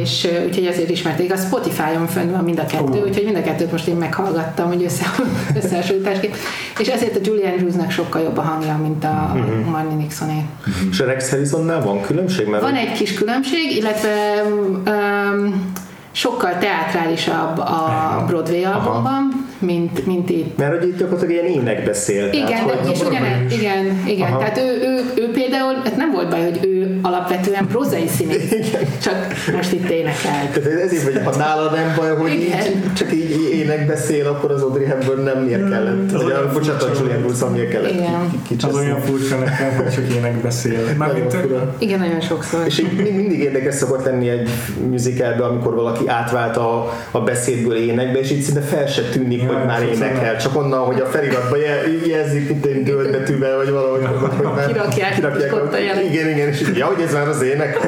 És 0.00 0.24
ö, 0.24 0.44
úgyhogy 0.44 0.66
ezért 0.66 0.90
ismerték. 0.90 1.32
A 1.32 1.36
Spotify-on 1.36 2.06
fönn 2.06 2.30
van 2.30 2.44
mind 2.44 2.58
a 2.58 2.66
kettő, 2.66 3.00
Ó. 3.00 3.06
úgyhogy 3.06 3.24
mind 3.24 3.36
a 3.36 3.42
kettőt 3.42 3.72
most 3.72 3.86
én 3.86 3.96
meghallgattam, 3.96 4.66
hogy 4.66 4.82
össze, 4.82 5.06
összehasonlításként. 5.62 6.36
És 6.78 6.88
ezért 6.88 7.16
a 7.16 7.20
Julie 7.22 7.50
Andrewsnak 7.50 7.90
sokkal 7.90 8.22
jobb 8.22 8.38
a 8.38 8.42
hangja, 8.42 8.78
mint 8.82 9.04
a 9.04 9.32
uh-huh. 9.34 9.70
Marnie 9.70 9.96
Nixoné. 9.96 10.44
És 10.90 11.00
a 11.00 11.04
Rex 11.04 11.30
Harrisonnál 11.30 11.82
van 11.82 12.00
különbség? 12.00 12.46
Mert 12.46 12.62
Van 12.62 12.74
egy 12.74 12.92
kis 12.92 13.14
különbség, 13.14 13.76
illetve 13.76 14.42
um, 14.86 15.72
sokkal 16.12 16.58
teátrálisabb 16.58 17.58
a 17.58 18.24
Broadway 18.26 18.64
albumban, 18.64 19.43
mint, 19.64 20.06
mint 20.06 20.30
itt. 20.30 20.56
Mert 20.58 20.78
hogy 20.78 20.88
itt 20.88 20.98
gyakorlatilag 20.98 21.32
ilyen 21.32 21.60
énekbeszél. 21.60 22.28
Igen, 22.32 22.46
tehát, 22.46 22.66
de, 22.66 22.72
hogy, 22.72 22.90
és 22.90 23.00
ugyanez, 23.00 23.52
igen, 23.52 24.02
igen. 24.06 24.28
Aha. 24.28 24.38
Tehát 24.38 24.58
ő, 24.58 24.62
ő, 24.82 25.22
ő 25.22 25.30
például, 25.30 25.74
hát 25.84 25.96
nem 25.96 26.10
volt 26.12 26.28
baj, 26.30 26.42
hogy 26.42 26.58
ő 26.62 26.98
alapvetően 27.02 27.66
prózai 27.66 28.06
színész, 28.16 28.54
csak 29.02 29.16
most 29.54 29.72
itt 29.72 29.90
énekelt. 29.90 30.50
tehát 30.52 30.80
ezért 30.80 31.02
vagy, 31.02 31.20
ha 31.24 31.36
nála 31.36 31.70
nem 31.70 31.94
baj, 31.96 32.16
hogy 32.16 32.32
Igen. 32.32 32.58
így, 32.66 32.92
csak 32.92 33.12
így 33.12 33.48
énekbeszél, 33.52 34.26
akkor 34.26 34.50
az 34.50 34.62
Audrey 34.62 34.84
Hepburn 34.86 35.22
nem 35.22 35.38
miért 35.42 35.68
kellett. 35.68 36.12
az 36.12 36.22
Vagy 36.22 36.32
olyan 36.32 36.46
a, 36.46 36.52
bocsánat, 36.52 36.82
a. 36.82 36.90
Julian 36.98 37.22
Wilson 37.24 37.52
miért 37.52 37.70
kellett 37.70 37.92
Igen. 37.92 38.14
Az 38.62 38.74
olyan 38.76 39.00
furcsa 39.00 39.38
nekem, 39.38 39.76
hogy 39.76 39.92
csak 39.94 40.04
ének 40.16 40.42
beszél. 40.42 40.78
Mármint. 40.98 41.36
Igen, 41.78 41.98
nagyon 41.98 42.20
sokszor. 42.20 42.66
És 42.66 42.78
így 42.78 42.92
mind- 42.96 43.16
mindig 43.16 43.38
érdekes 43.38 43.74
szokott 43.74 44.04
lenni 44.04 44.28
egy 44.28 44.48
musicalben, 44.90 45.48
amikor 45.48 45.74
valaki 45.74 46.08
átvált 46.08 46.56
a, 46.56 46.92
a 47.10 47.20
beszédből 47.20 47.76
énekbe, 47.76 48.18
és 48.18 48.30
így 48.30 48.40
szinte 48.40 48.60
fel 48.60 48.86
se 48.86 49.02
tűnik, 49.02 49.42
hogy 49.54 49.66
már 49.66 49.82
énekel. 49.82 50.36
Csak 50.36 50.56
onnan, 50.56 50.80
hogy 50.80 51.00
a 51.00 51.06
feliratban 51.06 51.58
je- 51.58 52.06
jelzik, 52.06 52.48
mint 52.48 52.66
egy 52.66 52.82
döldbetűvel, 52.82 53.56
vagy 53.56 53.70
valahogy. 53.70 54.04
Hogy, 54.04 54.44
már 54.54 54.66
Kirakják, 54.66 55.16
és 55.16 55.52
ott 55.52 55.72
a 55.72 55.78
jelen. 55.78 56.04
Igen, 56.04 56.28
igen, 56.28 56.48
és 56.48 56.62
ja, 56.74 56.86
hogy 56.86 57.00
ez 57.06 57.12
már 57.12 57.28
az 57.28 57.42
ének. 57.42 57.78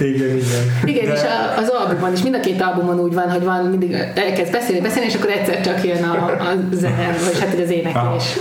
igen, 0.00 0.28
igen. 0.36 0.64
Igen, 0.84 1.04
De- 1.06 1.12
és 1.12 1.20
a, 1.20 1.58
az 1.60 1.68
albumon 1.68 2.12
is, 2.12 2.22
mind 2.22 2.34
a 2.34 2.40
két 2.40 2.60
albumon 2.62 2.98
úgy 3.00 3.14
van, 3.14 3.30
hogy 3.30 3.44
van 3.44 3.64
mindig 3.64 3.92
elkezd 4.14 4.52
beszélni, 4.52 4.80
beszélni, 4.80 5.08
és 5.08 5.14
akkor 5.14 5.30
egyszer 5.30 5.60
csak 5.60 5.84
jön 5.84 6.02
a, 6.02 6.24
a 6.24 6.52
zene, 6.72 7.14
vagy 7.24 7.40
hát 7.40 7.50
hogy 7.50 7.62
az 7.62 7.70
éneklés. 7.70 8.36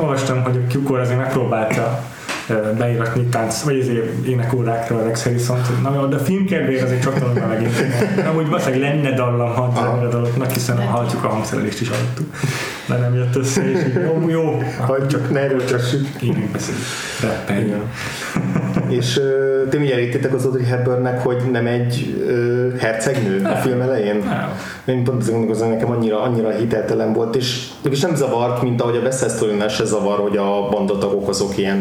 Olvastam, 0.00 0.42
hogy 0.42 0.56
a 0.56 0.74
Q-kor 0.74 0.98
azért 1.00 1.18
megpróbálta 1.18 2.02
ö, 2.48 2.72
beíratni 2.78 3.22
tánc, 3.22 3.62
vagy 3.62 3.78
azért 3.80 4.26
énekórákra 4.26 5.02
Rex 5.04 5.24
harrison 5.24 5.58
na 5.82 5.94
jó, 5.94 6.06
de 6.06 6.16
a 6.16 6.18
film 6.18 6.46
kedvéért 6.46 6.82
azért 6.82 7.02
csak 7.02 7.18
tanulna 7.18 7.46
megint. 7.46 7.72
Amúgy 8.30 8.48
valószínűleg 8.48 8.80
lenne 8.94 9.14
dallam 9.14 9.54
hangszerre 9.54 9.88
a 9.88 10.08
daloknak, 10.08 10.50
hiszen 10.50 10.86
halljuk 10.86 11.24
a 11.24 11.28
hangszerelést 11.28 11.80
is 11.80 11.88
hallottuk. 11.88 12.26
De 12.86 12.96
nem 12.96 13.14
jött 13.14 13.36
össze, 13.36 13.70
és 13.70 13.78
így 13.86 13.94
jó, 13.94 14.28
jó. 14.28 14.62
Hagyjuk, 14.86 15.30
ne 15.30 15.40
erőltessük. 15.40 16.06
Ének 16.22 16.50
beszél. 16.50 16.74
Rappeljön. 17.22 17.82
És 18.88 19.16
uh, 19.16 19.68
ti 19.68 19.76
mindjárt 19.76 20.02
értétek 20.02 20.34
az 20.34 20.44
Audrey 20.44 20.64
Hepburnnek, 20.64 21.22
hogy 21.22 21.42
nem 21.52 21.66
egy 21.66 22.24
uh, 22.26 22.78
hercegnő 22.78 23.44
a 23.44 23.56
film 23.56 23.80
elején? 23.80 24.16
Nem. 24.16 24.48
Én 24.84 25.04
pont 25.04 25.20
azért 25.20 25.36
gondolkozom, 25.36 25.68
hogy 25.68 25.76
nekem 25.76 25.92
annyira, 25.92 26.22
annyira 26.22 26.50
hiteltelen 26.50 27.12
volt, 27.12 27.36
és, 27.36 27.68
és 27.90 28.00
nem 28.00 28.14
zavart, 28.14 28.62
mint 28.62 28.80
ahogy 28.80 28.96
a 28.96 29.00
West 29.00 29.18
Side 29.18 29.68
se 29.68 29.84
zavar, 29.84 30.18
hogy 30.18 30.36
a 30.36 30.68
bandatagok 30.70 31.28
azok 31.28 31.58
ilyen 31.58 31.78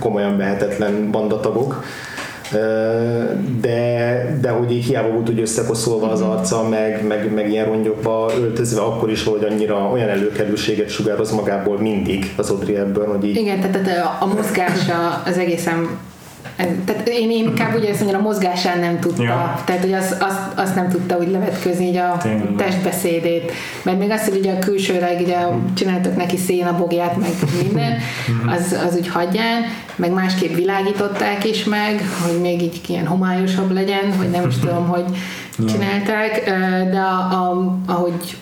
komolyan 0.00 0.36
vehetetlen 0.36 1.10
bandatagok. 1.10 1.84
De, 3.60 4.38
de 4.40 4.50
hogy 4.50 4.72
így 4.72 4.84
hiába 4.84 5.08
volt 5.08 5.28
úgy 5.28 5.40
összekoszolva 5.40 6.10
az 6.10 6.20
arca, 6.20 6.68
meg, 6.68 7.06
meg, 7.06 7.34
meg 7.34 7.50
ilyen 7.50 7.66
rongyokba 7.66 8.30
öltözve, 8.38 8.80
akkor 8.80 9.10
is 9.10 9.24
hogy 9.24 9.44
annyira 9.50 9.90
olyan 9.92 10.08
előkerülséget 10.08 10.88
sugároz 10.88 11.30
magából 11.30 11.78
mindig 11.78 12.32
az 12.36 12.50
Audrey 12.50 12.74
Hepburn, 12.74 13.10
hogy 13.10 13.24
így 13.24 13.36
Igen, 13.36 13.60
tehát, 13.60 13.98
a, 14.04 14.24
a 14.24 14.26
mozgása 14.26 15.22
az 15.24 15.38
egészen 15.38 15.88
tehát 16.56 17.08
én, 17.08 17.30
én 17.30 17.46
inkább 17.46 17.74
ugye 17.74 17.88
ezt 17.88 18.00
mondjam, 18.00 18.20
a 18.20 18.24
mozgásán 18.24 18.78
nem 18.78 18.98
tudta, 19.00 19.22
Ja. 19.22 19.62
tehát 19.64 19.82
hogy 19.82 19.92
azt, 19.92 20.22
azt, 20.22 20.40
azt 20.54 20.74
nem 20.74 20.88
tudta 20.88 21.16
úgy 21.16 21.30
levetközni 21.30 21.86
így 21.86 21.96
a 21.96 22.16
Tényleg. 22.22 22.54
testbeszédét, 22.56 23.52
mert 23.82 23.98
még 23.98 24.10
azt, 24.10 24.28
hogy 24.28 24.38
ugye 24.38 24.52
a 24.52 24.58
külsőleg 24.58 25.20
ugye 25.20 25.36
csináltak 25.74 26.16
neki 26.16 26.36
szénabogját, 26.36 27.16
meg 27.16 27.30
minden, 27.62 27.92
az, 28.46 28.76
az 28.88 28.96
úgy 28.96 29.08
hagyján, 29.08 29.62
meg 29.96 30.10
másképp 30.10 30.54
világították 30.54 31.44
is 31.44 31.64
meg, 31.64 32.02
hogy 32.26 32.40
még 32.40 32.62
így 32.62 32.80
ilyen 32.86 33.06
homályosabb 33.06 33.70
legyen, 33.72 34.12
hogy 34.18 34.30
nem 34.30 34.48
is 34.48 34.56
tudom, 34.60 34.88
hogy 34.88 35.04
csinálták, 35.66 36.44
de 36.90 36.98
a, 36.98 37.18
a, 37.18 37.76
ahogy 37.86 38.36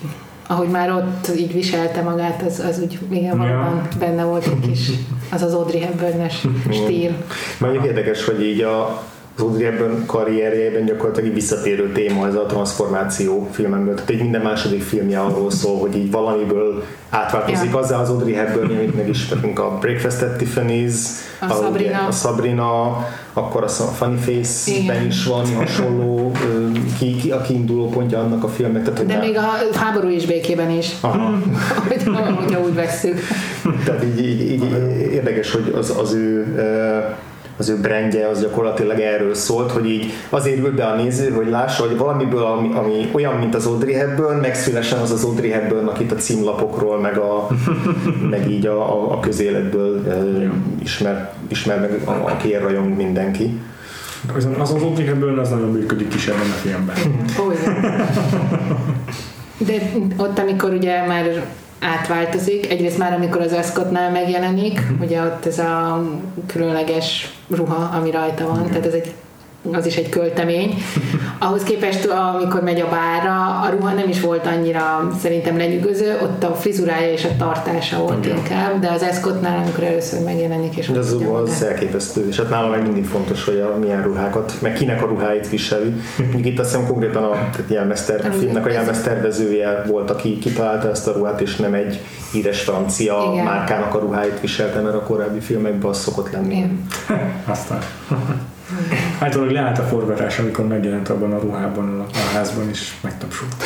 ahogy 0.47 0.67
már 0.67 0.91
ott 0.91 1.37
így 1.37 1.53
viselte 1.53 2.01
magát, 2.01 2.41
az, 2.41 2.59
az 2.59 2.79
úgy 2.79 2.99
igen, 3.09 3.37
valóban 3.37 3.87
benne 3.99 4.23
volt 4.23 4.45
egy 4.45 4.59
kis, 4.69 4.89
az 5.31 5.41
az 5.41 5.53
Audrey 5.53 5.79
Hepburn-es 5.79 6.47
stíl. 6.71 7.11
Mondjuk 7.59 7.85
érdekes, 7.85 8.25
hogy 8.25 8.43
így 8.43 8.61
a 8.61 9.03
az 9.37 9.41
Audrey 9.43 9.63
Hepburn 9.63 10.05
karrierjében 10.05 10.85
gyakorlatilag 10.85 11.29
egy 11.29 11.33
visszatérő 11.35 11.91
téma 11.91 12.27
ez 12.27 12.35
a 12.35 12.45
transformáció 12.45 13.47
filmemből. 13.51 13.93
Tehát 13.93 14.09
egy 14.09 14.21
minden 14.21 14.41
második 14.41 14.81
filmje 14.81 15.19
arról 15.19 15.51
szól, 15.51 15.79
hogy 15.79 15.95
így 15.95 16.11
valamiből 16.11 16.83
átváltozik 17.09 17.71
Ja. 17.71 17.77
azzal 17.77 17.99
az 17.99 18.09
Audrey 18.09 18.33
Hepburn, 18.33 18.71
amit 18.71 18.95
megismerünk 18.95 19.59
a 19.59 19.77
Breakfast 19.79 20.21
at 20.21 20.41
Tiffany's, 20.41 20.93
A 21.39 21.45
ugye 21.45 21.53
Sabrina. 21.55 22.07
a 22.07 22.11
Sabrina, 22.11 22.97
akkor 23.33 23.63
a 23.63 23.67
Funny 23.67 24.17
Face-ben 24.17 25.05
is 25.05 25.25
van 25.25 25.45
hasonló 25.55 26.31
ki, 26.97 27.15
ki, 27.15 27.31
a 27.31 27.41
kiinduló 27.41 27.89
pontja 27.89 28.19
annak 28.19 28.43
a 28.43 28.47
filmnek. 28.47 28.83
Tehát, 28.83 28.97
hogy 28.99 29.07
De 29.07 29.13
már- 29.17 29.25
még 29.25 29.37
a 29.37 29.77
háború 29.77 30.09
is 30.09 30.25
békében 30.25 30.69
is, 30.69 30.91
Aha. 31.01 31.33
hogyha, 31.87 32.21
hogyha 32.33 32.59
úgy 32.61 32.73
vesszük. 32.73 33.19
Tehát 33.85 34.03
így, 34.03 34.19
így, 34.25 34.51
így 34.51 34.63
érdekes, 35.11 35.51
hogy 35.51 35.73
az, 35.77 35.93
az 35.99 36.13
ő 36.13 36.55
az 37.57 37.69
ő 37.69 37.79
brandje 37.79 38.27
az 38.27 38.41
gyakorlatilag 38.41 38.99
erről 38.99 39.33
szólt, 39.33 39.71
hogy 39.71 39.89
így 39.89 40.13
azért 40.29 40.59
ült 40.59 40.75
be 40.75 40.85
a 40.85 40.95
néző, 40.95 41.29
hogy 41.29 41.49
lássa, 41.49 41.87
hogy 41.87 41.97
valamiből, 41.97 42.43
ami, 42.43 42.71
ami 42.75 43.09
olyan, 43.11 43.35
mint 43.35 43.55
az 43.55 43.65
Audrey 43.65 43.93
Hepburn, 43.93 44.39
megszülessen 44.39 44.99
az 44.99 45.11
az 45.11 45.23
Audrey 45.23 45.49
Hepburn, 45.49 45.87
akit 45.87 46.11
a 46.11 46.15
címlapokról, 46.15 46.99
meg, 46.99 47.17
a, 47.17 47.47
meg 48.29 48.51
így 48.51 48.65
a, 48.65 48.93
a, 48.93 49.11
a 49.11 49.19
közéletből 49.19 50.03
ismer, 50.83 51.33
ismer 51.47 51.79
meg, 51.79 52.01
a, 52.05 52.11
akiért 52.11 52.61
rajong 52.61 52.95
mindenki. 52.95 53.59
Az 54.35 54.47
az, 54.59 54.71
az 54.71 54.81
Audrey 54.81 55.05
Hepburn 55.05 55.37
az 55.37 55.49
nagyon 55.49 55.71
működik 55.71 56.13
is 56.13 56.27
ebben 56.27 56.39
a 56.39 56.59
filmben. 56.61 56.95
De 59.57 59.73
ott, 60.17 60.39
amikor 60.39 60.73
ugye 60.73 61.05
már 61.05 61.45
átváltozik, 61.85 62.71
egyrészt 62.71 62.97
már 62.97 63.13
amikor 63.13 63.41
az 63.41 63.53
Ascotnál 63.53 64.11
megjelenik, 64.11 64.81
ugye 65.01 65.21
ott 65.21 65.45
ez 65.45 65.59
a 65.59 66.03
különleges 66.47 67.33
ruha, 67.49 67.97
ami 67.97 68.11
rajta 68.11 68.47
van, 68.47 68.67
tehát 68.67 68.85
ez 68.85 68.93
egy 68.93 69.13
az 69.71 69.85
is 69.85 69.95
egy 69.95 70.09
költemény. 70.09 70.73
Ahhoz 71.39 71.63
képest, 71.63 72.05
amikor 72.05 72.63
megy 72.63 72.79
a 72.79 72.87
bárra, 72.89 73.59
a 73.61 73.69
ruha 73.69 73.93
nem 73.93 74.09
is 74.09 74.21
volt 74.21 74.45
annyira 74.45 75.11
szerintem 75.21 75.57
lenyűgöző, 75.57 76.17
ott 76.21 76.43
a 76.43 76.53
frizurája 76.53 77.11
és 77.11 77.25
a 77.25 77.35
tartása 77.37 77.97
volt 77.97 78.25
Igen. 78.25 78.37
inkább, 78.37 78.79
de 78.79 78.91
az 78.91 79.03
Escottnál, 79.03 79.57
amikor 79.57 79.83
először 79.83 80.23
megjelenik, 80.23 80.75
és 80.77 80.87
de 80.87 80.99
az, 80.99 81.17
az 81.43 81.63
elképesztő, 81.63 82.27
és 82.27 82.37
hát 82.37 82.49
nálam 82.49 82.69
meg 82.69 82.81
mindig 82.81 83.05
fontos, 83.05 83.45
hogy 83.45 83.59
a 83.59 83.77
milyen 83.79 84.03
ruhákat, 84.03 84.53
meg 84.61 84.73
kinek 84.73 85.03
a 85.03 85.05
ruháit 85.05 85.49
viseli. 85.49 85.93
Mondjuk 86.17 86.45
itt 86.45 86.59
azt 86.59 86.71
hiszem 86.71 86.87
konkrétan 86.87 87.23
a 87.23 87.49
jelmezter, 87.67 88.25
a 88.25 88.31
filmnek 88.31 88.65
a 88.65 88.69
jelmeztervezője 88.69 89.83
volt, 89.87 90.09
aki 90.09 90.39
kitalálta 90.39 90.89
ezt 90.89 91.07
a 91.07 91.11
ruhát, 91.11 91.41
és 91.41 91.55
nem 91.55 91.73
egy 91.73 91.99
híres 92.31 92.61
francia 92.61 93.29
Igen. 93.31 93.45
márkának 93.45 93.93
a 93.93 93.99
ruháit 93.99 94.39
viselte, 94.41 94.79
mert 94.79 94.95
a 94.95 95.01
korábbi 95.01 95.39
filmekben 95.39 95.89
az 95.89 95.99
szokott 95.99 96.31
lenni. 96.31 96.55
Igen. 96.55 96.87
Aztán. 97.45 97.79
Általában 99.19 99.53
leállt 99.53 99.77
a 99.77 99.83
forgatás, 99.83 100.39
amikor 100.39 100.67
megjelent 100.67 101.09
abban 101.09 101.33
a 101.33 101.39
ruhában 101.39 101.99
a, 101.99 102.05
házban, 102.33 102.69
és 102.69 102.93
megtapsult. 103.01 103.55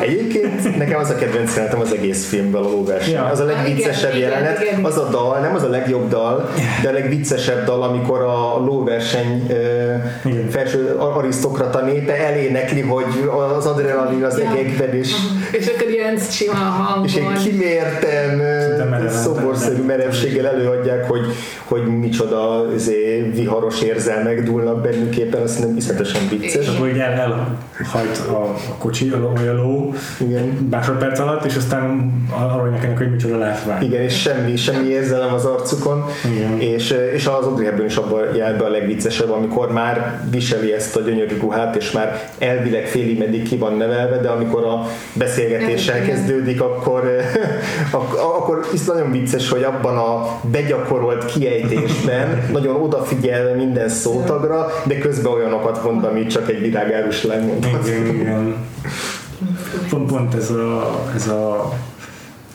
Egyébként 0.00 0.76
nekem 0.76 1.00
az 1.00 1.10
a 1.10 1.14
kedvenc 1.14 1.54
jelenetem 1.54 1.80
az 1.80 1.92
egész 1.92 2.28
filmben 2.28 2.62
a 2.62 2.68
lóverseny. 2.68 3.12
Ja. 3.12 3.24
Az 3.24 3.40
a 3.40 3.44
legviccesebb 3.44 4.14
igen, 4.14 4.30
jelenet, 4.30 4.60
igen, 4.60 4.72
igen. 4.72 4.84
az 4.84 4.98
a 4.98 5.08
dal, 5.10 5.38
nem 5.40 5.54
az 5.54 5.62
a 5.62 5.68
legjobb 5.68 6.08
dal, 6.08 6.50
de 6.82 6.88
a 6.88 6.92
legviccesebb 6.92 7.64
dal, 7.64 7.82
amikor 7.82 8.20
a 8.20 8.58
lóverseny 8.64 9.46
uh, 9.48 10.50
felső 10.50 10.96
arisztokrata 10.98 11.80
népe 11.80 12.16
elénekli, 12.26 12.80
hogy 12.80 13.04
az 13.56 13.66
adrenalin 13.66 14.24
az 14.24 14.38
ja. 14.38 14.50
egekben, 14.50 14.94
és, 14.94 15.14
és 15.52 15.66
akkor 15.66 15.90
ilyen 15.90 16.18
sima 16.18 16.54
hangon. 16.54 17.04
És 17.04 17.14
egy 17.14 17.42
kimérten, 17.42 18.42
szoborszerű 19.08 19.82
merevséggel 19.82 20.46
előadják, 20.46 21.08
hogy, 21.08 21.26
hogy 21.64 21.98
micsoda 21.98 22.66
izé, 22.74 23.30
viharos 23.34 23.80
érzelmek 23.80 24.42
dúlnak 24.42 24.80
bennük 24.80 25.16
éppen, 25.16 25.42
azt 25.42 25.60
nem 25.60 25.76
iszletesen 25.76 26.28
vicces. 26.30 26.68
Akkor 26.68 26.88
így 26.88 26.98
el, 26.98 27.58
elhajt 27.78 28.18
a, 28.28 28.42
a 28.42 28.74
kocsi, 28.78 29.10
a 29.10 29.32
ló, 29.44 29.94
Igen. 30.20 30.68
másodperc 30.70 31.18
alatt, 31.18 31.44
és 31.44 31.56
aztán 31.56 32.12
arról 32.30 32.68
nekem, 32.68 32.96
hogy 32.96 33.10
micsoda 33.10 33.38
látvány. 33.38 33.82
Igen, 33.82 34.02
és 34.02 34.20
semmi, 34.20 34.56
semmi 34.56 34.88
érzelem 34.88 35.34
az 35.34 35.44
arcukon, 35.44 36.04
Igen. 36.34 36.60
és, 36.60 36.94
és 37.14 37.26
az 37.26 37.46
Audrey 37.46 37.64
Hepburn 37.64 37.86
is 37.86 37.96
abban 37.96 38.34
jár 38.36 38.56
be 38.56 38.64
a 38.64 38.68
legviccesebb, 38.68 39.30
amikor 39.30 39.72
már 39.72 40.20
viseli 40.30 40.72
ezt 40.72 40.96
a 40.96 41.00
gyönyörű 41.00 41.38
ruhát, 41.40 41.76
és 41.76 41.90
már 41.90 42.30
elvileg 42.38 42.86
félig 42.86 43.18
meddig 43.18 43.48
ki 43.48 43.56
van 43.56 43.76
nevelve, 43.76 44.16
de 44.16 44.28
amikor 44.28 44.64
a 44.64 44.86
beszélgetés 45.12 45.88
elkezdődik, 45.88 46.60
akkor, 46.60 47.10
akkor 48.36 48.66
is 48.72 48.84
nagyon 48.84 49.10
vicces, 49.10 49.48
hogy 49.48 49.62
abban 49.62 49.96
a 49.96 50.40
begyakorolt 50.50 51.24
kiejtésben 51.24 52.42
nagyon 52.52 52.82
odafigyel 52.82 53.54
minden 53.54 53.88
szótagra, 53.88 54.66
de 54.84 54.98
közben 54.98 55.32
olyanokat 55.32 55.84
mond, 55.84 56.04
amit 56.04 56.30
csak 56.30 56.48
egy 56.48 56.60
virágárus 56.60 57.22
lány 57.22 57.58
Igen, 57.58 58.06
igen. 58.06 58.54
Pont, 59.88 60.06
pont 60.06 60.34
ez 60.34 60.50
a, 60.50 61.04
ez 61.14 61.28
a 61.28 61.72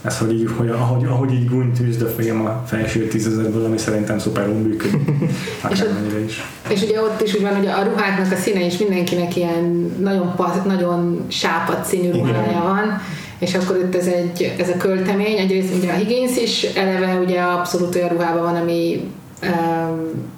ez, 0.01 0.17
hogy 0.17 0.34
így, 0.34 0.49
hogy, 0.57 0.69
ahogy, 0.69 1.05
ahogy 1.05 1.34
így 1.34 1.49
gúnytűzd 1.49 2.01
a 2.01 2.07
fejem 2.07 2.45
a 2.45 2.63
felső 2.67 3.07
tízezerből, 3.07 3.65
ami 3.65 3.77
szerintem 3.77 4.19
szuperul 4.19 4.53
működik. 4.53 4.99
és, 5.71 5.84
is. 6.25 6.43
és 6.69 6.82
ugye 6.82 7.01
ott 7.01 7.21
is 7.21 7.34
úgy 7.34 7.41
van, 7.41 7.55
hogy 7.55 7.67
a 7.67 7.84
ruháknak 7.84 8.32
a 8.32 8.36
színe 8.36 8.65
is 8.65 8.77
mindenkinek 8.77 9.36
ilyen 9.36 9.93
nagyon, 9.99 10.34
nagyon 10.65 11.25
sápat 11.27 11.86
színű 11.86 12.11
ruhája 12.11 12.61
van, 12.61 13.01
és 13.39 13.55
akkor 13.55 13.77
itt 13.77 13.95
ez, 13.95 14.07
egy, 14.07 14.53
ez 14.57 14.69
a 14.69 14.77
költemény, 14.77 15.38
egyrészt 15.38 15.75
ugye 15.75 15.91
a 15.91 15.95
Higgins 15.95 16.38
is 16.38 16.63
eleve 16.63 17.19
ugye 17.19 17.41
abszolút 17.41 17.95
olyan 17.95 18.09
ruhában 18.09 18.41
van, 18.41 18.55
ami 18.55 19.01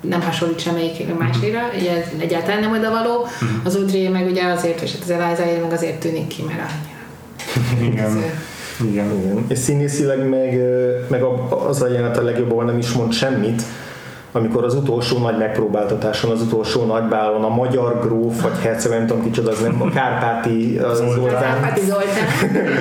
nem 0.02 0.22
hasonlít 0.22 0.60
semmelyik 0.60 1.18
másira, 1.18 1.60
ugye 1.80 2.04
egyáltalán 2.20 2.60
nem 2.60 2.72
oda 2.72 2.90
való. 2.90 3.22
Uh-huh. 3.22 3.50
Az 3.64 3.76
Audrey 3.76 4.08
meg 4.08 4.28
ugye 4.28 4.44
azért, 4.46 4.82
és 4.82 4.92
hát 4.92 5.02
az 5.02 5.10
Eliza 5.10 5.44
meg 5.62 5.72
azért 5.72 6.00
tűnik 6.00 6.28
ki, 6.28 6.44
mert 6.48 6.60
annyira. 6.60 7.92
Igen. 7.92 8.18
Igen. 8.92 9.12
Igen. 9.22 9.46
És 9.48 9.58
színészileg 9.58 10.30
meg, 10.30 10.60
meg 11.08 11.24
az 11.68 11.82
a 11.82 11.88
jelenet 11.88 12.18
a 12.18 12.24
legjobban 12.24 12.66
nem 12.66 12.78
is 12.78 12.92
mond 12.92 13.14
semmit, 13.14 13.62
amikor 14.32 14.64
az 14.64 14.76
utolsó 14.76 15.18
nagy 15.18 15.38
megpróbáltatáson, 15.38 16.32
az 16.32 16.42
utolsó 16.42 16.86
nagybálon 16.86 17.44
a 17.44 17.50
magyar 17.50 18.00
gróf, 18.00 18.42
vagy 18.42 18.58
herceg, 18.62 18.92
nem 18.92 19.08
tudom 19.08 19.24
kicsoda, 19.24 19.52
az 19.52 19.60
nem 19.60 19.82
a 19.82 19.90
Kárpáti 19.90 20.78
az 20.78 20.98
Zoltán, 20.98 21.42
Kárpáti 21.42 21.82
Zoltán. 21.86 22.28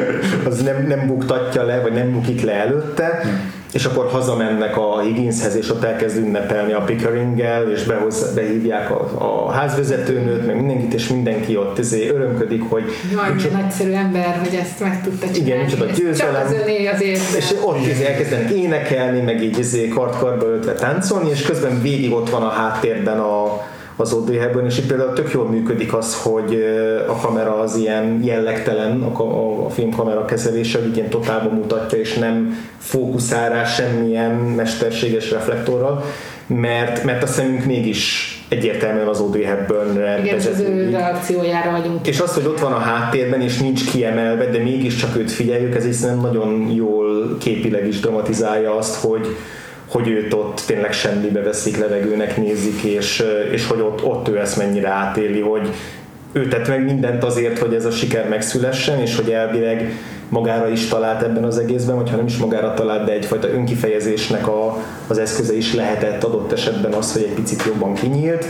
az 0.48 0.62
nem, 0.62 0.86
nem 0.86 1.06
buktatja 1.06 1.62
le, 1.62 1.80
vagy 1.80 1.92
nem 1.92 2.12
bukik 2.12 2.42
le 2.42 2.52
előtte, 2.52 3.20
hmm 3.22 3.51
és 3.72 3.84
akkor 3.84 4.08
hazamennek 4.10 4.76
a 4.76 5.00
Higginshez, 5.00 5.56
és 5.56 5.70
ott 5.70 5.84
elkezd 5.84 6.16
ünnepelni 6.16 6.72
a 6.72 6.80
Pickeringgel, 6.80 7.70
és 7.70 7.82
behoz, 7.82 8.34
behívják 8.34 8.90
a, 8.90 9.08
a 9.18 9.50
házvezetőnőt, 9.50 10.46
meg 10.46 10.56
mindenkit, 10.56 10.94
és 10.94 11.08
mindenki 11.08 11.56
ott 11.56 11.78
izé 11.78 12.08
örömködik, 12.08 12.62
hogy... 12.68 12.84
Jaj, 13.12 13.32
milyen 13.34 13.52
nagyszerű 13.52 13.92
ember, 13.92 14.38
hogy 14.44 14.58
ezt 14.60 14.80
meg 14.80 15.02
tudta 15.02 15.26
csinálni. 15.26 15.50
Igen, 15.50 15.64
micsoda 15.64 15.84
győzelem. 15.84 16.34
Csak 16.34 16.44
az 16.44 16.52
öné 16.62 16.86
azért. 16.86 17.36
És 17.36 17.54
ott 17.64 17.86
izé 17.86 18.06
elkezdenek 18.06 18.50
énekelni, 18.50 19.20
meg 19.20 19.42
így 19.42 19.58
izé 19.58 19.88
kart-karba 19.88 20.46
öltve 20.46 20.72
táncolni, 20.72 21.30
és 21.30 21.42
közben 21.42 21.82
végig 21.82 22.12
ott 22.12 22.30
van 22.30 22.42
a 22.42 22.48
háttérben 22.48 23.18
a, 23.18 23.62
az 23.97 24.12
ODH-ben, 24.12 24.66
és 24.66 24.78
itt 24.78 24.86
például 24.86 25.12
tök 25.12 25.32
jól 25.32 25.49
működik 25.49 25.95
az, 25.95 26.22
hogy 26.22 26.64
a 27.09 27.16
kamera 27.16 27.59
az 27.59 27.76
ilyen 27.76 28.20
jellegtelen, 28.24 29.03
a, 29.03 29.22
a, 29.22 29.64
a 29.64 29.70
filmkamera 29.70 30.24
kezelése, 30.24 30.80
hogy 30.80 30.97
ilyen 30.97 31.09
totálban 31.09 31.55
mutatja, 31.55 31.99
és 31.99 32.14
nem 32.14 32.57
fókuszál 32.78 33.51
rá 33.51 33.64
semmilyen 33.64 34.30
mesterséges 34.34 35.30
reflektorral, 35.30 36.05
mert, 36.47 37.05
mert 37.05 37.22
a 37.22 37.26
szemünk 37.26 37.64
mégis 37.64 38.36
egyértelműen 38.49 39.07
az 39.07 39.20
Audrey 39.20 39.43
Hepburnre 39.43 40.18
Igen, 40.22 40.38
és 40.38 40.47
az 40.47 40.61
ő 40.61 40.90
reakciójára 40.90 41.70
vagyunk. 41.70 42.07
És 42.07 42.20
az, 42.20 42.34
hogy 42.34 42.47
ott 42.47 42.61
van 42.61 42.72
a 42.72 42.78
háttérben, 42.78 43.40
és 43.40 43.59
nincs 43.59 43.90
kiemelve, 43.90 44.47
de 44.47 44.59
mégiscsak 44.59 45.16
őt 45.16 45.30
figyeljük, 45.30 45.74
ez 45.74 45.84
hiszen 45.84 46.18
nagyon 46.18 46.70
jól 46.74 47.36
képileg 47.38 47.86
is 47.86 48.01
dramatizálja 48.01 48.76
azt, 48.76 48.95
hogy, 48.95 49.26
hogy 49.93 50.09
őt 50.09 50.32
ott 50.32 50.62
tényleg 50.66 50.93
semmibe 50.93 51.40
veszik, 51.40 51.76
levegőnek 51.76 52.36
nézik, 52.36 52.82
és, 52.82 53.24
és 53.53 53.66
hogy 53.66 53.80
ott, 53.80 54.05
ott 54.05 54.28
ő 54.28 54.38
ezt 54.38 54.57
mennyire 54.57 54.88
átéli, 54.88 55.40
hogy 55.40 55.68
ő 56.32 56.49
tett 56.49 56.68
meg 56.68 56.84
mindent 56.84 57.24
azért, 57.24 57.59
hogy 57.59 57.74
ez 57.74 57.84
a 57.84 57.90
siker 57.90 58.28
megszülessen, 58.28 59.01
és 59.01 59.16
hogy 59.16 59.30
elvileg 59.30 59.93
magára 60.32 60.68
is 60.68 60.88
talált 60.88 61.22
ebben 61.22 61.44
az 61.44 61.58
egészben, 61.58 61.96
vagy 61.96 62.10
ha 62.10 62.16
nem 62.16 62.26
is 62.26 62.36
magára 62.36 62.74
talált, 62.74 63.04
de 63.04 63.12
egyfajta 63.12 63.48
önkifejezésnek 63.48 64.48
a, 64.48 64.76
az 65.06 65.18
eszköze 65.18 65.56
is 65.56 65.74
lehetett 65.74 66.24
adott 66.24 66.52
esetben 66.52 66.92
az, 66.92 67.12
hogy 67.12 67.22
egy 67.22 67.34
picit 67.34 67.62
jobban 67.66 67.94
kinyílt, 67.94 68.44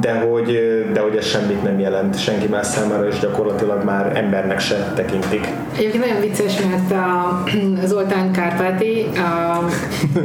de 0.00 0.12
hogy, 0.12 0.46
de 0.92 1.00
hogy 1.00 1.16
ez 1.16 1.26
semmit 1.26 1.62
nem 1.62 1.78
jelent 1.78 2.20
senki 2.20 2.46
más 2.46 2.66
számára, 2.66 3.06
és 3.06 3.18
gyakorlatilag 3.18 3.84
már 3.84 4.16
embernek 4.16 4.60
se 4.60 4.92
tekintik. 4.94 5.48
Egyébként 5.76 6.04
nagyon 6.04 6.20
vicces, 6.20 6.60
mert 6.70 6.90
a 6.92 7.42
Zoltán 7.86 8.32
Kárpáti 8.32 9.06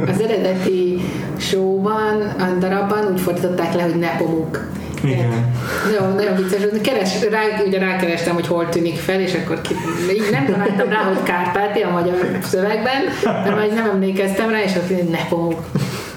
az 0.06 0.20
eredeti 0.20 1.00
showban, 1.36 2.20
a 2.38 2.58
darabban 2.58 3.12
úgy 3.12 3.20
fordították 3.20 3.74
le, 3.74 3.82
hogy 3.82 3.96
Nepomuk 3.96 4.66
igen. 5.08 5.52
Nagyon, 5.90 6.14
nagyon 6.14 6.36
vicces. 6.36 6.60
Keres, 6.82 7.28
rá, 7.30 7.40
ugye 7.66 7.78
rákerestem, 7.78 8.34
hogy 8.34 8.46
hol 8.46 8.68
tűnik 8.68 8.96
fel, 8.96 9.20
és 9.20 9.34
akkor 9.34 9.60
ki, 9.60 9.74
így 10.12 10.28
nem 10.30 10.46
találtam 10.46 10.88
rá, 10.88 11.02
hogy 11.02 11.22
Kárpáti 11.22 11.80
a 11.80 11.90
magyar 11.90 12.14
szövegben, 12.42 13.02
de 13.44 13.50
majd 13.54 13.74
nem 13.74 13.90
emlékeztem 13.90 14.50
rá, 14.50 14.62
és 14.62 14.72
akkor 14.74 14.96
ne 15.10 15.26
pomuk. 15.28 15.60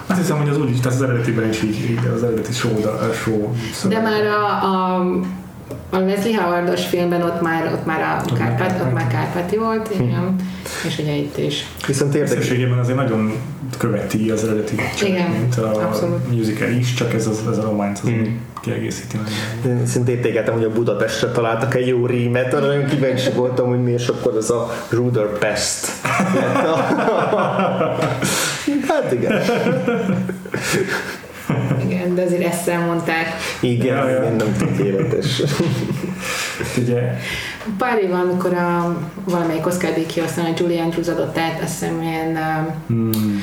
Azt 0.07 0.19
hiszem, 0.19 0.37
hogy 0.37 0.49
az 0.49 0.57
úgy 0.57 0.69
is, 0.69 0.79
tehát 0.79 0.97
az 0.97 1.03
eredetiben 1.03 1.49
is 1.49 1.63
így, 1.63 1.89
így 1.89 1.99
az 2.15 2.23
eredeti 2.23 2.51
show, 2.51 2.71
show 3.23 3.53
De 3.89 3.99
már 3.99 4.25
a, 4.25 4.45
a 4.45 5.05
a 5.89 5.97
Leslie 5.97 6.41
Howardos 6.41 6.85
filmben 6.85 7.21
ott 7.21 7.41
már, 7.41 7.71
ott 7.73 7.85
már 7.85 8.01
a 8.01 8.33
Kárpát, 8.33 8.81
ott 8.81 8.93
már 8.93 9.07
Kárpáti 9.07 9.57
volt, 9.57 9.87
hm. 9.87 10.03
igen, 10.03 10.35
és 10.87 10.97
ugye 10.97 11.15
itt 11.15 11.37
is. 11.37 11.65
Viszont 11.87 12.15
érdekességében 12.15 12.77
azért 12.77 12.97
nagyon 12.97 13.33
követi 13.77 14.29
az 14.29 14.43
eredeti 14.43 14.75
igen, 15.05 15.29
mint 15.29 15.57
a 15.57 15.83
abszolút. 15.83 16.35
musical 16.35 16.69
is, 16.69 16.93
csak 16.93 17.13
ez, 17.13 17.27
az, 17.27 17.43
ez 17.51 17.57
a 17.57 17.61
románc 17.61 17.99
az, 17.99 18.09
hmm 18.09 18.45
kiegészíti 18.61 19.17
meg. 19.17 19.27
Szinte 19.87 20.11
értékeltem, 20.11 20.53
hogy 20.53 20.63
a 20.63 20.69
Budapestre 20.69 21.31
találtak 21.31 21.75
egy 21.75 21.87
jó 21.87 22.05
rímet, 22.05 22.53
arra 22.53 22.65
nagyon 22.65 22.85
kíváncsi 22.85 23.31
voltam, 23.31 23.67
hogy 23.67 23.83
mi, 23.83 23.91
és 23.91 24.07
akkor 24.07 24.35
ez 24.37 24.49
a 24.49 24.71
Ruder 24.89 25.25
Pest. 25.25 25.87
hát 28.87 29.11
igen. 29.11 29.41
De 32.17 32.23
azért 32.23 32.45
ezt 32.45 32.71
mondták. 32.87 33.27
Igen, 33.59 33.95
ja, 33.95 34.19
igen, 34.19 34.35
nem 34.35 34.55
tökéletes. 34.57 35.41
Ugye? 36.81 37.17
Pár 37.77 37.97
év 37.97 38.13
amikor 38.13 38.53
a 38.53 38.97
valamelyik 39.23 39.65
Oscar 39.65 39.93
díj 39.93 40.23
aztán 40.23 40.45
a 40.45 40.53
Julie 40.57 40.81
Andrews 40.81 41.07
adott 41.07 41.37
át, 41.37 41.61
azt 41.63 41.79
hiszem 41.79 42.01
ilyen 42.01 42.39
hmm 42.87 43.41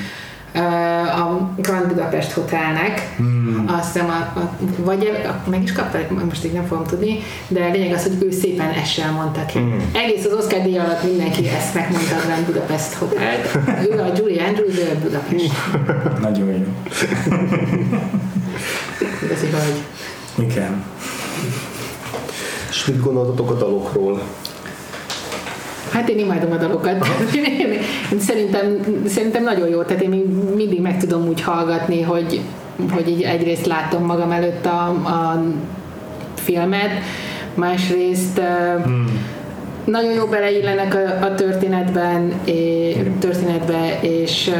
a 1.16 1.55
Grand 1.57 1.87
Budapest 1.87 2.33
Hotelnek, 2.33 3.14
hmm. 3.16 3.64
azt 3.66 3.93
hiszem, 3.93 4.09
a, 4.09 4.39
a, 4.39 4.51
vagy 4.77 5.11
a, 5.25 5.51
meg 5.51 5.62
is 5.62 5.72
kapta, 5.72 5.99
most 6.29 6.45
így 6.45 6.53
nem 6.53 6.66
fogom 6.66 6.85
tudni, 6.85 7.18
de 7.49 7.64
a 7.64 7.70
lényeg 7.70 7.93
az, 7.93 8.03
hogy 8.03 8.22
ő 8.22 8.31
szépen 8.31 8.70
essel 8.70 9.12
mondta 9.12 9.45
ki. 9.45 9.59
Hmm. 9.59 9.91
Egész 9.93 10.25
az 10.25 10.33
Oscar 10.33 10.62
díj 10.62 10.79
alatt 10.79 11.03
mindenki 11.03 11.49
ezt 11.49 11.75
megmondta 11.75 12.16
a 12.16 12.27
Grand 12.27 12.45
Budapest 12.47 12.93
Hotelt. 12.93 13.59
Ő 13.91 14.01
a 14.01 14.12
Julie 14.16 14.45
Andrews, 14.45 14.79
ő 14.79 14.91
a 14.95 14.99
Budapest. 15.03 15.53
Nagyon 16.20 16.49
jó. 16.49 16.64
Igazi 19.22 19.46
hölgy. 19.46 19.82
Igen. 20.38 20.84
És 22.70 22.84
mit 22.84 23.00
gondoltatok 23.00 23.50
a 23.50 23.55
dalokról? 23.55 24.22
Hát 25.94 26.09
én 26.09 26.18
imádom 26.18 26.52
a 26.52 26.57
dalokat. 26.57 27.07
Én 28.12 28.18
szerintem, 28.18 28.80
szerintem 29.07 29.42
nagyon 29.42 29.68
jó, 29.68 29.82
tehát 29.82 30.02
én 30.02 30.09
még 30.09 30.24
mindig 30.55 30.80
meg 30.80 30.98
tudom 30.98 31.28
úgy 31.28 31.40
hallgatni, 31.40 32.02
hogy, 32.02 32.40
hogy 32.90 33.09
így 33.09 33.22
egyrészt 33.22 33.66
látom 33.66 34.05
magam 34.05 34.30
előtt 34.30 34.66
a, 34.66 34.86
a 34.88 35.42
filmet, 36.34 36.90
másrészt 37.55 38.40
hmm. 38.84 39.26
nagyon 39.84 40.12
jó 40.12 40.26
beleillenek 40.26 40.94
a, 40.94 41.24
a 41.24 41.34
történetben, 41.34 42.32
és, 42.44 42.96
történetbe, 43.18 43.98
és 44.00 44.50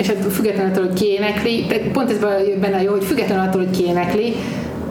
és 0.00 0.06
hát 0.06 0.32
függetlenül 0.32 0.72
attól, 0.72 0.86
hogy 0.86 1.00
kiénekli, 1.00 1.66
pont 1.92 2.10
ez 2.10 2.18
benne 2.60 2.82
jó, 2.82 2.90
hogy 2.90 3.04
függetlenül 3.04 3.48
attól, 3.48 3.60
hogy 3.60 3.76
kiénekli, 3.76 4.34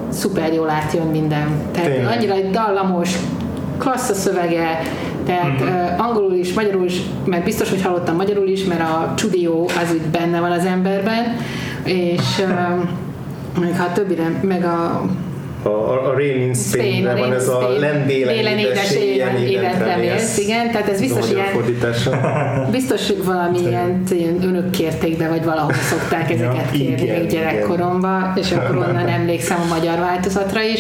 szuper 0.09 0.53
jól 0.53 0.69
átjön 0.69 1.07
minden. 1.07 1.47
Tehát 1.71 1.89
Tényleg. 1.89 2.17
annyira 2.17 2.33
egy 2.33 2.49
dallamos, 2.49 3.15
klassz 3.77 4.09
a 4.09 4.13
szövege, 4.13 4.81
tehát 5.25 5.61
uh-huh. 5.61 6.07
angolul 6.07 6.33
is, 6.33 6.53
magyarul 6.53 6.85
is, 6.85 7.01
mert 7.25 7.43
biztos, 7.43 7.69
hogy 7.69 7.81
hallottam 7.81 8.15
magyarul 8.15 8.47
is, 8.47 8.63
mert 8.63 8.81
a 8.81 9.13
csudió 9.15 9.69
az 9.81 9.91
úgy 9.93 10.01
benne 10.01 10.39
van 10.39 10.51
az 10.51 10.65
emberben, 10.65 11.35
és 11.83 12.21
uh, 12.39 12.83
meg 13.59 13.77
ha 13.77 13.83
a 13.83 13.91
többire, 13.93 14.39
meg 14.41 14.63
a 14.63 15.05
a, 15.63 15.69
a 16.09 16.13
Rain 16.13 16.41
in 16.41 16.53
Spain, 16.53 17.01
Spain 17.01 17.17
van 17.17 17.33
ez 17.33 17.47
a 17.47 17.69
lendélen 17.69 18.57
édes 18.57 18.91
éjjel 18.91 19.37
igen, 20.37 20.71
tehát 20.71 20.89
ez 20.89 20.99
biztos 20.99 21.29
ilyen, 21.29 22.71
biztos 22.71 23.11
valami 23.23 23.59
ilyen, 23.59 24.03
ilyen 24.11 24.43
önök 24.43 24.69
kérték 24.69 25.17
be, 25.17 25.27
vagy 25.27 25.43
valahol 25.43 25.73
szokták 25.73 26.31
ezeket 26.31 26.55
ja, 26.55 26.71
kérni 26.71 27.01
igen, 27.01 27.27
gyerekkoromban, 27.27 28.33
és 28.35 28.51
akkor 28.51 28.75
onnan 28.75 29.07
emlékszem 29.19 29.61
a 29.61 29.73
magyar 29.73 29.99
változatra 29.99 30.61
is, 30.61 30.79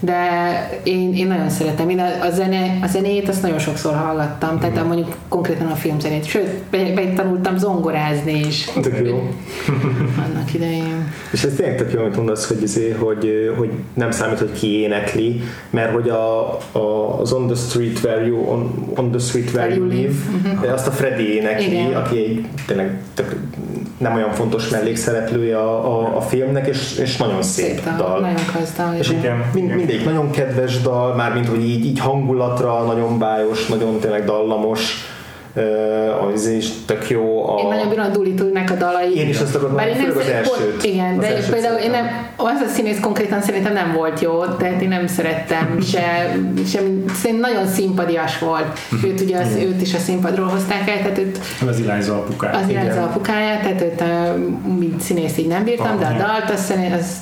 de 0.00 0.80
én, 0.82 1.14
én 1.14 1.26
nagyon 1.26 1.50
szeretem. 1.50 1.88
Én 1.88 1.98
a, 1.98 2.26
a, 2.26 2.30
zene, 2.30 2.78
a 2.82 2.86
zenét 2.86 3.28
azt 3.28 3.42
nagyon 3.42 3.58
sokszor 3.58 3.94
hallgattam, 3.94 4.58
tehát 4.58 4.84
mm. 4.84 4.86
mondjuk 4.86 5.16
konkrétan 5.28 5.66
a 5.66 5.74
filmzenét. 5.74 6.24
Sőt, 6.24 6.48
be, 6.70 6.92
be 6.94 7.12
tanultam 7.12 7.58
zongorázni 7.58 8.40
is. 8.46 8.64
Tök 8.80 9.06
jó. 9.06 9.16
Annak 10.26 10.54
idején. 10.54 11.12
És 11.32 11.42
ez 11.42 11.52
tényleg 11.56 11.76
tök 11.76 11.92
jó, 11.92 12.00
amit 12.00 12.16
mondasz, 12.16 12.48
hogy, 12.48 12.62
izé, 12.62 12.90
hogy, 12.90 13.54
hogy 13.56 13.70
nem 13.94 14.10
számít, 14.10 14.38
hogy 14.38 14.52
ki 14.52 14.80
énekli, 14.80 15.40
mert 15.70 15.92
hogy 15.92 16.08
a, 16.08 16.56
a, 16.72 17.18
az 17.20 17.32
On 17.32 17.46
the 17.46 17.56
Street 17.56 17.98
Where 18.04 18.26
You, 18.26 18.50
on, 18.50 18.92
on 18.96 19.10
the 19.10 19.20
Street 19.20 19.50
Where, 19.54 19.74
You 19.74 19.84
Live, 19.84 20.00
live. 20.00 20.14
Uh-huh. 20.52 20.72
azt 20.72 20.86
a 20.86 20.90
Freddy 20.90 21.34
énekli, 21.34 21.72
Igen. 21.72 21.92
aki 21.92 22.18
egy 22.18 22.46
tényleg 22.66 22.98
tök, 23.14 23.36
nem 24.00 24.14
olyan 24.14 24.32
fontos 24.32 24.68
mellékszereplője 24.68 25.58
a, 25.58 26.00
a, 26.00 26.16
a 26.16 26.20
filmnek, 26.20 26.66
és, 26.66 26.98
és 26.98 27.16
nagyon 27.16 27.42
szép, 27.42 27.66
szép 27.66 27.96
dal. 27.96 28.20
Nagyon 28.20 28.40
dal. 28.76 28.94
És 28.98 29.10
igen, 29.10 29.44
mind, 29.54 29.74
mindegyik 29.74 30.04
nagyon 30.04 30.30
kedves 30.30 30.80
dal, 30.80 31.14
mármint 31.14 31.48
hogy 31.48 31.64
így, 31.64 31.84
így 31.84 31.98
hangulatra, 31.98 32.82
nagyon 32.82 33.18
bájos, 33.18 33.66
nagyon 33.66 33.98
tényleg 33.98 34.24
dallamos, 34.24 34.94
az 36.34 36.46
is 36.46 36.68
tök 36.86 37.10
jó. 37.10 37.48
A... 37.48 37.60
Én 37.60 37.68
nagyon 37.68 37.88
bírom 37.88 38.04
a 38.04 38.08
Dulitulnek 38.08 38.70
a 38.70 38.74
dalai. 38.74 39.16
Én 39.16 39.28
is 39.28 39.40
azt 39.40 39.54
akarom 39.54 39.74
mondani, 39.74 39.94
főleg 39.94 40.16
az 40.16 40.28
elsőt. 40.28 40.84
Igen, 40.84 41.18
az 41.18 41.20
de 41.20 41.34
elsőt 41.34 41.52
például 41.52 41.78
én 41.78 41.90
nem, 41.90 42.06
az 42.36 42.60
a 42.66 42.68
színész 42.68 43.00
konkrétan 43.00 43.40
szerintem 43.40 43.72
nem 43.72 43.92
volt 43.92 44.20
jó, 44.20 44.44
tehát 44.44 44.82
én 44.82 44.88
nem 44.88 45.06
szerettem 45.06 45.80
se, 45.80 46.36
sem, 46.66 47.04
szerintem 47.14 47.50
nagyon 47.52 47.66
szimpadias 47.66 48.38
volt. 48.38 48.78
Őt 49.04 49.20
ugye 49.20 49.38
az, 49.38 49.56
őt 49.56 49.82
is 49.82 49.94
a 49.94 49.98
színpadról 49.98 50.48
hozták 50.48 50.88
el, 50.88 50.96
tehát 50.96 51.18
őt... 51.18 51.38
Az 51.68 51.82
Eliza 51.88 52.14
apukája. 52.14 52.58
Az 52.58 52.74
Eliza 52.74 53.02
apukája, 53.02 53.60
tehát 53.60 53.82
őt 53.82 54.02
mint 54.78 55.00
színész 55.00 55.38
így 55.38 55.48
nem 55.48 55.64
bírtam, 55.64 55.98
de 55.98 56.06
a 56.06 56.12
dalt 56.12 56.50
az, 56.50 56.74
az 56.98 57.16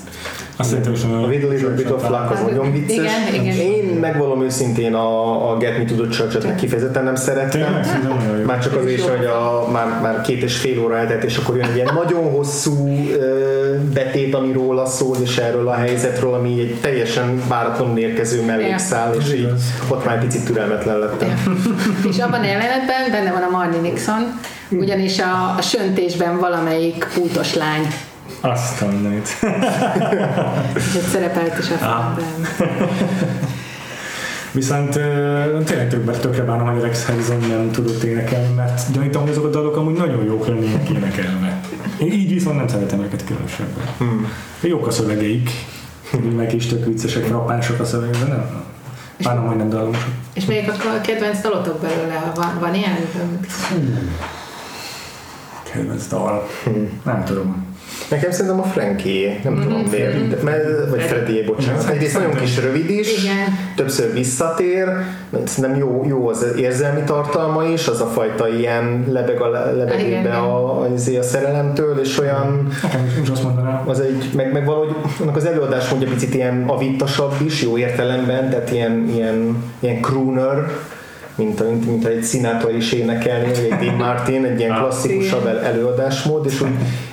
azt 0.60 0.68
szerintem 0.68 0.92
is 0.92 1.02
a, 1.02 1.06
a 1.06 1.24
a 1.24 1.26
Little 1.26 1.68
Bit 1.68 1.90
of 1.90 2.08
Luck 2.08 2.30
az 2.30 2.40
nagyon 2.50 2.72
vicces. 2.72 2.96
Igen, 2.96 3.44
igen. 3.44 3.56
Én 3.56 3.84
megvalom 3.84 4.42
őszintén 4.42 4.94
a, 4.94 5.50
a 5.52 5.56
Get 5.56 5.78
Me 5.78 5.84
to 5.84 5.94
the 5.94 6.08
church 6.08 6.54
kifejezetten 6.54 7.04
nem 7.04 7.14
szerettem. 7.14 7.80
Már 8.46 8.62
csak 8.62 8.76
azért 8.76 8.98
is, 8.98 9.04
hogy 9.04 9.24
a, 9.24 9.68
már, 9.72 10.00
már 10.02 10.20
két 10.20 10.42
és 10.42 10.56
fél 10.56 10.80
óra 10.80 10.96
eltelt, 10.96 11.24
és 11.24 11.36
akkor 11.36 11.56
jön 11.56 11.64
egy 11.64 11.74
ilyen 11.74 11.94
nagyon 11.94 12.30
hosszú 12.30 12.88
betét, 13.94 14.34
ami 14.34 14.52
róla 14.52 14.86
szól, 14.86 15.16
és 15.22 15.36
erről 15.36 15.68
a 15.68 15.74
helyzetről, 15.74 16.34
ami 16.34 16.60
egy 16.60 16.74
teljesen 16.80 17.42
váratlanul 17.48 17.98
érkező 17.98 18.44
mellékszál, 18.44 19.14
és 19.14 19.32
így 19.34 19.48
ott 19.88 20.04
már 20.04 20.16
egy 20.16 20.24
picit 20.24 20.44
türelmetlen 20.44 20.98
lettem. 20.98 21.28
és 22.10 22.18
abban 22.18 22.40
a 22.40 22.46
jelenetben 22.46 23.10
benne 23.10 23.32
van 23.32 23.42
a 23.42 23.50
Marnie 23.50 23.80
Nixon, 23.80 24.40
ugyanis 24.68 25.18
a, 25.18 25.54
a 25.58 25.62
söntésben 25.62 26.38
valamelyik 26.38 27.08
pultos 27.14 27.54
lány 27.54 27.86
azt 28.40 28.82
a 28.82 28.86
mindenit. 28.86 29.28
És 30.76 31.02
szerepelt 31.12 31.58
is 31.58 31.70
a 31.70 31.76
filmben. 31.76 32.46
Viszont 34.52 34.92
tényleg 35.64 35.88
többet 35.88 36.20
tökre 36.20 36.42
bánom, 36.42 36.72
hogy 36.72 36.82
Rex 36.82 37.06
Harrison 37.06 37.38
nem 37.48 37.70
tudott 37.70 38.02
énekelni, 38.02 38.54
mert 38.54 38.92
gyanítom, 38.92 39.22
hogy 39.22 39.30
azok 39.30 39.44
a 39.44 39.48
dalok 39.48 39.76
amúgy 39.76 39.96
nagyon 39.96 40.24
jók 40.24 40.46
lennének 40.46 40.88
énekelve. 40.96 41.60
Én 41.98 42.12
így 42.12 42.32
viszont 42.32 42.56
nem 42.56 42.68
szeretem 42.68 43.00
őket 43.00 43.24
különösebben. 43.24 43.84
Hmm. 43.98 44.32
Jók 44.60 44.86
a 44.86 44.90
szövegeik, 44.90 45.50
meg 46.36 46.54
is 46.54 46.66
tök 46.66 46.84
viccesek, 46.84 47.24
frappánsak 47.24 47.80
a 47.80 47.84
szövegben, 47.84 48.28
nem? 48.28 48.64
Bánom, 49.22 49.46
hogy 49.46 49.56
nem 49.56 49.68
dalomosak. 49.68 50.08
És 50.32 50.44
még 50.44 50.68
a 50.68 51.00
kedvenc 51.00 51.40
dalotok 51.40 51.80
belőle? 51.80 52.32
Van, 52.34 52.58
van 52.60 52.74
ilyen? 52.74 52.96
Hmm. 53.68 54.16
Kedvenc 55.72 56.06
dal? 56.06 56.48
Hmm. 56.64 57.00
Nem 57.04 57.24
tudom. 57.24 57.67
Nekem 58.10 58.30
szerintem 58.30 58.60
a 58.60 58.62
Frankie, 58.62 59.40
nem 59.44 59.52
mm-hmm. 59.52 59.62
tudom 59.62 59.82
miért, 59.90 60.42
mert, 60.42 60.90
vagy 60.90 61.02
Freddy, 61.02 61.42
bocsánat. 61.42 61.88
Egyrészt 61.88 62.18
nagyon 62.18 62.34
kis 62.34 62.60
rövid 62.60 62.90
is, 62.90 63.22
Igen. 63.24 63.58
többször 63.76 64.12
visszatér, 64.12 64.88
szerintem 65.44 65.80
jó, 65.80 66.04
jó 66.08 66.28
az 66.28 66.46
érzelmi 66.56 67.00
tartalma 67.04 67.64
is, 67.64 67.88
az 67.88 68.00
a 68.00 68.06
fajta 68.06 68.48
ilyen 68.48 69.04
lebeg 69.08 69.40
a 69.40 69.48
lebegébe 69.76 70.30
a, 70.30 70.80
a, 70.80 70.88
a 71.18 71.22
szerelemtől, 71.22 71.98
és 71.98 72.18
olyan... 72.18 72.68
Nekem 72.82 73.00
azt 73.32 73.42
mondanám. 73.42 73.82
Az 73.86 74.00
egy, 74.00 74.30
meg, 74.34 74.52
meg 74.52 74.64
valahogy 74.64 74.94
annak 75.20 75.36
az 75.36 75.44
előadás 75.44 75.88
mondja 75.88 76.08
picit 76.08 76.34
ilyen 76.34 76.64
avittasabb 76.66 77.34
is, 77.44 77.62
jó 77.62 77.78
értelemben, 77.78 78.50
tehát 78.50 78.70
ilyen, 78.70 79.08
ilyen, 79.14 79.64
ilyen 79.80 80.00
crooner, 80.00 80.66
mint, 81.34 81.68
mint, 81.68 81.86
mint 81.86 82.04
egy 82.04 82.24
Sinatra 82.24 82.70
is 82.70 82.92
énekelni, 82.92 83.48
vagy 83.48 83.68
egy 83.70 83.78
Dean 83.78 83.94
Martin, 83.94 84.44
egy 84.44 84.58
ilyen 84.58 84.76
klasszikusabb 84.76 85.46
előadásmód, 85.46 86.46
és 86.46 86.60
úgy 86.60 86.68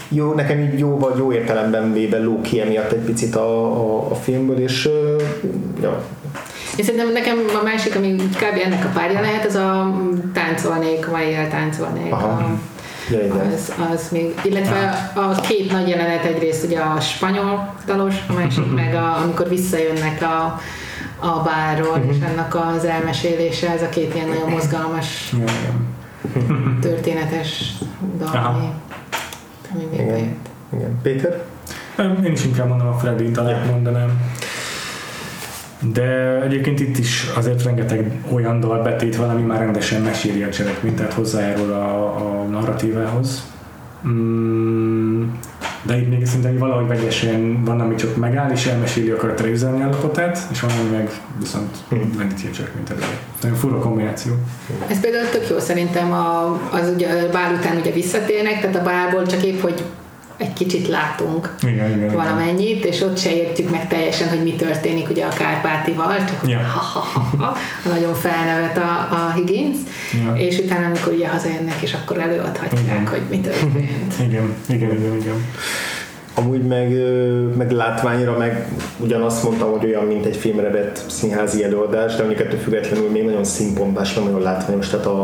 jó, 0.09 0.33
nekem 0.33 0.59
így 0.59 0.79
jó 0.79 0.97
vagy 0.97 1.17
jó 1.17 1.31
értelemben 1.31 1.93
véve 1.93 2.17
ló 2.17 2.41
ki 2.41 2.61
emiatt 2.61 2.91
egy 2.91 3.03
picit 3.03 3.35
a, 3.35 3.65
a, 3.65 4.11
a 4.11 4.15
filmből, 4.15 4.59
és 4.59 4.89
ja. 5.81 6.03
Én 6.77 6.85
szerintem 6.85 7.11
nekem 7.11 7.37
a 7.61 7.63
másik, 7.63 7.95
ami 7.95 8.15
kb. 8.15 8.59
ennek 8.65 8.85
a 8.85 8.89
párja 8.93 9.21
lehet, 9.21 9.45
az 9.45 9.55
a 9.55 9.93
táncolnék, 10.33 11.07
vagy 11.07 11.21
éjjel 11.21 11.49
táncolnék. 11.49 12.11
Aha. 12.11 12.27
A, 12.27 13.53
az, 13.53 13.73
az 13.93 14.09
még, 14.11 14.33
illetve 14.43 15.11
a 15.15 15.41
két 15.41 15.71
nagy 15.71 15.87
jelenet 15.87 16.23
egyrészt 16.23 16.65
ugye 16.65 16.79
a 16.79 16.99
spanyol 16.99 17.73
dalos, 17.85 18.15
a 18.29 18.33
másik 18.33 18.73
meg 18.73 18.93
a, 18.95 19.17
amikor 19.23 19.49
visszajönnek 19.49 20.21
a, 20.21 20.59
a 21.27 21.41
bárról, 21.43 22.05
és 22.09 22.17
mhm. 22.17 22.29
annak 22.29 22.55
az 22.75 22.85
elmesélése, 22.85 23.71
ez 23.71 23.81
a 23.81 23.89
két 23.89 24.15
ilyen 24.15 24.27
nagyon 24.27 24.49
mozgalmas, 24.49 25.33
történetes 26.81 27.73
dal, 28.17 28.73
ami 29.75 29.85
még 29.91 29.99
Igen. 29.99 30.35
Igen. 30.73 30.99
Péter? 31.01 31.43
Én 32.25 32.31
is 32.31 32.45
inkább 32.45 32.67
mondom 32.67 32.87
a 32.87 32.93
Freddy 32.93 33.31
talán 33.31 33.67
mondanám. 33.67 34.21
De 35.93 36.41
egyébként 36.41 36.79
itt 36.79 36.97
is 36.97 37.31
azért 37.35 37.63
rengeteg 37.63 38.11
olyan 38.31 38.59
dal 38.59 38.81
betét 38.81 39.15
van, 39.15 39.29
ami 39.29 39.41
már 39.41 39.59
rendesen 39.59 40.01
meséli 40.01 40.43
a 40.43 40.49
cselekményt, 40.49 40.95
tehát 40.95 41.13
hozzájárul 41.13 41.71
a, 41.71 42.15
a 42.15 42.43
narratívához. 42.43 43.53
Mm, 44.07 45.23
de 45.85 45.97
itt 45.97 46.09
még 46.09 46.25
szerintem 46.25 46.57
valahogy 46.57 46.87
vegyesen 46.87 47.63
van, 47.63 47.79
ami 47.79 47.95
csak 47.95 48.15
megáll 48.15 48.51
és 48.51 48.65
elmeséli 48.65 49.09
a 49.09 49.15
karakter 49.15 49.45
érzelmi 49.45 49.81
állapotát, 49.81 50.47
és 50.51 50.61
van, 50.61 50.71
ami 50.71 50.89
meg 50.89 51.09
viszont 51.39 51.77
vendíti 51.89 52.47
a 52.47 52.51
cselekményt 52.51 52.89
előre. 52.89 53.19
Nagyon 53.41 53.57
fura 53.57 53.77
kombináció. 53.77 54.33
Ez 54.87 54.99
például 54.99 55.29
tök 55.29 55.49
jó 55.49 55.59
szerintem, 55.59 56.11
a, 56.11 56.59
az 56.71 56.91
ugye 56.95 57.07
a 57.07 57.29
bár 57.31 57.53
után 57.53 57.77
ugye 57.77 57.91
visszatérnek, 57.91 58.61
tehát 58.61 58.75
a 58.75 58.83
bárból 58.83 59.25
csak 59.25 59.43
épp, 59.43 59.61
hogy 59.61 59.83
egy 60.37 60.53
kicsit 60.53 60.87
látunk 60.87 61.55
igen, 61.61 61.97
igen, 61.97 62.13
valamennyit, 62.13 62.77
igen. 62.77 62.91
és 62.91 63.01
ott 63.01 63.17
se 63.17 63.35
értjük 63.35 63.69
meg 63.69 63.87
teljesen, 63.87 64.29
hogy 64.29 64.43
mi 64.43 64.53
történik 64.53 65.09
ugye 65.09 65.25
a 65.25 65.29
Kárpátival, 65.29 66.17
csak 66.17 66.49
ja. 66.49 66.59
ha, 66.93 66.99
ha, 66.99 67.19
ha, 67.37 67.57
nagyon 67.89 68.13
felnevet 68.13 68.77
a, 68.77 69.07
a 69.11 69.31
Higgins, 69.35 69.77
ja. 70.25 70.35
és 70.35 70.57
utána, 70.57 70.85
amikor 70.85 71.13
ugye 71.13 71.27
hazajönnek, 71.27 71.81
és 71.81 71.93
akkor 71.93 72.19
előadhatják, 72.19 72.83
igen. 72.83 73.07
hogy 73.07 73.21
mi 73.29 73.39
történt. 73.39 74.13
igen, 74.27 74.53
igen, 74.69 74.91
igen, 74.91 75.15
igen. 75.15 75.45
Amúgy 76.37 76.61
meg, 76.61 76.93
meg 77.57 77.71
látványra, 77.71 78.37
meg 78.37 78.67
ugyanazt 78.99 79.43
mondtam, 79.43 79.71
hogy 79.71 79.85
olyan, 79.85 80.05
mint 80.05 80.25
egy 80.25 80.35
filmre 80.35 80.69
vett 80.69 81.03
színházi 81.07 81.63
előadás, 81.63 82.15
de 82.15 82.23
mondjuk 82.23 82.47
ettől 82.47 82.59
függetlenül 82.59 83.09
még 83.09 83.25
nagyon 83.25 83.43
színpompás, 83.43 84.13
nem 84.13 84.23
nagyon 84.23 84.41
látványos. 84.41 84.89
Tehát 84.89 85.05
a, 85.05 85.23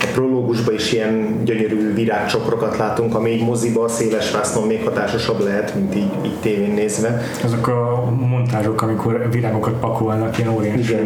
a 0.00 0.06
prológusban 0.12 0.74
is 0.74 0.92
ilyen 0.92 1.44
gyönyörű 1.44 1.94
virágcsokrokat 1.94 2.76
látunk, 2.76 3.14
ami 3.14 3.30
így 3.30 3.44
moziba, 3.44 3.88
széles 3.88 4.30
vásznon 4.30 4.66
még 4.66 4.82
hatásosabb 4.84 5.40
lehet, 5.40 5.74
mint 5.74 5.94
így, 5.94 6.10
így 6.24 6.38
tévén 6.40 6.74
nézve. 6.74 7.22
Azok 7.44 7.68
a 7.68 8.10
montázsok, 8.28 8.82
amikor 8.82 9.28
virágokat 9.30 9.74
pakolnak 9.80 10.38
ilyen 10.38 10.50
óriási, 10.50 10.96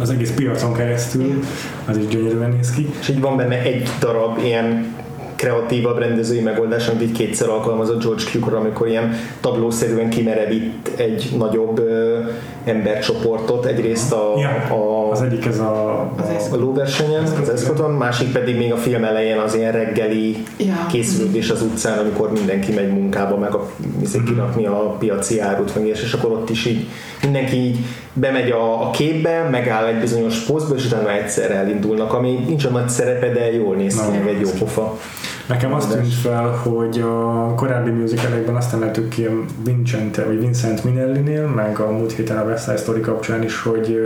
az 0.00 0.10
egész 0.10 0.34
piacon 0.34 0.72
keresztül, 0.72 1.42
az 1.88 1.96
is 1.96 2.06
gyönyörűen 2.06 2.50
néz 2.50 2.70
ki. 2.70 2.88
És 3.00 3.08
így 3.08 3.20
van 3.20 3.36
benne 3.36 3.62
egy 3.62 3.88
darab 4.00 4.38
ilyen 4.44 4.94
kreatívabb 5.36 5.98
rendezői 5.98 6.40
megoldás, 6.40 6.88
amit 6.88 7.02
így 7.02 7.12
kétszer 7.12 7.48
alkalmazott 7.48 8.02
George 8.02 8.22
Cukor, 8.22 8.54
amikor 8.54 8.88
ilyen 8.88 9.14
tablószerűen 9.40 10.08
kimerevít 10.08 10.90
egy 10.96 11.30
nagyobb 11.38 11.78
ö, 11.78 12.18
embercsoportot. 12.64 13.64
Egyrészt 13.64 14.12
a, 14.12 14.34
ja, 14.38 14.76
a, 14.76 15.10
az 15.10 15.22
egyik 15.22 15.46
ez 15.46 15.58
a, 15.58 16.00
a, 16.00 16.10
a 16.52 16.56
lóversenyen, 16.56 17.22
az 17.42 17.48
Escoton, 17.48 17.90
másik 17.90 18.32
pedig 18.32 18.56
még 18.56 18.72
a 18.72 18.76
film 18.76 19.04
elején 19.04 19.38
az 19.38 19.54
ilyen 19.54 19.72
reggeli 19.72 20.44
Ja. 20.56 20.86
készülődés 20.90 21.50
az 21.50 21.62
utcán, 21.62 21.98
amikor 21.98 22.32
mindenki 22.32 22.72
megy 22.72 22.92
munkába, 22.92 23.36
meg 23.36 23.54
a, 23.54 23.70
viszik 23.98 24.24
kirakni 24.24 24.66
a 24.66 24.96
piaci 24.98 25.40
árut, 25.40 25.74
meg 25.74 25.86
és, 25.86 26.02
és 26.02 26.12
akkor 26.12 26.30
ott 26.30 26.50
is 26.50 26.66
így 26.66 26.86
mindenki 27.22 27.56
így 27.56 27.78
bemegy 28.12 28.50
a, 28.50 28.88
a 28.88 28.90
képbe, 28.90 29.48
megáll 29.50 29.86
egy 29.86 30.00
bizonyos 30.00 30.38
posztba, 30.38 30.74
és 30.74 30.84
utána 30.84 31.12
egyszerre 31.12 31.54
elindulnak, 31.54 32.12
ami 32.12 32.44
nincs 32.46 32.64
a 32.64 32.70
nagy 32.70 32.88
szerepe, 32.88 33.32
de 33.32 33.52
jól 33.52 33.76
néz 33.76 34.00
ki, 34.00 34.28
egy 34.28 34.40
jó 34.40 34.50
pofa. 34.58 34.98
Nekem 35.46 35.72
azt 35.72 35.92
tűnt 35.92 36.14
fel, 36.14 36.48
hogy 36.48 37.00
a 37.00 37.54
korábbi 37.54 37.90
musicalekben 37.90 38.56
azt 38.56 38.72
emeltük 38.72 39.08
ki 39.08 39.24
a 39.24 39.32
Vincente, 39.64 40.24
vagy 40.24 40.40
Vincent 40.40 40.84
Minellinél, 40.84 41.46
meg 41.46 41.78
a 41.78 41.90
múlt 41.90 42.12
héten 42.12 42.38
a 42.38 42.42
West 42.42 42.64
Side 42.64 42.76
Story 42.76 43.00
kapcsán 43.00 43.42
is, 43.42 43.62
hogy 43.62 43.98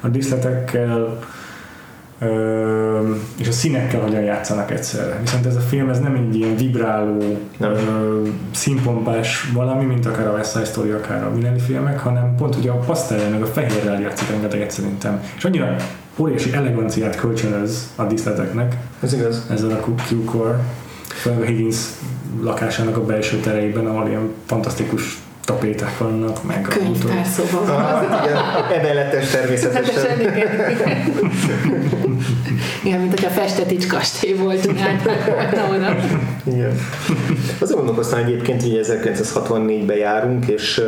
a 0.00 0.08
díszletekkel 0.08 1.18
ö, 2.18 3.12
és 3.38 3.48
a 3.48 3.52
színekkel 3.52 4.00
hogyan 4.00 4.22
játszanak 4.22 4.70
egyszerre. 4.70 5.18
Viszont 5.20 5.46
ez 5.46 5.56
a 5.56 5.60
film 5.60 5.88
ez 5.88 6.00
nem 6.00 6.14
egy 6.14 6.36
ilyen 6.36 6.56
vibráló, 6.56 7.38
Nem. 7.56 7.70
ö, 7.72 8.22
színpompás 8.54 9.50
valami, 9.54 9.84
mint 9.84 10.06
akár 10.06 10.26
a 10.26 10.32
West 10.32 10.52
Side 10.52 10.64
Story, 10.64 10.90
akár 10.90 11.24
a 11.24 11.30
Minelli 11.34 11.60
filmek, 11.60 11.98
hanem 11.98 12.34
pont 12.36 12.56
ugye 12.56 12.70
a 12.70 12.78
pasztellel 12.78 13.30
meg 13.30 13.42
a 13.42 13.46
fehérrel 13.46 14.00
játszik 14.00 14.30
rengeteget 14.30 14.70
szerintem. 14.70 15.22
És 15.36 15.44
annyira 15.44 15.76
óriási 16.18 16.52
eleganciát 16.52 17.16
kölcsönöz 17.16 17.88
a 17.96 18.04
díszleteknek, 18.04 18.76
Ez 19.02 19.12
igaz. 19.12 19.42
ezzel 19.50 19.70
a 19.70 19.90
Q-core, 20.10 20.58
főleg 21.08 21.40
a 21.40 21.44
Higgins 21.44 21.76
lakásának 22.40 22.96
a 22.96 23.04
belső 23.04 23.36
tereiben, 23.36 23.86
ahol 23.86 24.08
ilyen 24.08 24.32
fantasztikus 24.46 25.18
tapéták 25.44 25.98
vannak, 25.98 26.44
meg 26.44 26.66
a 26.68 26.72
Könyvtárszoba. 26.72 27.58
Ah, 27.74 28.02
igen, 28.24 28.36
emeletes 28.80 29.30
természetesen. 29.30 29.84
Természetesen, 29.84 30.20
igen. 30.20 30.76
Igen, 32.84 33.00
mint 33.00 33.20
hogyha 33.20 33.30
Festetics 33.30 33.86
kastély 33.86 34.34
volt 34.34 34.64
volna 34.64 35.68
oda. 35.76 35.96
Igen. 36.44 36.78
Azért 37.60 37.76
gondolkoztam 37.78 38.18
egyébként, 38.18 38.62
hogy 38.62 38.80
1964-ben 38.82 39.96
járunk, 39.96 40.46
és, 40.46 40.82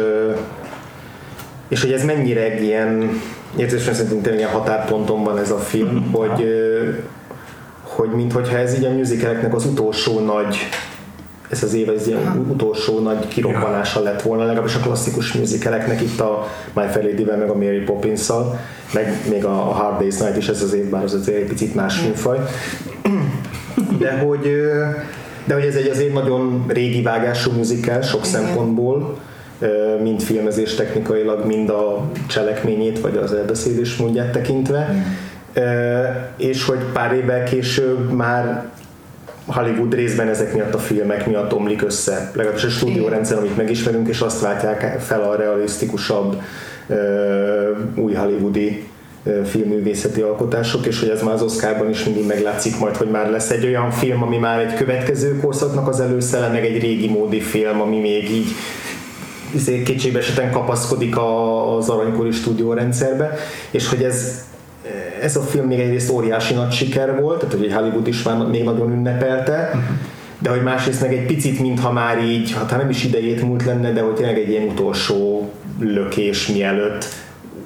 és 1.68 1.82
hogy 1.82 1.92
ez 1.92 2.04
mennyire 2.04 2.40
egy 2.40 2.62
ilyen, 2.62 3.20
érzésben 3.56 3.94
szerintem 3.94 4.34
ilyen 4.34 4.50
határponton 4.50 5.24
van 5.24 5.38
ez 5.38 5.50
a 5.50 5.58
film, 5.58 6.10
hogy, 6.12 6.42
ö, 6.42 6.88
hogy 7.82 8.10
minthogyha 8.10 8.56
ez 8.56 8.74
így 8.74 8.84
a 8.84 8.90
musicaleknek 8.90 9.54
az 9.54 9.66
utolsó 9.66 10.20
nagy 10.20 10.56
ez 11.50 11.62
az 11.62 11.74
év 11.74 11.88
ez 11.88 12.06
ilyen 12.06 12.46
utolsó 12.50 12.98
nagy 12.98 13.28
kirobbanása 13.28 14.02
lett 14.02 14.22
volna, 14.22 14.44
legalábbis 14.44 14.74
a 14.74 14.78
klasszikus 14.78 15.32
musicaleknek 15.32 16.00
itt 16.00 16.20
a 16.20 16.46
My 16.74 16.82
Fair 16.90 17.04
Lady-vel, 17.04 17.36
meg 17.36 17.48
a 17.48 17.54
Mary 17.54 17.78
Poppins-szal, 17.78 18.58
meg 18.94 19.14
még 19.30 19.44
a 19.44 19.50
Hard 19.50 20.02
Day's 20.02 20.20
Night 20.20 20.36
is 20.36 20.48
ez 20.48 20.62
az 20.62 20.72
év, 20.72 20.84
bár 20.84 21.04
az 21.04 21.14
azért 21.14 21.40
egy 21.42 21.48
picit 21.48 21.74
más 21.74 22.00
műfaj. 22.00 22.38
De 23.98 24.18
hogy, 24.18 24.60
de 25.44 25.54
hogy 25.54 25.64
ez 25.64 25.74
egy 25.74 25.88
azért 25.88 26.12
nagyon 26.12 26.64
régi 26.68 27.02
vágású 27.02 27.52
musical 27.52 28.02
sok 28.02 28.26
Igen. 28.26 28.30
szempontból, 28.30 29.18
mind 30.02 30.22
filmezés 30.22 30.74
technikailag, 30.74 31.46
mind 31.46 31.68
a 31.68 32.10
cselekményét, 32.26 33.00
vagy 33.00 33.16
az 33.16 33.32
elbeszélés 33.32 33.96
módját 33.96 34.32
tekintve. 34.32 35.04
Ö, 35.52 36.02
És 36.36 36.64
hogy 36.64 36.78
pár 36.92 37.12
évvel 37.12 37.44
később 37.44 38.10
már 38.12 38.64
Hollywood 39.46 39.94
részben 39.94 40.28
ezek 40.28 40.54
miatt 40.54 40.74
a 40.74 40.78
filmek 40.78 41.26
miatt 41.26 41.54
omlik 41.54 41.82
össze. 41.82 42.30
Legalábbis 42.34 42.64
a 42.64 42.68
stúdiórendszer, 42.68 43.38
amit 43.38 43.56
megismerünk, 43.56 44.08
és 44.08 44.20
azt 44.20 44.40
váltják 44.40 45.00
fel 45.00 45.22
a 45.22 45.36
realisztikusabb 45.36 46.42
új 47.94 48.14
hollywoodi 48.14 48.88
filmművészeti 49.44 50.20
alkotások, 50.20 50.86
és 50.86 51.00
hogy 51.00 51.08
ez 51.08 51.22
már 51.22 51.34
az 51.34 51.42
Oscarban 51.42 51.90
is 51.90 52.04
mindig 52.04 52.26
meglátszik 52.26 52.78
majd, 52.78 52.96
hogy 52.96 53.10
már 53.10 53.30
lesz 53.30 53.50
egy 53.50 53.66
olyan 53.66 53.90
film, 53.90 54.22
ami 54.22 54.36
már 54.38 54.60
egy 54.60 54.74
következő 54.74 55.36
korszaknak 55.40 55.88
az 55.88 56.00
előszele, 56.00 56.48
meg 56.48 56.64
egy 56.64 56.80
régi 56.80 57.08
módi 57.08 57.40
film, 57.40 57.80
ami 57.80 57.98
még 57.98 58.30
így 58.30 58.46
izé, 59.54 59.82
kétségbe 59.82 60.18
esetlen 60.18 60.50
kapaszkodik 60.50 61.16
a, 61.16 61.76
az 61.76 61.88
aranykori 61.88 62.30
stúdiórendszerbe, 62.30 63.34
és 63.70 63.88
hogy 63.88 64.02
ez 64.02 64.48
ez 65.22 65.36
a 65.36 65.40
film 65.40 65.66
még 65.66 65.78
egyrészt 65.78 66.10
óriási 66.10 66.54
nagy 66.54 66.72
siker 66.72 67.20
volt, 67.20 67.38
tehát 67.38 67.54
hogy 67.54 67.72
Hollywood 67.72 68.06
is 68.06 68.22
már 68.22 68.46
még 68.46 68.64
nagyon 68.64 68.92
ünnepelte, 68.92 69.70
de 70.38 70.50
hogy 70.50 70.62
másrészt 70.62 71.00
meg 71.00 71.12
egy 71.12 71.26
picit, 71.26 71.60
mintha 71.60 71.92
már 71.92 72.24
így, 72.24 72.52
hát 72.52 72.76
nem 72.76 72.90
is 72.90 73.04
idejét 73.04 73.42
múlt 73.42 73.64
lenne, 73.64 73.92
de 73.92 74.00
hogy 74.00 74.14
tényleg 74.14 74.38
egy 74.38 74.48
ilyen 74.48 74.68
utolsó 74.68 75.50
lökés 75.78 76.46
mielőtt 76.46 77.04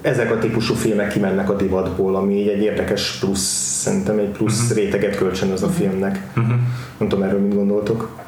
ezek 0.03 0.31
a 0.31 0.39
típusú 0.39 0.75
filmek 0.75 1.13
kimennek 1.13 1.51
a 1.51 1.57
divatból, 1.57 2.17
ami 2.17 2.35
így 2.35 2.49
egy 2.49 2.63
érdekes 2.63 3.17
plusz, 3.21 3.79
szerintem 3.83 4.19
egy 4.19 4.29
plusz 4.29 4.63
uh-huh. 4.63 4.77
réteget 4.77 5.17
kölcsönöz 5.17 5.63
a 5.63 5.69
filmnek. 5.69 6.21
Uh-huh. 6.37 6.55
Nem 6.99 7.09
tudom, 7.09 7.25
erről 7.25 7.41
mit 7.41 7.55
gondoltok. 7.55 8.24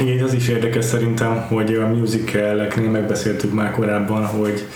Igen, 0.00 0.24
az 0.24 0.32
is 0.32 0.48
érdekes 0.48 0.84
szerintem, 0.84 1.44
hogy 1.48 1.74
a 1.74 1.86
musicaleknél 1.86 2.90
megbeszéltük 2.90 3.54
már 3.54 3.70
korábban, 3.70 4.26
hogy 4.26 4.66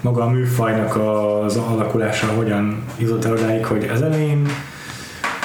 maga 0.00 0.22
a 0.22 0.28
műfajnak 0.30 0.96
az 0.96 1.56
alakulása 1.56 2.26
hogyan 2.26 2.84
jutott 2.98 3.24
el 3.24 3.32
odáig, 3.32 3.64
hogy 3.64 3.90
az 3.94 4.02
elején 4.02 4.48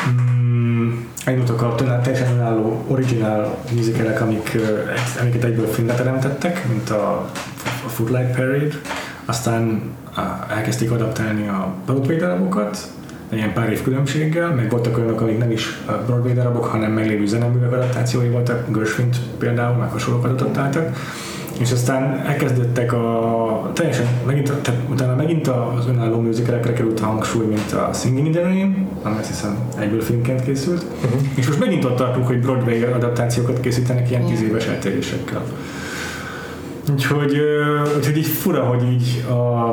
mm, 0.10 0.92
eljutok 1.26 1.62
a 1.62 1.76
teljesen 1.76 2.34
önálló 2.34 2.86
original 2.88 3.58
musicalek, 3.72 4.22
amik, 4.22 4.58
amiket 5.22 5.44
egyből 5.44 5.68
filmbe 5.68 5.94
teremtettek, 5.94 6.68
mint 6.68 6.90
a, 6.90 7.30
a 7.86 7.90
Footlight 7.90 8.36
Parade, 8.36 8.76
aztán 9.26 9.82
elkezdték 10.50 10.92
adaptálni 10.92 11.48
a 11.48 11.74
Broadway 11.86 12.18
darabokat, 12.18 12.92
ilyen 13.32 13.54
pár 13.54 13.72
év 13.72 13.84
különbséggel, 13.84 14.50
meg 14.50 14.70
voltak 14.70 14.98
olyanok, 14.98 15.22
amik 15.22 15.38
nem 15.38 15.52
is 15.52 15.82
Broadway 16.06 16.34
darabok, 16.34 16.66
hanem 16.66 16.92
meglévő 16.92 17.26
zeneművek 17.26 17.72
adaptációi 17.72 18.28
voltak, 18.28 18.72
Gershwin 18.74 19.10
például, 19.38 19.78
meg 19.78 19.92
hasonlókat 19.92 20.42
adaptáltak, 20.42 20.98
és 21.60 21.72
aztán 21.72 22.24
elkezdődtek 22.26 22.94
a 22.94 23.72
teljesen, 23.74 24.08
megint, 24.26 24.52
tehát 24.62 24.82
utána 24.90 25.16
megint 25.16 25.48
az 25.48 25.88
önálló 25.88 26.20
műzikelekre 26.20 26.74
került 26.74 27.00
a 27.00 27.06
hangsúly, 27.06 27.46
mint 27.46 27.72
a 27.72 27.90
Singing 27.94 28.26
in 28.26 28.32
the 28.32 28.42
Rain, 28.42 28.88
ami 29.04 29.16
azt 29.20 29.28
hiszem 29.28 29.58
egyből 29.80 30.02
filmként 30.02 30.44
készült, 30.44 30.86
uh-huh. 31.04 31.22
és 31.36 31.48
most 31.48 31.60
megint 31.60 31.86
ott 31.86 31.96
tartunk, 31.96 32.28
hogy 32.28 32.40
Broadway 32.40 32.84
adaptációkat 32.94 33.60
készítenek 33.60 34.10
ilyen 34.10 34.26
tíz 34.26 34.42
éves 34.42 34.66
eltérésekkel. 34.66 35.42
Úgyhogy, 36.92 37.42
úgyhogy 37.98 38.18
így 38.18 38.26
fura, 38.26 38.64
hogy 38.64 38.84
így 38.92 39.24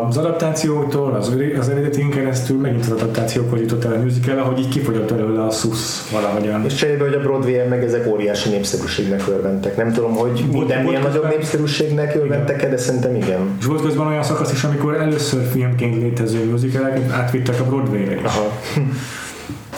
az 0.09 0.17
adaptációtól, 0.17 1.15
az, 1.15 1.37
az 1.59 1.69
eredetén 1.69 2.11
keresztül 2.11 2.61
megint 2.61 2.85
az 2.85 2.91
adaptációkhoz 2.91 3.61
jutott 3.61 3.85
el 3.85 3.93
a 3.93 4.03
musical, 4.03 4.37
hogy 4.37 4.59
így 4.59 4.69
kifogyott 4.69 5.15
belőle 5.15 5.45
a 5.45 5.51
szusz 5.51 6.09
valahogyan. 6.13 6.65
És 6.65 6.75
cserébe, 6.75 7.05
hogy 7.05 7.15
a 7.15 7.21
Broadway-en 7.21 7.69
meg 7.69 7.85
ezek 7.85 8.07
óriási 8.07 8.49
népszerűségnek 8.49 9.23
örventek. 9.29 9.77
Nem 9.77 9.93
tudom, 9.93 10.15
hogy 10.15 10.45
minden 10.53 10.87
ilyen 10.87 11.03
nagyobb 11.03 11.29
népszerűségnek 11.29 12.15
örventek 12.15 12.71
de 12.71 12.77
szerintem 12.77 13.15
igen. 13.15 13.57
És 13.59 13.67
volt 13.67 13.83
közben 13.83 14.07
olyan 14.07 14.23
szakasz 14.23 14.53
is, 14.53 14.65
amikor 14.65 14.95
először 14.95 15.47
filmként 15.51 15.97
létező 15.97 16.51
musicalek 16.51 17.11
átvittek 17.11 17.61
a 17.61 17.65
Broadway-re 17.65 18.15
is. 18.15 18.25
Aha. 18.25 18.53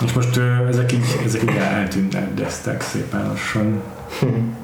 És 0.04 0.12
most 0.12 0.40
ezek 0.68 0.92
így, 0.92 1.04
ezek 1.24 1.42
így 1.42 1.56
eltűnedeztek 1.56 2.82
szépen 2.82 3.26
lassan. 3.26 3.82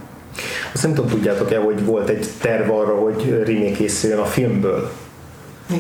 Azt 0.72 0.82
nem 0.82 0.95
tudom, 0.95 1.11
tudjátok-e, 1.11 1.59
hogy 1.59 1.84
volt 1.84 2.09
egy 2.09 2.26
terv 2.41 2.70
arra, 2.70 2.95
hogy 2.95 3.43
remake 3.47 3.72
készüljön 3.72 4.18
a 4.18 4.24
filmből? 4.24 4.91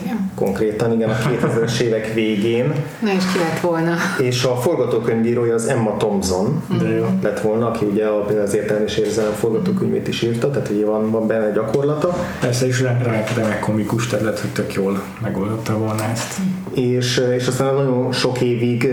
Igen. 0.02 0.30
Konkrétan, 0.34 0.92
igen, 0.92 1.10
a 1.10 1.14
2000-es 1.14 1.80
évek 1.86 2.14
végén. 2.14 2.74
Na 3.02 3.12
és 3.12 3.22
ki 3.32 3.38
lett 3.38 3.60
volna? 3.60 3.94
És 4.18 4.44
a 4.44 4.56
forgatókönyvírója 4.56 5.54
az 5.54 5.66
Emma 5.66 5.96
Thompson 5.96 6.62
De 6.78 6.88
jó. 6.88 7.06
lett 7.22 7.40
volna, 7.40 7.66
aki 7.70 7.84
ugye 7.84 8.04
a, 8.06 8.20
például 8.24 8.46
az 8.46 8.54
értelmi 8.54 8.84
és 8.84 8.96
érzelem 8.96 9.32
forgatókönyvét 9.32 10.08
is 10.08 10.22
írta, 10.22 10.50
tehát 10.50 10.68
ugye 10.68 10.84
van, 10.84 11.10
van 11.10 11.26
benne 11.26 11.46
egy 11.46 11.52
gyakorlata. 11.54 12.16
Persze 12.40 12.66
is 12.66 12.80
rá 12.80 12.98
remek 13.36 13.60
komikus, 13.60 14.06
tehát 14.06 14.24
lehet, 14.24 14.40
hogy 14.40 14.50
tök 14.50 14.74
jól 14.74 15.02
megoldotta 15.20 15.78
volna 15.78 16.04
ezt. 16.12 16.34
És, 16.74 17.22
és 17.36 17.46
aztán 17.46 17.74
nagyon 17.74 18.12
sok 18.12 18.40
évig 18.40 18.92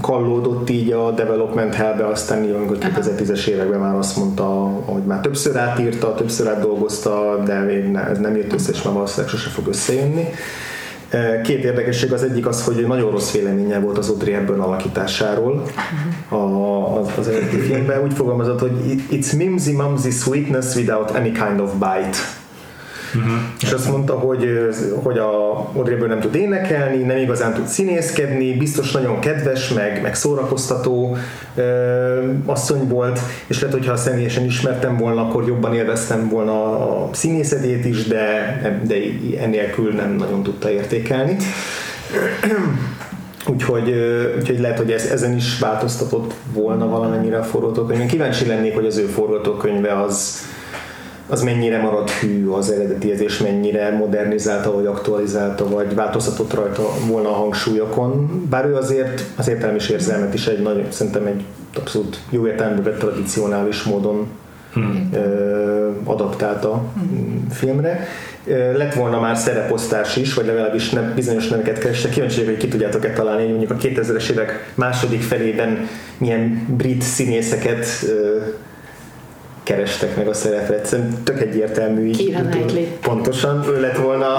kallódott 0.00 0.70
így 0.70 0.92
a 0.92 1.10
development 1.10 1.74
hellbe, 1.74 2.06
aztán 2.06 2.44
így 2.44 2.50
amikor 2.50 2.78
2010-es 2.80 3.46
években 3.46 3.80
már 3.80 3.94
azt 3.94 4.16
mondta, 4.16 4.44
hogy 4.84 5.02
már 5.02 5.20
többször 5.20 5.56
átírta, 5.56 6.14
többször 6.14 6.48
átdolgozta, 6.48 7.42
de 7.44 7.58
még 7.58 7.84
ne, 7.84 8.00
ez 8.00 8.18
nem 8.18 8.36
jött 8.36 8.52
össze, 8.52 8.72
és 8.72 8.82
már 8.82 8.94
valószínűleg 8.94 9.30
sose 9.30 9.48
fog 9.48 9.68
összejönni. 9.68 10.24
Két 11.42 11.64
érdekesség 11.64 12.12
az 12.12 12.22
egyik 12.22 12.46
az, 12.46 12.64
hogy 12.64 12.86
nagyon 12.86 13.10
rossz 13.10 13.32
véleménye 13.32 13.78
volt 13.78 13.98
az 13.98 14.08
Audrey 14.08 14.32
Hepburn 14.32 14.60
alakításáról 14.60 15.62
a, 16.28 16.36
az, 16.98 17.08
az 17.18 17.28
eredeti 17.28 17.58
filmben. 17.58 18.02
Úgy 18.02 18.12
fogalmazott, 18.12 18.60
hogy 18.60 18.72
it's 19.10 19.36
mimsy 19.36 19.72
mumsy 19.72 20.10
sweetness 20.10 20.74
without 20.74 21.10
any 21.10 21.32
kind 21.32 21.60
of 21.60 21.72
bite. 21.72 22.39
Uh-huh. 23.14 23.32
És 23.60 23.72
azt 23.72 23.90
mondta, 23.90 24.12
hogy, 24.12 24.68
hogy 25.02 25.18
a 25.18 25.58
Audrey 25.72 26.06
nem 26.06 26.20
tud 26.20 26.34
énekelni, 26.34 27.02
nem 27.02 27.16
igazán 27.16 27.54
tud 27.54 27.66
színészkedni, 27.66 28.56
biztos 28.56 28.90
nagyon 28.92 29.18
kedves, 29.18 29.68
meg, 29.68 30.02
meg 30.02 30.14
szórakoztató 30.14 31.16
ö, 31.54 31.62
asszony 32.46 32.88
volt, 32.88 33.20
és 33.46 33.60
lehet, 33.60 33.76
hogyha 33.76 33.96
személyesen 33.96 34.44
ismertem 34.44 34.96
volna, 34.96 35.20
akkor 35.20 35.46
jobban 35.46 35.74
élveztem 35.74 36.28
volna 36.28 36.72
a 36.72 37.08
színészedét 37.12 37.84
is, 37.84 38.06
de, 38.06 38.80
de 38.86 38.94
ennélkül 39.40 39.92
nem 39.92 40.10
nagyon 40.10 40.42
tudta 40.42 40.70
értékelni. 40.70 41.36
Úgyhogy, 43.46 43.94
úgyhogy 44.38 44.60
lehet, 44.60 44.78
hogy 44.78 44.90
ez, 44.90 45.04
ezen 45.04 45.36
is 45.36 45.58
változtatott 45.58 46.34
volna 46.52 46.88
valamennyire 46.88 47.38
a 47.38 47.42
forgatókönyv. 47.42 48.00
Én 48.00 48.06
kíváncsi 48.06 48.46
lennék, 48.46 48.74
hogy 48.74 48.86
az 48.86 48.96
ő 48.96 49.04
forgatókönyve 49.04 50.00
az, 50.00 50.38
az 51.30 51.42
mennyire 51.42 51.80
maradt 51.80 52.10
hű 52.10 52.48
az 52.48 52.70
eredetihez, 52.70 53.20
és 53.20 53.38
mennyire 53.38 53.90
modernizálta, 53.90 54.74
vagy 54.74 54.86
aktualizálta, 54.86 55.68
vagy 55.68 55.94
változtatott 55.94 56.54
rajta 56.54 56.82
volna 57.06 57.28
a 57.28 57.32
hangsúlyokon. 57.34 58.42
Bár 58.50 58.66
ő 58.66 58.74
azért 58.74 59.24
az 59.36 59.48
értelmi 59.48 59.78
érzelmet 59.90 60.34
is 60.34 60.46
egy 60.46 60.62
nagyon, 60.62 60.86
szerintem 60.88 61.26
egy 61.26 61.44
abszolút 61.78 62.20
jó 62.30 62.46
értelemben 62.46 62.84
vett 62.84 62.98
tradicionális 62.98 63.82
módon 63.82 64.26
hmm. 64.72 65.10
adaptálta 66.04 66.84
hmm. 66.94 67.46
filmre. 67.50 68.06
Lett 68.74 68.94
volna 68.94 69.20
már 69.20 69.36
szereposztás 69.36 70.16
is, 70.16 70.34
vagy 70.34 70.46
legalábbis 70.46 70.90
nem, 70.90 71.12
bizonyos 71.14 71.48
neveket 71.48 71.78
kerestek. 71.78 72.10
Kíváncsi 72.10 72.34
vagyok, 72.36 72.50
hogy 72.50 72.60
ki 72.60 72.68
tudjátok-e 72.68 73.12
találni, 73.12 73.42
hogy 73.42 73.50
mondjuk 73.50 73.70
a 73.70 73.76
2000-es 73.76 74.30
évek 74.30 74.72
második 74.74 75.22
felében 75.22 75.88
milyen 76.18 76.66
brit 76.76 77.02
színészeket 77.02 77.86
kerestek 79.70 80.16
meg 80.16 80.28
a 80.28 80.34
szerepre. 80.34 80.74
Egyszerűen 80.74 81.22
tök 81.24 81.40
egyértelmű. 81.40 82.06
így. 82.06 82.36
Knightley. 82.50 82.84
Pontosan, 83.00 83.64
ő 83.68 83.80
lett 83.80 83.96
volna 83.96 84.34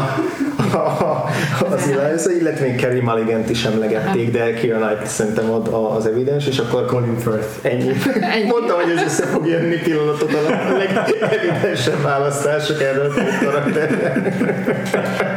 a, 0.74 0.78
a, 0.78 1.30
az 1.72 1.88
Eliza, 1.88 2.32
illetve 2.32 2.66
még 2.66 2.76
Kerry 2.76 3.00
Mulligan-t 3.00 3.50
is 3.50 3.66
emlegették, 3.66 4.32
de 4.32 4.54
Keira 4.54 4.78
Knight 4.78 5.08
szerintem 5.08 5.52
ad 5.52 5.68
az 5.98 6.06
evidens, 6.06 6.48
és 6.48 6.58
akkor 6.58 6.86
Colin 6.86 7.18
Firth. 7.18 7.48
Ennyi. 7.62 7.92
Ennyi. 8.36 8.48
Mondtam, 8.48 8.76
hogy 8.76 8.92
ez 8.98 9.04
össze 9.04 9.26
fog 9.26 9.48
jönni 9.48 9.76
pillanatot 9.76 10.34
a 10.34 10.78
legevidensebb 10.78 12.02
választások 12.02 12.82
erről 12.82 13.12
a 13.12 13.46
karakterre. 13.46 14.36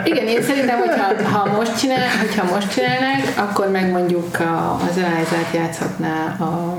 Igen, 0.05 0.27
én 0.27 0.43
szerintem, 0.43 0.79
hogyha 0.79 1.29
ha 1.29 1.57
most, 1.57 1.79
csinál, 1.79 2.09
hogyha 2.21 2.55
most 2.55 2.73
csinálnák, 2.73 3.33
akkor 3.37 3.71
meg 3.71 3.91
mondjuk 3.91 4.41
a, 4.41 4.79
az 4.91 4.99
Eliza-t 4.99 5.55
játszhatná 5.55 6.37
a, 6.39 6.77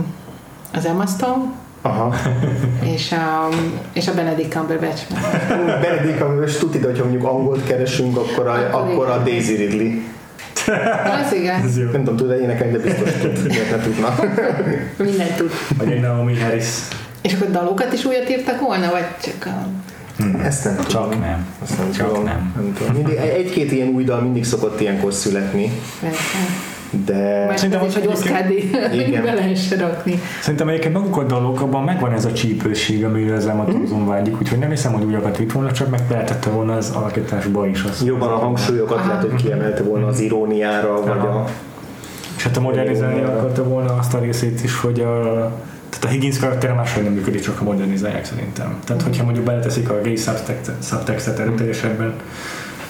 az 0.77 0.85
Emma 0.85 1.05
Stone, 1.05 1.63
Aha. 1.85 2.15
és 2.95 3.11
a, 3.11 3.49
és 3.93 4.07
a 4.07 4.13
Benedict 4.13 4.51
Cumberbatch. 4.51 5.01
Benedict 5.81 6.17
Cumberbatch 6.17 6.59
tuti, 6.59 6.79
de 6.79 6.85
hogyha 6.85 7.03
mondjuk 7.03 7.23
angolt 7.23 7.63
keresünk, 7.63 8.17
akkor 8.17 8.47
a, 8.47 8.51
Akkor 8.51 8.91
akkor 8.91 9.09
a. 9.09 9.17
Daisy 9.23 9.55
Ridley. 9.55 9.91
Az 11.25 11.33
igen, 11.33 11.63
Ez 11.63 11.77
jó. 11.77 11.83
Nem 11.83 12.03
tudom, 12.03 12.15
tud-e 12.15 12.39
énekelni, 12.39 12.77
de 12.77 12.83
biztos 12.83 13.11
tud, 13.21 13.43
miért 13.47 13.71
ne 13.71 13.81
tudna. 13.83 14.15
mindent 15.09 15.35
tud. 15.35 15.51
Vagy 15.77 15.91
egy 15.91 15.99
Naomi 15.99 16.39
Harris. 16.39 16.67
És 17.21 17.33
akkor 17.33 17.51
dalokat 17.51 17.93
is 17.93 18.05
újat 18.05 18.29
írtak 18.29 18.59
volna, 18.59 18.91
vagy 18.91 19.05
csak 19.23 19.45
a... 19.45 19.67
Ezt 20.43 20.63
nem 20.63 20.75
tudom. 20.75 21.09
Csak 21.11 21.19
nem. 21.19 21.47
Azt 21.61 21.77
nem 21.77 21.91
Csak 21.91 22.07
tudom. 22.07 22.23
nem. 22.23 22.53
nem 22.55 22.73
tudom. 22.77 22.93
Mindig, 22.93 23.15
egy-két 23.15 23.71
ilyen 23.71 23.87
új 23.87 24.03
dal 24.03 24.21
mindig 24.21 24.45
szokott 24.45 24.79
ilyenkor 24.81 25.13
születni, 25.13 25.71
Persze. 26.01 26.37
De... 27.05 27.45
Mert 27.45 27.57
Szerintem 27.57 27.81
az 27.81 27.87
is, 27.87 27.93
hogy 27.93 28.07
Oscar 28.07 28.45
díj 28.47 28.69
Igen. 28.93 29.23
be 29.25 29.33
lehessen 29.33 29.77
rakni. 29.77 30.19
Szerintem 30.41 30.67
egyébként 30.67 30.93
maguk 30.93 31.17
a 31.17 31.23
dalok, 31.23 31.61
abban 31.61 31.83
megvan 31.83 32.13
ez 32.13 32.25
a 32.25 32.33
csípőség, 32.33 33.05
amire 33.05 33.35
az 33.35 33.47
Emma 33.47 33.63
Thompson 33.63 34.07
vágyik, 34.07 34.41
úgyhogy 34.41 34.59
nem 34.59 34.69
hiszem, 34.69 34.93
hogy 34.93 35.03
újakat 35.03 35.37
vitt 35.37 35.51
volna, 35.51 35.71
csak 35.71 35.89
meg 35.89 36.01
volna 36.53 36.75
az 36.75 36.89
alakításba 36.89 37.67
is 37.67 37.83
azt. 37.83 38.05
Jobban 38.05 38.29
a 38.29 38.37
hangsúlyokat 38.37 39.05
lehet, 39.05 39.21
hogy 39.21 39.43
kiemelte 39.43 39.83
volna 39.83 40.07
az 40.07 40.19
iróniára, 40.19 41.01
vagy 41.01 41.17
Aha. 41.17 41.27
a... 41.27 41.45
És 42.37 42.43
hát 42.43 42.57
a 42.57 42.61
modernizálni 42.61 43.21
akarta 43.21 43.63
volna 43.63 43.93
azt 43.93 44.13
a 44.13 44.19
részét 44.19 44.63
is, 44.63 44.79
hogy 44.79 44.99
a, 44.99 45.21
tehát 45.89 46.05
a 46.05 46.07
Higgins 46.07 46.39
karaktere 46.39 46.73
máshogy 46.73 47.03
nem 47.03 47.13
működik, 47.13 47.41
csak 47.41 47.57
ha 47.57 47.63
modernizálják 47.63 48.25
szerintem. 48.25 48.79
Tehát, 48.85 49.01
hogyha 49.01 49.23
mondjuk 49.23 49.45
beleteszik 49.45 49.89
a 49.89 50.01
gay 50.01 50.15
subtext- 50.15 50.83
subtextet 50.83 51.39
erőteljesebben, 51.39 52.13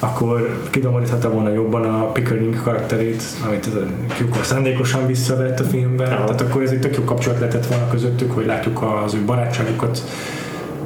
akkor 0.06 0.60
kidomoríthatta 0.70 1.30
volna 1.30 1.50
jobban 1.50 1.84
a 1.84 2.12
Pickering 2.12 2.62
karakterét, 2.64 3.24
amit 3.46 3.66
a 3.66 3.70
Kukor 4.18 4.46
szándékosan 4.46 5.06
visszavett 5.08 5.60
a 5.60 5.64
filmben, 5.64 6.12
Aha. 6.12 6.24
tehát 6.24 6.42
akkor 6.42 6.62
ez 6.62 6.72
egy 6.72 6.80
tök 6.80 6.96
jó 6.98 7.04
kapcsolat 7.04 7.40
lehetett 7.40 7.66
volna 7.66 7.88
közöttük, 7.88 8.32
hogy 8.32 8.46
látjuk 8.46 8.82
az 9.04 9.14
ő 9.14 9.24
barátságukat 9.26 10.04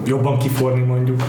jobban 0.05 0.37
kiforni 0.37 0.81
mondjuk. 0.81 1.23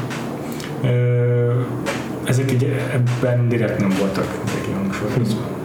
Ezek 2.24 2.52
így 2.52 2.76
ebben 2.92 3.48
direkt 3.48 3.80
nem 3.80 3.94
voltak 3.98 4.26
kihangsúlyozva. 4.64 5.40
De 5.40 5.59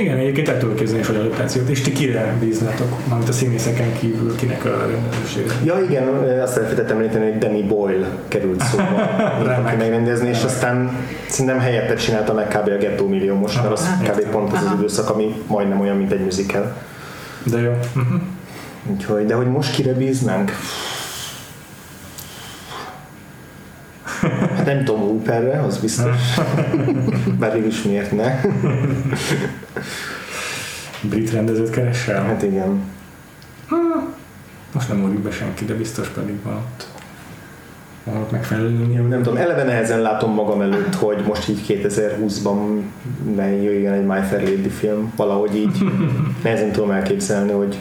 igen, 0.00 0.16
egyébként 0.16 0.48
el 0.48 0.58
tudok 0.58 0.76
képzelni 0.76 1.00
is 1.00 1.08
adaptációt, 1.08 1.68
és 1.68 1.80
ti 1.80 1.92
kire 1.92 2.34
bíznátok, 2.40 2.88
mármint 3.08 3.28
a 3.28 3.32
színészeken 3.32 3.92
kívül, 3.98 4.36
kinek 4.36 4.64
a 4.64 4.86
rendezősége? 4.86 5.52
Ja 5.64 5.80
igen, 5.88 6.08
azt 6.40 6.56
elfelejtettem 6.56 6.96
említeni, 6.96 7.30
hogy 7.30 7.38
Danny 7.38 7.66
Boyle 7.66 8.06
került 8.28 8.62
szóba, 8.62 8.84
aki 9.64 9.76
megrendezni, 9.76 10.28
és 10.28 10.42
aztán 10.42 10.90
szerintem 11.28 11.58
helyette 11.58 11.94
csinálta 11.94 12.32
meg 12.32 12.48
kb. 12.48 12.68
a 12.68 12.76
Gettó 12.76 13.08
millió 13.08 13.34
most, 13.34 13.62
mert 13.62 13.72
az 13.72 13.88
kb. 14.02 14.30
pont 14.30 14.52
az 14.52 14.64
az 14.64 14.78
időszak, 14.78 15.10
ami 15.10 15.34
majdnem 15.46 15.80
olyan, 15.80 15.96
mint 15.96 16.12
egy 16.12 16.24
musical. 16.24 16.76
De 17.44 17.60
jó. 17.60 17.70
Uh-huh. 17.70 18.20
Úgyhogy, 18.86 19.26
de 19.26 19.34
hogy 19.34 19.46
most 19.46 19.74
kire 19.74 19.92
bíznánk? 19.92 20.52
Nem 24.74 24.84
tudom, 24.84 25.00
Hooperre, 25.00 25.60
az 25.60 25.78
biztos. 25.78 26.16
Bár 27.38 27.56
is 27.56 27.82
miért 27.82 28.12
ne? 28.12 28.40
Brit 31.00 31.30
rendezőt 31.30 31.70
keresel? 31.70 32.22
Hát 32.24 32.42
igen. 32.42 32.82
Most 34.72 34.88
nem 34.88 35.04
úrik 35.04 35.18
be 35.18 35.30
senki, 35.30 35.64
de 35.64 35.74
biztos 35.74 36.08
pedig 36.08 36.42
van 36.42 36.54
ott. 36.54 36.86
Van 38.04 38.16
ott 38.16 38.30
megfelelő 38.30 38.68
nyilván. 38.68 39.08
Nem 39.08 39.22
tudom, 39.22 39.38
eleve 39.38 39.64
nehezen 39.64 40.00
látom 40.00 40.34
magam 40.34 40.60
előtt, 40.60 40.94
hogy 40.94 41.22
most 41.26 41.48
így 41.48 41.64
2020-ban 41.68 42.80
ne 43.34 43.50
jöjjön 43.50 43.92
egy 43.92 44.06
My 44.06 44.20
Fair 44.28 44.42
Lady 44.42 44.68
film. 44.68 45.12
Valahogy 45.16 45.56
így 45.56 45.84
nehezen 46.42 46.72
tudom 46.72 46.90
elképzelni, 46.90 47.52
hogy 47.52 47.78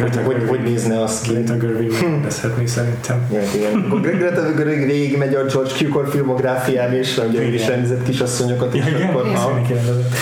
hogy, 0.00 0.16
hogy, 0.24 0.48
hogy 0.48 0.62
nézne 0.62 1.02
az 1.02 1.20
ki. 1.20 1.32
Greta 1.32 1.56
Gerwig 1.56 2.00
rendezhetné 2.00 2.66
szerintem. 2.66 3.26
Ja, 3.32 3.40
igen. 3.54 4.00
Greta 4.00 4.52
Gerwig 4.54 4.86
végig 4.86 5.16
megy 5.16 5.34
a 5.34 5.44
George 5.44 5.70
Cukor 5.70 6.08
filmográfián, 6.08 6.92
és 6.92 7.20
ugye 7.28 7.40
ő 7.40 7.44
is 7.44 7.54
Igen. 7.54 7.68
rendezett 7.70 8.02
kisasszonyokat, 8.02 8.74
és 8.74 8.84
Ja, 8.84 8.96
igen, 8.96 9.08
akkor, 9.08 9.22
rendezett. 9.24 10.14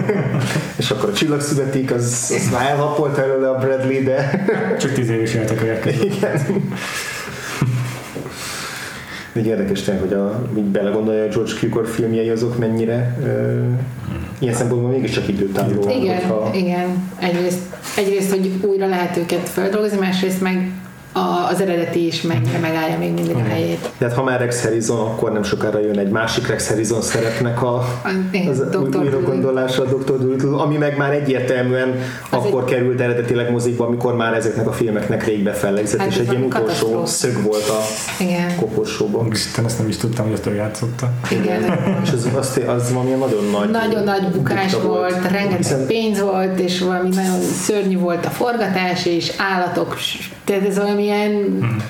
és 0.80 0.90
akkor 0.90 1.10
a 1.10 1.12
csillag 1.12 1.40
születik, 1.40 1.92
az, 1.92 2.34
az 2.36 2.50
már 2.52 2.70
elhapolt 2.70 3.18
előle 3.18 3.48
a 3.48 3.58
Bradley, 3.58 4.02
de 4.02 4.44
Csak 4.80 4.92
tíz 4.92 5.10
év 5.10 5.22
is 5.22 5.34
éltek 5.34 5.62
a 5.62 5.88
igen. 6.04 6.62
De 9.32 9.40
így 9.40 9.46
érdekes 9.46 9.82
tényleg, 9.82 10.02
hogy 10.02 10.12
a, 10.12 10.42
így 10.56 10.64
belegondolja 10.64 11.22
a 11.22 11.28
George 11.28 11.52
Cukor 11.52 11.86
filmjei 11.86 12.28
azok 12.28 12.58
mennyire 12.58 13.16
ilyen 14.42 14.54
szempontból 14.54 14.90
mégiscsak 14.90 15.28
időtálló. 15.28 15.90
Igen, 15.90 16.16
hogyha- 16.20 16.50
igen. 16.54 17.10
Egyrészt, 17.18 17.58
egyrészt, 17.96 18.30
hogy 18.30 18.50
újra 18.62 18.86
lehet 18.86 19.16
őket 19.16 19.48
földolgozni, 19.48 19.98
másrészt 19.98 20.40
meg 20.40 20.70
a, 21.12 21.48
az 21.50 21.60
eredeti 21.60 22.06
is 22.06 22.22
mennyire 22.22 22.58
megállja 22.58 22.98
még 22.98 23.12
mindig 23.12 23.36
a 23.36 23.42
helyét. 23.48 23.90
Tehát 23.98 24.14
ha 24.14 24.22
már 24.22 24.40
Rex 24.40 24.62
Harrison, 24.62 24.98
akkor 24.98 25.32
nem 25.32 25.42
sokára 25.42 25.78
jön 25.80 25.98
egy 25.98 26.10
másik 26.10 26.46
Rex 26.46 26.68
Harrison 26.68 27.02
szerepnek 27.02 27.62
a, 27.62 27.84
az 28.50 28.62
újra 29.00 29.20
gondolása 29.20 29.82
a 29.82 29.84
Dr. 29.84 30.18
Dolittle, 30.18 30.56
ami 30.56 30.76
meg 30.76 30.96
már 30.96 31.12
egyértelműen 31.12 31.94
Az 32.30 32.38
akkor 32.44 32.62
egy- 32.62 32.68
került 32.74 33.00
eredetileg 33.00 33.50
mozikba, 33.50 33.86
amikor 33.86 34.16
már 34.16 34.34
ezeknek 34.34 34.66
a 34.68 34.72
filmeknek 34.72 35.24
rég 35.26 35.42
befellegzett, 35.42 36.00
Hát 36.00 36.08
és 36.08 36.16
egy 36.16 36.30
ilyen 36.32 36.48
valami 36.48 36.64
utolsó 36.72 37.06
szög 37.06 37.42
volt 37.42 37.68
a 37.68 37.80
Igen, 38.22 38.56
koporsóban. 38.56 39.30
Isten, 39.30 39.64
ezt 39.64 39.78
nem 39.78 39.88
is 39.88 39.96
tudtam, 39.96 40.28
hogy 40.28 40.40
ő 40.46 40.54
játszotta. 40.54 41.10
igen. 41.30 41.62
És 42.04 42.10
az, 42.12 42.28
az, 42.36 42.60
az 42.66 42.92
valami 42.92 43.10
nagyon 43.10 43.44
nagy 43.52 43.70
Nagyon 43.70 44.04
nagy 44.04 44.28
bukás 44.28 44.72
bukta 44.72 44.88
volt, 44.88 45.30
rengeteg 45.30 45.56
Hiszen- 45.56 45.86
pénz 45.86 46.20
volt, 46.20 46.58
és 46.60 46.80
valami 46.80 47.08
nagyon 47.08 47.40
szörnyű 47.40 47.98
volt 47.98 48.26
a 48.26 48.30
forgatás, 48.30 49.06
és 49.06 49.32
állatok, 49.38 49.96
tehát 50.44 50.66
ez 50.66 50.78
valamilyen 51.02 51.80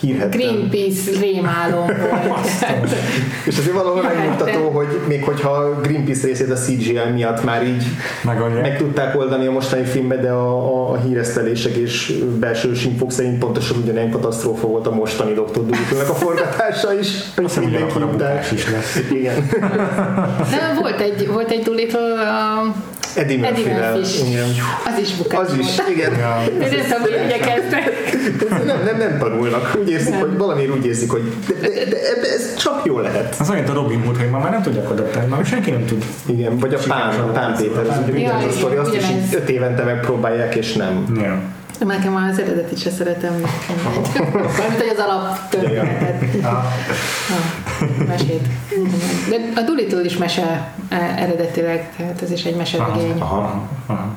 hírhettem. 0.00 0.40
Greenpeace 0.40 1.10
rémálom 1.20 1.86
volt. 2.28 2.94
És 3.48 3.58
azért 3.58 3.74
valahol 3.74 4.02
megmutató, 4.02 4.68
hogy 4.70 4.86
még 5.08 5.24
hogyha 5.24 5.50
a 5.50 5.80
Greenpeace 5.80 6.26
részét 6.26 6.50
a 6.50 6.54
CGI 6.54 6.98
miatt 7.14 7.44
már 7.44 7.66
így 7.66 7.84
Megoldják. 8.24 8.62
meg 8.62 8.76
tudták 8.78 9.16
oldani 9.18 9.46
a 9.46 9.50
mostani 9.50 9.84
filmbe, 9.84 10.16
de 10.16 10.30
a, 10.30 10.48
a, 10.48 10.90
a 10.90 11.00
híresztelések 11.00 11.74
és 11.74 12.12
belső 12.38 12.72
infók 12.84 13.12
szerint 13.12 13.38
pontosan 13.38 13.76
ugyanilyen 13.82 14.10
katasztrófa 14.10 14.66
volt 14.66 14.86
a 14.86 14.94
mostani 14.94 15.32
Dr. 15.32 15.52
Dolittle-nek 15.52 16.08
a 16.08 16.14
forgatása 16.14 16.94
is. 16.98 17.06
Azt 17.06 17.40
hiszem, 17.40 17.62
mindenki 17.62 17.92
ugyanakkor 17.92 18.02
a 18.02 18.10
bukás 18.10 18.52
is 18.52 18.70
lesz. 18.70 19.00
Igen. 19.10 19.48
De 20.50 20.76
volt 20.80 21.00
egy, 21.00 21.28
volt 21.28 21.50
egy 21.50 21.62
Doolittle, 21.62 22.28
a 22.28 22.74
Eddie. 23.16 23.38
Murphy. 23.38 23.60
Igen. 24.28 24.48
Az 24.86 24.98
is 25.00 25.14
bukás 25.14 25.38
Az 25.40 25.56
is, 25.58 25.76
volt. 25.76 25.88
igen. 25.90 26.12
Ja. 26.18 26.42
Én 26.52 26.58
nem 26.58 26.68
tudom, 26.68 27.00
hogy 27.00 27.20
igyekeztek. 27.26 27.92
Nem, 28.64 28.82
nem, 28.84 28.96
nem 28.98 29.18
tanulnak. 29.18 29.76
Úgy 29.80 29.90
érzik, 29.90 30.10
Nem. 30.10 30.20
hogy 30.20 30.36
valamiért 30.36 30.70
úgy 30.70 30.86
érzik, 30.86 31.10
hogy 31.10 31.32
de, 31.46 31.68
de, 31.68 31.68
de, 31.68 32.20
de 32.20 32.28
ez 32.34 32.54
csak 32.56 32.80
jó 32.84 32.98
lehet. 32.98 33.36
Az 33.38 33.50
olyan, 33.50 33.66
a 33.66 33.72
Robin 33.72 34.00
Hood, 34.00 34.16
hogy 34.16 34.30
ma 34.30 34.38
már 34.38 34.50
nem 34.50 34.62
tudják 34.62 34.90
adaptálni, 34.90 35.28
már 35.28 35.44
senki 35.46 35.70
nem 35.70 35.84
tud. 35.84 36.04
Igen, 36.26 36.58
vagy 36.58 36.74
a 36.74 36.78
Pán, 36.88 37.20
a 37.20 37.24
Pán 37.32 37.56
Péter, 37.56 37.86
az 37.88 37.96
ugyanaz 38.08 38.44
a 38.44 38.50
sztori, 38.50 38.76
azt 38.76 38.94
is 38.94 39.02
öt 39.32 39.48
évente 39.48 39.82
megpróbálják, 39.82 40.54
és 40.54 40.72
nem. 40.72 41.18
Ja. 41.22 41.40
Nekem 41.86 42.28
az 42.30 42.38
eredetit 42.38 42.78
se 42.78 42.90
szeretem. 42.90 43.32
Mármint, 43.84 44.80
hogy 44.82 44.92
az 44.96 45.04
alaptörténetet. 45.06 46.22
A 47.80 48.04
mesét. 48.06 48.48
De 49.28 49.60
a 49.60 49.60
Doolittle 49.60 50.04
is 50.04 50.16
mese 50.16 50.72
e, 50.88 51.14
eredetileg, 51.18 51.92
tehát 51.96 52.22
ez 52.22 52.30
is 52.30 52.44
egy 52.44 52.56
meseregény. 52.56 53.20
Aha, 53.20 53.68
aha. 53.86 54.14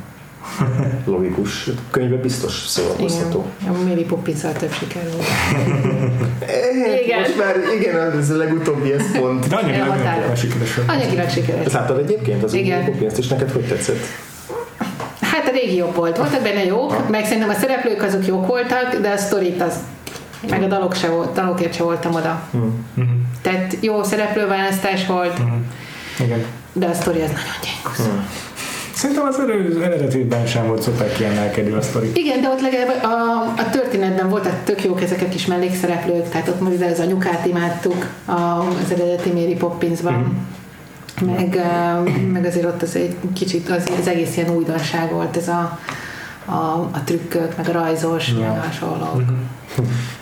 logikus. 1.06 1.70
Könyvben 1.92 2.22
biztos 2.22 2.66
szórakoztató. 2.68 3.46
Igen, 3.62 3.74
a 3.74 3.88
Mary 3.88 4.04
poppins 4.04 4.42
több 4.42 4.72
siker 4.72 5.04
volt. 5.12 5.28
Eh, 6.40 7.02
Igen. 7.04 7.20
Most 7.20 7.38
már 7.38 7.56
igen, 7.80 8.18
ez 8.20 8.30
a 8.30 8.36
legutóbbi 8.36 8.92
ez 8.92 9.20
pont. 9.20 9.48
De 9.48 9.56
olyan 9.56 10.36
sikeres. 10.36 10.80
Anyagilag 10.88 11.30
sikeres. 11.30 11.66
Ezt 11.66 11.74
láttad 11.74 12.00
egyébként 12.00 12.44
az 12.44 12.54
Igen. 12.54 12.90
új 12.90 12.96
pénzt, 12.98 13.18
és 13.18 13.28
neked 13.28 13.52
hogy 13.52 13.68
tetszett? 13.68 14.06
Hát 15.22 15.48
a 15.48 15.52
régi 15.52 15.76
jobb 15.76 15.96
volt. 15.96 16.18
Voltak 16.18 16.42
benne 16.42 16.66
jók, 16.66 17.10
meg 17.10 17.26
szerintem 17.26 17.50
a 17.50 17.54
szereplők 17.54 18.02
azok 18.02 18.28
jók 18.28 18.48
voltak, 18.48 18.98
de 19.02 19.10
a 19.10 19.18
sztorit 19.18 19.62
az 19.62 19.74
meg 20.50 20.64
a 20.64 20.68
dalok 20.68 20.96
se 20.96 21.10
volt, 21.10 21.34
dalokért 21.34 21.74
se 21.74 21.84
voltam 21.84 22.14
oda. 22.14 22.42
Mhm. 22.52 23.06
Tehát 23.42 23.78
jó 23.80 24.04
szereplőválasztás 24.04 25.06
volt, 25.06 25.38
Mhm. 25.40 25.54
Igen. 26.20 26.46
de 26.74 26.86
a 26.86 26.94
sztori 26.94 27.22
az 27.22 27.30
nagyon 27.30 27.44
gyenge. 27.62 28.26
Szerintem 28.94 29.26
az 29.28 29.40
eredetiben 29.82 30.46
sem 30.48 30.68
volt 30.68 30.82
szuper 30.82 31.12
kiemelkedő 31.12 31.76
a 31.76 31.82
sztori. 31.82 32.12
Igen, 32.14 32.42
de 32.42 32.50
ott 32.50 32.62
legalább 32.62 33.04
a, 33.04 33.42
a 33.62 33.70
történetben 33.70 34.30
voltak 34.30 34.54
tök 34.64 34.84
jók 34.84 35.02
ezek 35.02 35.22
a 35.22 35.28
kis 35.30 35.46
mellékszereplők, 35.46 36.30
tehát 36.30 36.48
ott 36.48 36.60
mondjuk 36.62 36.92
az 36.92 37.00
anyukát 37.00 37.46
imádtuk 37.46 38.08
a, 38.26 38.32
az 38.84 38.92
eredeti 38.92 39.30
Mary 39.32 39.56
Poppinsban. 39.56 40.48
Meg, 41.22 41.56
eh, 41.56 42.14
meg 42.32 42.46
azért 42.46 42.66
ott 42.66 42.82
az 42.82 42.96
egy 42.96 43.16
kicsit 43.34 43.70
az, 43.70 43.84
az 44.00 44.08
egész 44.08 44.38
ilyen 44.38 44.50
újdonság 44.50 45.12
volt, 45.12 45.38
ez 45.38 45.48
a, 45.48 45.80
a, 46.50 46.90
a 46.92 47.02
trükkök, 47.06 47.58
meg 47.58 47.70
a 47.70 47.72
rajzos, 47.72 48.28
Ja. 48.32 48.40
meg 48.40 48.50
a 48.50 48.62
hasonlók. 48.62 49.24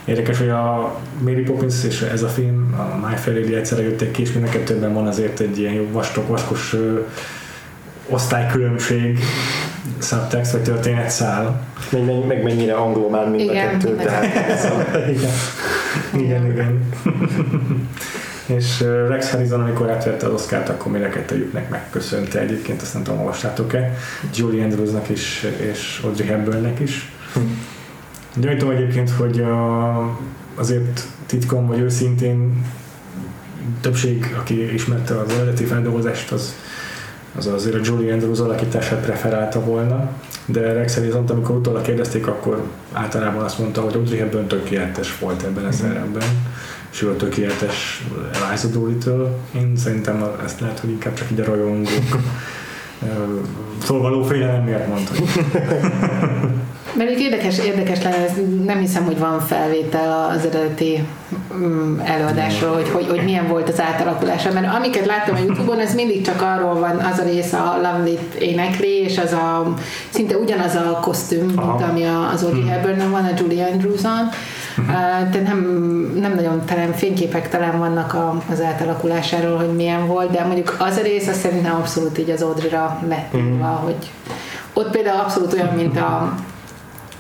Érdekes, 0.06 0.38
hogy 0.38 0.50
a 0.50 0.96
Mary 1.20 1.42
Poppins 1.42 1.84
és 1.84 2.02
ez 2.02 2.24
a 2.24 2.28
film, 2.28 2.76
a 2.78 3.08
My 3.08 3.16
Fair 3.16 3.38
Lady 3.40 3.56
egyszerre 3.56 3.82
jöttek 3.82 4.12
ki, 4.12 4.22
és 4.22 4.32
mind 4.32 4.46
a 4.48 4.50
kettőben 4.50 4.94
van 4.94 5.08
azért 5.08 5.40
egy 5.40 5.60
ilyen 5.60 5.74
jó 5.74 5.88
vastag, 5.92 6.28
vaskos 6.28 6.74
ö, 6.74 7.00
osztálykülönbség, 8.10 9.20
subtext 10.02 10.52
vagy 10.52 10.62
történetszál. 10.62 11.62
Meg, 11.92 12.06
meg, 12.06 12.26
meg 12.26 12.44
mennyire 12.44 12.74
angol 12.76 13.10
már 13.10 13.30
mind 13.30 13.42
Igen, 13.50 13.68
a 13.68 13.70
kettő, 13.72 13.96
tehát 13.96 14.64
a, 14.94 14.98
igen. 15.10 15.32
igen, 16.18 16.46
igen. 16.52 16.90
és 18.46 18.82
Rex 19.08 19.32
Harrison, 19.32 19.62
amikor 19.62 19.90
átvette 19.90 20.26
az 20.26 20.34
Oscárt, 20.34 20.70
akkor 20.70 21.02
a 21.02 21.10
kettőjüknek 21.10 21.70
megköszönte 21.70 22.40
egyébként, 22.40 22.82
azt 22.82 22.94
nem 22.94 23.04
tudom, 23.04 23.20
olvastátok-e, 23.20 23.98
Julie 24.36 24.64
Andrewsnak 24.64 25.10
is, 25.10 25.46
és 25.72 26.02
Audrey 26.04 26.28
Hepburnnek 26.28 26.80
is. 26.80 27.12
Gyanítom 28.36 28.70
egyébként, 28.70 29.10
hogy 29.10 29.42
a, 29.42 30.00
azért 30.56 31.08
titkom 31.26 31.68
vagy 31.68 31.80
őszintén 31.80 32.66
többség, 33.82 34.36
aki 34.40 34.74
ismerte 34.74 35.20
az 35.20 35.34
eredeti 35.34 35.64
feldolgozást, 35.64 36.32
az, 36.32 36.56
az 37.38 37.48
azért 37.48 37.76
a 37.76 37.80
Julie 37.84 38.14
Andrews 38.14 38.40
alakítását 38.40 39.00
preferálta 39.06 39.60
volna, 39.64 40.10
de 40.46 40.74
Rex 40.74 40.96
Harrison, 40.96 41.26
amikor 41.28 41.56
utólag 41.56 41.82
kérdezték, 41.82 42.28
akkor 42.28 42.64
általában 42.92 43.44
azt 43.44 43.60
mondta, 43.60 43.82
hogy 43.82 43.94
Audrey 43.94 44.18
Hepburn 44.18 44.48
tökéletes 44.48 45.20
volt 45.20 45.44
ebben 45.44 45.66
a 45.66 45.72
szerepben, 45.72 46.24
és 46.24 46.75
ő 47.02 47.10
a 47.10 47.16
tökéletes 47.16 48.04
Eliza 48.48 48.68
Doolittle. 48.68 49.28
Én 49.56 49.78
szerintem 49.78 50.26
ezt 50.46 50.60
lehet, 50.60 50.80
hogy 50.80 50.90
inkább 50.90 51.14
csak 51.14 51.32
így 51.32 51.40
a 51.40 51.46
rajongók 51.46 52.20
ö, 53.02 53.40
szóval 53.84 54.26
félelem 54.26 54.64
miatt 54.64 54.88
mondta. 54.88 55.14
Mert 56.98 57.20
érdekes, 57.20 57.58
érdekes 57.58 58.04
lenne, 58.04 58.26
nem 58.66 58.80
hiszem, 58.80 59.06
hogy 59.06 59.20
van 59.20 59.40
felvétel 59.40 60.30
az 60.30 60.46
eredeti 60.46 61.04
mm, 61.54 62.00
előadásról, 62.00 62.74
hogy, 62.74 62.90
hogy, 62.90 63.08
hogy 63.08 63.24
milyen 63.24 63.48
volt 63.48 63.70
az 63.70 63.82
átalakulása, 63.82 64.52
mert 64.52 64.76
amiket 64.76 65.06
láttam 65.06 65.36
a 65.36 65.40
Youtube-on, 65.40 65.80
ez 65.80 65.96
mindig 65.96 66.26
csak 66.26 66.42
arról 66.42 66.80
van, 66.80 66.98
az 66.98 67.20
a 67.20 67.24
rész 67.24 67.54
a 67.54 67.80
Lovely-t 67.82 68.34
énekli, 68.34 69.02
és 69.02 69.18
az 69.18 69.32
a, 69.32 69.74
szinte 70.10 70.38
ugyanaz 70.38 70.76
a 70.76 71.00
kosztüm, 71.02 71.46
mint 71.46 71.82
ami 71.90 72.04
az 72.34 72.44
Audrey 72.44 72.68
Hepburn 72.68 73.12
van, 73.12 73.24
a 73.24 73.34
Julie 73.38 73.66
Andrews-on, 73.66 74.30
tehát 74.88 75.44
nem, 75.44 75.60
nem 76.16 76.34
nagyon 76.36 76.66
talán 76.66 76.94
fényképek 76.94 77.50
talán 77.50 77.80
vannak 77.80 78.14
a, 78.14 78.42
az 78.52 78.62
átalakulásáról, 78.62 79.58
hogy 79.58 79.76
milyen 79.76 80.08
volt, 80.08 80.32
de 80.32 80.44
mondjuk 80.44 80.76
az 80.80 80.98
a 80.98 81.02
rész, 81.02 81.28
az 81.28 81.38
szerintem 81.38 81.76
abszolút 81.76 82.18
így 82.18 82.30
az 82.30 82.42
Audrey-ra 82.42 83.00
lett 83.08 83.34
írva, 83.36 83.66
hogy 83.66 84.12
ott 84.74 84.92
például 84.92 85.20
abszolút 85.20 85.54
olyan, 85.54 85.74
mint 85.76 85.98
a 85.98 86.34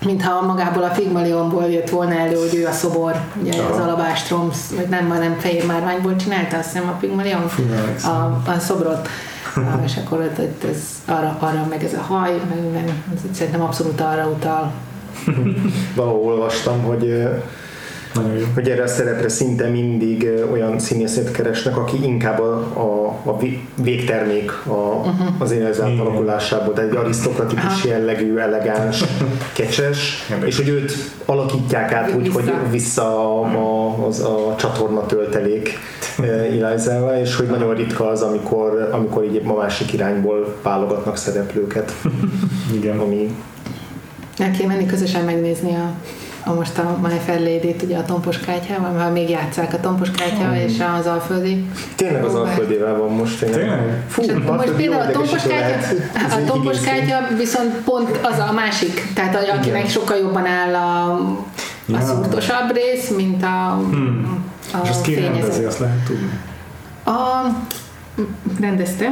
mintha 0.05 0.41
magából 0.45 0.83
a 0.83 0.87
Pygmalionból 0.87 1.65
jött 1.65 1.89
volna 1.89 2.13
elő, 2.13 2.35
hogy 2.35 2.55
ő 2.55 2.65
a 2.65 2.71
szobor, 2.71 3.15
ugye 3.41 3.63
az 3.63 3.77
Alabastrom, 3.77 4.49
vagy 4.75 4.87
nem, 4.87 5.09
hanem 5.09 5.35
fehér 5.39 5.65
márványból 5.65 6.15
csinálta, 6.15 6.57
azt 6.57 6.71
hiszem 6.71 6.89
a 6.89 6.97
emlékszem. 7.79 8.11
a, 8.11 8.41
a 8.49 8.59
szobrot. 8.59 9.07
És 9.85 9.97
akkor 9.97 10.19
ott, 10.19 10.39
ott 10.39 10.63
ez 10.63 10.79
arra, 11.05 11.37
arra, 11.39 11.65
meg 11.69 11.83
ez 11.83 11.93
a 11.93 12.01
haj, 12.01 12.41
meg, 12.49 12.71
meg 12.71 12.93
szerintem 13.31 13.61
abszolút 13.61 14.01
arra 14.01 14.27
utal. 14.27 14.71
valahol 15.95 16.31
olvastam, 16.31 16.81
hogy 16.81 17.27
hogy 18.53 18.69
erre 18.69 18.83
a 18.83 18.87
szerepre 18.87 19.29
szinte 19.29 19.67
mindig 19.67 20.29
olyan 20.51 20.79
színészet 20.79 21.31
keresnek, 21.31 21.77
aki 21.77 22.03
inkább 22.03 22.39
a, 22.39 22.53
a, 22.73 23.19
a 23.23 23.37
vé- 23.37 23.67
végtermék 23.75 24.51
a, 24.65 24.71
uh-huh. 24.71 25.27
az 25.37 25.51
élet 25.51 25.79
átalakulásából, 25.79 26.73
tehát 26.73 26.91
egy 26.91 26.97
arisztokratikus 26.97 27.83
jellegű, 27.83 28.37
elegáns, 28.37 29.03
kecses, 29.57 30.27
és 30.45 30.57
hogy 30.57 30.69
őt 30.69 30.93
alakítják 31.25 31.91
át 31.91 32.13
úgy, 32.15 32.23
Vissza. 32.23 32.33
hogy 32.33 32.53
vissza 32.71 33.39
a, 33.39 33.43
a, 33.43 34.05
az 34.07 34.19
a 34.19 34.55
csatorna 34.57 35.05
töltelék 35.05 35.77
Ilázával, 36.51 37.15
és 37.15 37.35
hogy 37.35 37.47
nagyon 37.47 37.73
ritka 37.75 38.07
az, 38.07 38.21
amikor, 38.21 38.89
amikor 38.91 39.23
így 39.23 39.41
a 39.45 39.53
másik 39.53 39.93
irányból 39.93 40.55
válogatnak 40.63 41.17
szereplőket, 41.17 41.93
Igen. 42.73 42.99
ami 42.99 43.35
El 44.37 44.51
kéne 44.51 44.73
menni 44.73 44.85
közösen 44.85 45.25
megnézni 45.25 45.75
a, 45.75 45.91
a 46.49 46.53
most 46.53 46.77
a 46.77 46.97
My 47.03 47.17
Fair 47.25 47.39
Lady-t, 47.39 47.81
ugye 47.81 47.97
a 47.97 48.05
Tompos 48.05 48.39
kártyával, 48.39 48.91
mert 48.91 49.13
még 49.13 49.29
játszák 49.29 49.73
a 49.73 49.79
Tompos 49.79 50.11
kártya 50.11 50.55
és 50.65 50.83
az 50.99 51.05
Alföldi. 51.05 51.65
tényleg 51.95 52.23
az 52.23 52.31
Próbál. 52.31 52.49
alföldével 52.49 52.95
van 52.97 53.09
most. 53.11 53.39
Tényleg. 53.39 53.59
Tényleg? 53.59 54.03
Fú, 54.07 54.21
És 54.21 54.31
most 54.47 54.71
például 54.71 55.01
a 55.01 55.11
tompos 55.11 55.41
kártya, 55.41 55.87
a 56.35 56.43
tompos 56.45 56.79
kártya 56.79 57.17
viszont 57.37 57.71
pont 57.75 58.19
az 58.21 58.39
a 58.39 58.51
másik, 58.51 59.11
tehát 59.13 59.35
a- 59.35 59.39
akinek 59.39 59.65
Igen. 59.65 59.87
sokkal 59.87 60.17
jobban 60.17 60.45
áll 60.45 60.73
a, 60.75 61.13
a 61.13 61.37
Ja. 61.87 61.99
szúrtosabb 62.01 62.71
rész, 62.73 63.09
mint 63.15 63.43
a, 63.43 63.79
Hmm. 63.89 64.43
a 64.73 64.77
És 64.83 64.89
azt 64.89 65.01
ki 65.01 65.15
rendezi, 65.15 65.63
azt 65.63 65.79
lehet 65.79 65.97
tudni. 66.05 66.29
A, 67.05 67.45
rendezte. 68.59 69.05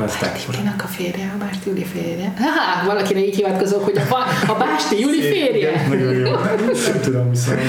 Lesz 0.00 0.18
Kinek 0.50 0.84
a 0.84 0.86
férje, 0.86 1.32
a 1.34 1.38
Básti 1.38 1.68
Juli 1.68 1.84
férje. 1.84 2.32
Ha, 2.40 2.86
valakire 2.86 3.20
így 3.20 3.34
hivatkozok, 3.34 3.84
hogy 3.84 3.96
a, 3.96 4.50
a 4.50 4.54
Básti 4.54 5.00
Juli 5.00 5.20
férje. 5.20 5.86
Nagyon 5.88 6.14
jó. 6.14 6.30
Nem 6.30 7.00
tudom 7.02 7.30
viszont. 7.30 7.60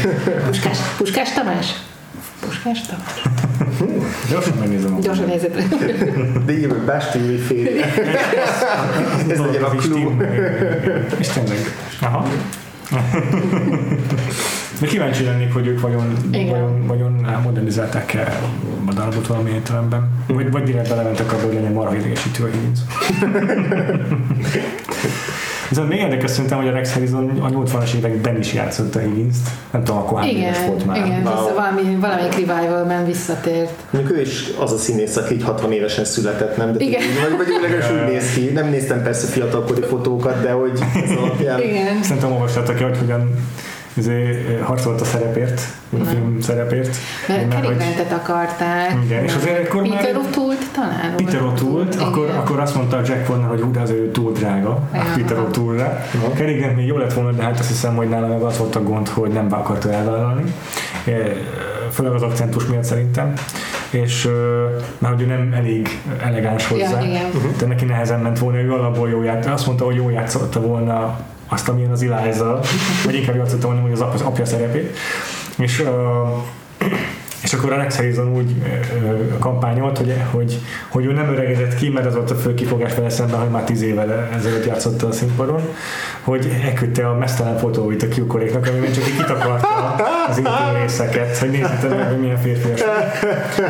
Puskás, 0.45 0.77
Puskás 0.97 1.34
Tamás? 1.34 1.73
Puskás 2.39 2.82
Tamás? 2.82 3.21
Gyorsan 4.29 4.57
megnézem. 4.59 4.99
Gyorsan 4.99 5.25
nézed. 5.25 5.55
De 6.45 6.53
jövök 6.59 6.86
Básti 6.86 7.19
Júli 7.19 7.38
férje. 7.38 7.93
Ez 9.29 9.39
legyen 9.39 9.63
a 9.63 9.69
tényleg. 9.69 10.21
És 11.19 11.27
tényleg. 11.27 11.57
Aha. 12.01 12.27
De 14.79 14.87
kíváncsi 14.87 15.23
lennék, 15.23 15.53
hogy 15.53 15.67
ők 15.67 15.81
vajon, 15.81 16.17
Igen. 16.31 16.49
vajon, 16.49 16.85
vajon 16.85 17.41
modernizálták-e 17.43 18.39
a 18.85 18.93
darabot 18.93 19.27
valamilyen 19.27 19.57
értelemben. 19.57 20.09
Vagy, 20.27 20.51
vagy 20.51 20.63
direkt 20.63 20.89
belementek 20.89 21.33
abba, 21.33 21.45
hogy 21.45 21.53
legyen 21.53 21.71
marha 21.71 21.95
idegesítő 21.95 22.43
a 22.43 22.47
híz. 22.47 22.85
Viszont 25.72 25.89
még 25.89 25.99
érdekes 25.99 26.32
szerintem, 26.32 26.57
hogy 26.57 26.67
a 26.67 26.72
Rex 26.72 26.93
Harrison 26.93 27.30
a 27.39 27.49
80-as 27.49 27.93
években 27.95 28.38
is 28.39 28.53
játszott 28.53 28.95
a 28.95 28.99
higgins 28.99 29.36
Nem 29.72 29.84
tudom, 29.84 29.99
akkor 30.01 30.19
hány 30.19 30.30
éves 30.30 30.57
Igen, 30.57 30.67
volt 30.69 30.86
már. 30.86 30.97
igen, 30.97 31.22
Wow. 31.22 31.32
vissza, 31.34 31.53
valami, 31.53 31.95
valamelyik 31.99 32.32
revivalben 32.34 33.05
visszatért. 33.05 33.72
Mondjuk 33.89 34.17
ő 34.17 34.22
is 34.22 34.49
az 34.59 34.72
a 34.72 34.78
színész, 34.78 35.15
aki 35.15 35.34
így 35.34 35.43
60 35.43 35.72
évesen 35.72 36.05
született, 36.05 36.57
nem? 36.57 36.74
De 36.74 36.84
Igen. 36.84 37.01
Vagy, 37.22 37.38
vagy 37.38 37.47
legalábbis 37.61 38.01
úgy 38.01 38.11
néz 38.13 38.34
ki. 38.34 38.49
Nem 38.53 38.69
néztem 38.69 39.03
persze 39.03 39.28
fiatalkori 39.28 39.82
fotókat, 39.82 40.41
de 40.41 40.51
hogy 40.51 40.80
ez 41.03 41.11
alapján. 41.22 41.61
Igen. 41.61 42.03
Szerintem 42.03 42.32
olvastátok 42.32 42.76
ki, 42.76 42.84
hogy 42.84 42.97
hogyan 42.97 43.30
harcolt 44.63 45.01
a 45.01 45.05
szerepért, 45.05 45.61
a 46.01 46.03
film 46.05 46.41
szerepért. 46.41 46.97
Cary 47.27 47.65
hogy- 47.65 48.05
akarták. 48.13 48.95
Igen, 49.03 49.23
és 49.23 49.35
azért 49.35 49.67
akkor 49.69 49.81
már- 49.81 49.97
Peter 49.97 50.15
O'Toole 50.15 50.55
talán 50.71 51.15
Peter 51.15 51.41
volt. 51.41 51.59
O'Toole, 51.61 51.99
akkor, 51.99 52.25
Igen. 52.25 52.37
akkor 52.37 52.59
azt 52.59 52.75
mondta 52.75 52.97
a 52.97 53.01
Jack 53.05 53.29
Warner, 53.29 53.47
hogy 53.49 53.71
de 53.71 53.79
azért 53.79 53.99
ő 53.99 54.11
túl 54.11 54.31
drága 54.31 54.69
a 54.69 54.95
Ja. 54.95 55.03
Peter 55.15 55.37
O'Toole-re. 55.37 56.05
Grant 56.35 56.75
még 56.75 56.85
jó 56.85 56.97
lett 56.97 57.13
volna, 57.13 57.31
de 57.31 57.43
hát 57.43 57.59
azt 57.59 57.67
hiszem, 57.67 57.95
hogy 57.95 58.09
nála 58.09 58.27
meg 58.27 58.41
az 58.41 58.57
volt 58.57 58.75
a 58.75 58.83
gond, 58.83 59.07
hogy 59.07 59.29
nem 59.31 59.47
akarta 59.49 59.91
elvállalni. 59.91 60.53
Eh, 61.05 61.13
Főleg 61.91 62.13
az 62.13 62.21
akcentus 62.21 62.65
miatt 62.65 62.83
szerintem. 62.83 63.33
És 63.89 64.27
mert 64.97 65.13
hogy 65.13 65.23
ő 65.23 65.25
nem 65.25 65.53
elég 65.55 65.99
elegáns 66.23 66.67
hozzá. 66.67 67.01
Ja, 67.01 67.07
igen. 67.07 67.23
De 67.59 67.65
neki 67.65 67.85
nehezen 67.85 68.19
ment 68.19 68.39
volna, 68.39 68.57
ő 68.57 68.71
alapból 68.73 69.09
jó 69.09 69.23
játszott. 69.23 69.53
Azt 69.53 69.65
mondta, 69.65 69.85
hogy 69.85 69.95
jó 69.95 70.09
játszotta 70.09 70.61
volna 70.61 71.19
azt, 71.52 71.70
amilyen 71.70 71.91
az 71.91 72.04
Eliza, 72.04 72.60
vagy 73.06 73.16
inkább 73.16 73.36
játszotta 73.36 73.68
volna, 73.68 73.82
hogy 73.82 73.91
az 73.91 74.22
apja, 74.22 74.45
szerepét. 74.45 74.97
És 75.58 75.84
és 77.43 77.54
akkor 77.54 77.74
a 77.74 77.76
Rex 77.76 77.95
Harrison 77.95 78.36
úgy 78.36 78.56
ö, 79.04 79.38
kampányolt, 79.39 79.97
hogy, 79.97 80.14
hogy, 80.32 80.60
hogy 80.89 81.06
ő 81.06 81.12
nem 81.12 81.30
öregedett 81.30 81.76
ki, 81.76 81.89
mert 81.89 82.06
az 82.06 82.16
volt 82.16 82.32
a 82.32 82.36
fő 82.36 82.54
kifogás 82.54 82.95
vele 82.95 83.10
szemben, 83.10 83.39
hogy 83.39 83.49
már 83.49 83.64
tíz 83.64 83.82
évvel 83.82 84.30
ezelőtt 84.34 84.66
játszotta 84.66 85.08
a 85.08 85.12
színpadon, 85.12 85.62
hogy 86.24 86.51
elküldte 86.65 87.07
a 87.07 87.13
mesztelen 87.17 87.57
fotóit 87.57 88.03
a 88.03 88.07
kiukoréknak, 88.07 88.67
amiben 88.67 88.91
csak 88.91 89.07
így 89.07 89.17
kitakarta 89.17 89.67
az 90.30 90.38
intim 90.38 90.82
részeket, 90.82 91.38
hogy 91.38 91.49
nézzétek 91.49 91.89
meg, 91.89 92.07
hogy 92.07 92.19
milyen 92.19 92.38
férfias. 92.38 92.80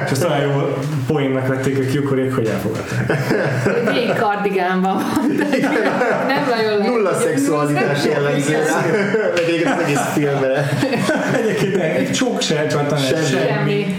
És 0.05 0.11
azt 0.11 0.23
olyan 0.23 0.41
jó 0.41 0.75
poénnak 1.07 1.47
vették 1.47 1.77
a 1.77 1.91
kiukorék, 1.91 2.35
hogy 2.35 2.47
elfogadták. 2.47 3.23
Végig 3.93 4.13
kardigánban 4.15 4.93
van. 4.93 5.35
de 5.37 5.45
Nem 6.27 6.43
nagyon. 6.49 6.91
Nulla 6.91 7.13
szexualitás 7.13 8.05
jellemző. 8.05 8.57
Meg 9.35 9.43
egyébként 9.43 9.75
az 9.75 9.83
egész 9.83 10.05
filmre. 10.13 10.69
Egyébként 11.41 11.75
egy 11.75 12.11
csók 12.11 12.41
se 12.41 12.67
csattan 12.67 12.97
Semmi. 12.97 13.95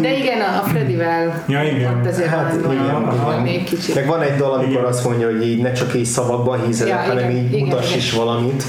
De 0.00 0.16
igen, 0.16 0.40
a 0.40 0.62
Freddyvel 0.68 1.42
Ja, 1.48 1.62
igen. 1.62 1.94
ott 1.94 2.06
azért 2.06 2.28
Hát, 2.28 2.54
van, 2.62 2.72
igen, 2.72 3.22
van, 3.24 3.40
még 3.40 3.64
kicsit. 3.64 3.94
Meg 3.94 4.06
van 4.06 4.22
egy 4.22 4.36
dal, 4.36 4.52
amikor 4.52 4.70
Igen. 4.72 4.84
azt 4.84 5.04
mondja, 5.04 5.26
hogy 5.26 5.46
így 5.46 5.62
ne 5.62 5.72
csak 5.72 5.94
így 5.94 6.04
szavakban 6.04 6.66
hízelek, 6.66 6.94
Ja, 6.94 7.00
hanem 7.00 7.30
igen, 7.30 7.44
így 7.44 7.52
igen, 7.52 7.68
igen. 7.86 7.98
is 7.98 8.12
valamit. 8.12 8.64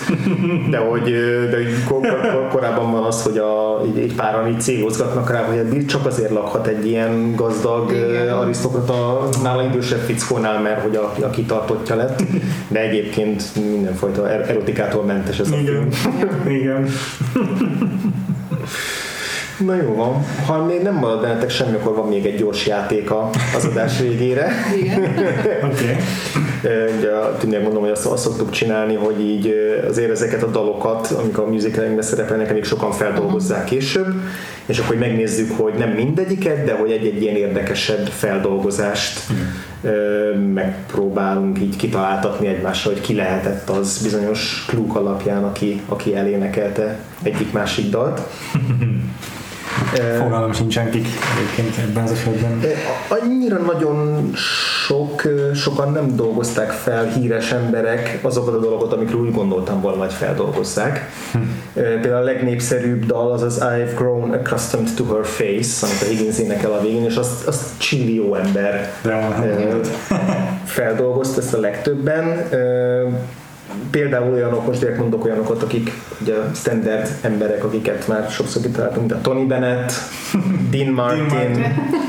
De 0.69 0.77
hogy, 0.77 1.03
de 1.49 1.55
hogy 1.55 1.83
kor, 1.87 1.99
kor, 2.31 2.47
korábban 2.51 2.91
van 2.91 3.03
az, 3.03 3.23
hogy 3.23 3.37
a, 3.37 3.81
így, 3.87 3.97
egy 3.97 4.13
páran 4.15 4.47
így 4.47 4.61
cégozgatnak 4.61 5.31
rá, 5.31 5.43
hogy 5.43 5.63
Bill 5.63 5.85
csak 5.85 6.05
azért 6.05 6.31
lakhat 6.31 6.67
egy 6.67 6.87
ilyen 6.87 7.35
gazdag 7.35 7.91
Igen. 7.91 8.29
arisztokrata 8.29 9.27
nála 9.43 9.63
idősebb 9.63 9.99
fickónál, 9.99 10.61
mert 10.61 10.81
hogy 10.81 10.95
a, 10.95 11.13
a 11.25 11.29
kitartottja 11.29 11.95
lett. 11.95 12.21
De 12.67 12.79
egyébként 12.79 13.43
mindenfajta 13.71 14.29
er- 14.29 14.49
erotikától 14.49 15.03
mentes 15.03 15.39
ez 15.39 15.51
a 15.51 15.55
film. 15.55 15.87
Igen. 16.45 16.59
Igen. 16.61 16.87
Na 19.65 19.75
jó 19.75 19.95
van, 19.95 20.25
ha 20.45 20.65
még 20.65 20.81
nem 20.81 20.95
marad 20.95 21.21
bennetek 21.21 21.49
semmi, 21.49 21.75
akkor 21.75 21.95
van 21.95 22.07
még 22.07 22.25
egy 22.25 22.35
gyors 22.37 22.67
játéka 22.67 23.29
az 23.55 23.65
adás 23.65 23.99
végére. 23.99 24.51
Igen. 24.79 25.01
Oké. 25.71 25.95
Ö, 26.56 26.56
Ugye 26.97 27.09
tényleg 27.39 27.61
mondom, 27.61 27.81
hogy 27.81 27.91
azt, 27.91 28.05
azt 28.05 28.23
szoktuk 28.23 28.49
csinálni, 28.49 28.95
hogy 28.95 29.19
így 29.19 29.53
azért 29.87 30.11
ezeket 30.11 30.43
a 30.43 30.47
dalokat, 30.47 31.07
amik 31.07 31.37
a 31.37 31.45
musicalingben 31.45 32.03
szerepelnek, 32.03 32.49
amik 32.49 32.63
sokan 32.63 32.91
feldolgozzák 32.91 33.63
később, 33.63 34.13
és 34.65 34.77
akkor 34.77 34.89
hogy 34.89 35.07
megnézzük, 35.07 35.51
hogy 35.57 35.73
nem 35.73 35.89
mindegyiket, 35.89 36.65
de 36.65 36.73
hogy 36.73 36.91
egy-egy 36.91 37.21
ilyen 37.21 37.35
érdekesebb 37.35 38.07
feldolgozást 38.07 39.19
ö, 39.83 40.33
megpróbálunk 40.53 41.59
így 41.59 41.75
kitaláltatni 41.75 42.47
egymással, 42.47 42.93
hogy 42.93 43.01
ki 43.01 43.15
lehetett 43.15 43.69
az 43.69 43.99
bizonyos 44.03 44.65
klúk 44.67 44.95
alapján, 44.95 45.43
aki, 45.43 45.81
aki 45.85 46.15
elénekelte 46.15 46.99
egyik-másik 47.23 47.89
dalt. 47.89 48.21
Fogalmam 50.19 50.53
sincsen 50.53 50.89
kik 50.89 51.07
egyébként 51.35 51.89
ebben 51.89 52.03
az 52.03 52.11
esetben. 52.11 52.61
annyira 53.07 53.57
nagyon 53.57 54.29
sok, 54.87 55.21
sokan 55.53 55.91
nem 55.91 56.15
dolgozták 56.15 56.71
fel 56.71 57.05
híres 57.05 57.51
emberek 57.51 58.19
azokat 58.21 58.53
a 58.53 58.59
dolgokat, 58.59 58.93
amikről 58.93 59.21
úgy 59.21 59.33
gondoltam 59.33 59.81
volna, 59.81 59.99
hogy 60.01 60.13
feldolgozzák. 60.13 61.09
Ö, 61.73 61.81
Például 61.81 62.21
a 62.21 62.25
legnépszerűbb 62.25 63.05
dal 63.05 63.31
az 63.31 63.41
az 63.41 63.59
I've 63.61 63.91
grown 63.95 64.31
accustomed 64.31 64.89
to 64.95 65.05
her 65.15 65.25
face, 65.25 65.85
amit 65.85 66.01
a 66.01 66.05
Higgins 66.05 66.39
énekel 66.39 66.71
a 66.71 66.81
végén, 66.81 67.03
és 67.03 67.15
azt, 67.15 67.47
azt 67.47 67.77
csillió 67.77 68.35
ember 68.35 68.91
ö, 69.03 69.79
feldolgozta 70.65 71.41
ezt 71.41 71.53
a 71.53 71.59
legtöbben. 71.59 72.47
Például 73.91 74.33
olyanok, 74.33 74.65
most 74.65 74.79
direkt 74.79 74.99
mondok 74.99 75.25
olyanokat, 75.25 75.63
akik 75.63 75.91
ugye 76.21 76.33
standard 76.55 77.07
emberek, 77.21 77.63
akiket 77.63 78.07
már 78.07 78.29
sokszor 78.29 78.61
kitaláltunk, 78.61 79.07
mint 79.07 79.11
a 79.11 79.21
Tony 79.21 79.47
Bennett, 79.47 79.91
Dean 80.71 80.91
Martin, 80.91 81.23
Martin. 81.23 81.65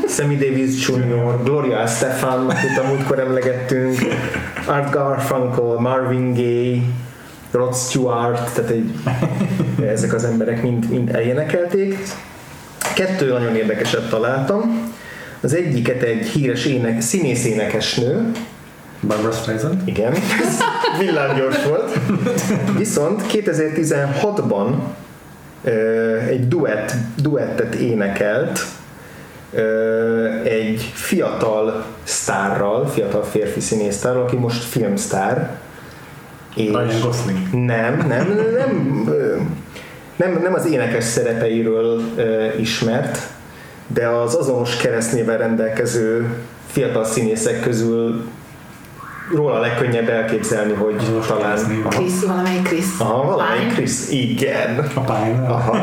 Sammy 0.09 0.37
Davis 0.37 0.89
Jr., 0.89 1.43
Gloria 1.45 1.81
Estefan, 1.81 2.51
akit 2.51 2.79
a 2.79 2.87
múltkor 2.87 3.19
emlegettünk, 3.19 3.99
Art 4.67 4.91
Garfunkel, 4.91 5.79
Marvin 5.79 6.35
Gaye, 6.35 6.81
Rod 7.51 7.75
Stewart, 7.75 8.55
tehát 8.55 8.71
egy, 8.71 8.93
ezek 9.87 10.15
az 10.15 10.25
emberek 10.25 10.63
mind, 10.63 10.91
mind 10.91 11.15
elénekelték. 11.15 11.99
Kettő 12.95 13.33
nagyon 13.33 13.57
érdekeset 13.57 14.09
találtam. 14.09 14.93
Az 15.41 15.55
egyiket 15.55 16.03
egy 16.03 16.27
híres 16.27 16.65
ének, 16.65 17.01
színész 17.01 17.45
énekesnő, 17.45 18.31
Barbara 19.01 19.33
Streisand. 19.33 19.83
igen, 19.85 20.13
villámgyors 20.99 21.65
volt. 21.65 21.99
Viszont 22.77 23.23
2016-ban 23.33 24.75
ö, 25.65 26.17
egy 26.17 26.49
duett, 26.49 26.93
duettet 27.17 27.75
énekelt 27.75 28.61
egy 30.45 30.91
fiatal 30.95 31.85
sztárral, 32.03 32.87
fiatal 32.87 33.23
férfi 33.23 33.61
színésztárral, 33.61 34.23
aki 34.23 34.37
most 34.37 34.63
filmsztár. 34.63 35.59
És 36.57 36.69
Ryan 36.69 37.01
Gosling. 37.03 37.67
nem, 37.67 37.97
nem, 38.09 38.27
nem, 38.57 39.05
nem, 40.17 40.41
nem, 40.43 40.55
az 40.55 40.67
énekes 40.67 41.05
szerepeiről 41.05 42.03
ismert, 42.59 43.19
de 43.87 44.09
az 44.09 44.35
azonos 44.35 44.77
keresztnével 44.77 45.39
rendelkező 45.39 46.35
fiatal 46.67 47.05
színészek 47.05 47.61
közül 47.61 48.25
róla 49.35 49.59
legkönnyebb 49.59 50.09
elképzelni, 50.09 50.73
hogy 50.73 50.95
Azonos 50.99 51.27
talán... 51.27 51.59
Chris, 51.89 52.13
valamelyik 52.27 52.63
Chris. 52.63 52.85
Aha, 52.99 53.25
valamelyik. 53.25 53.73
Chris. 53.73 53.93
Igen. 54.11 54.91
A 54.95 55.01
Pine. 55.01 55.47
Aha. 55.49 55.77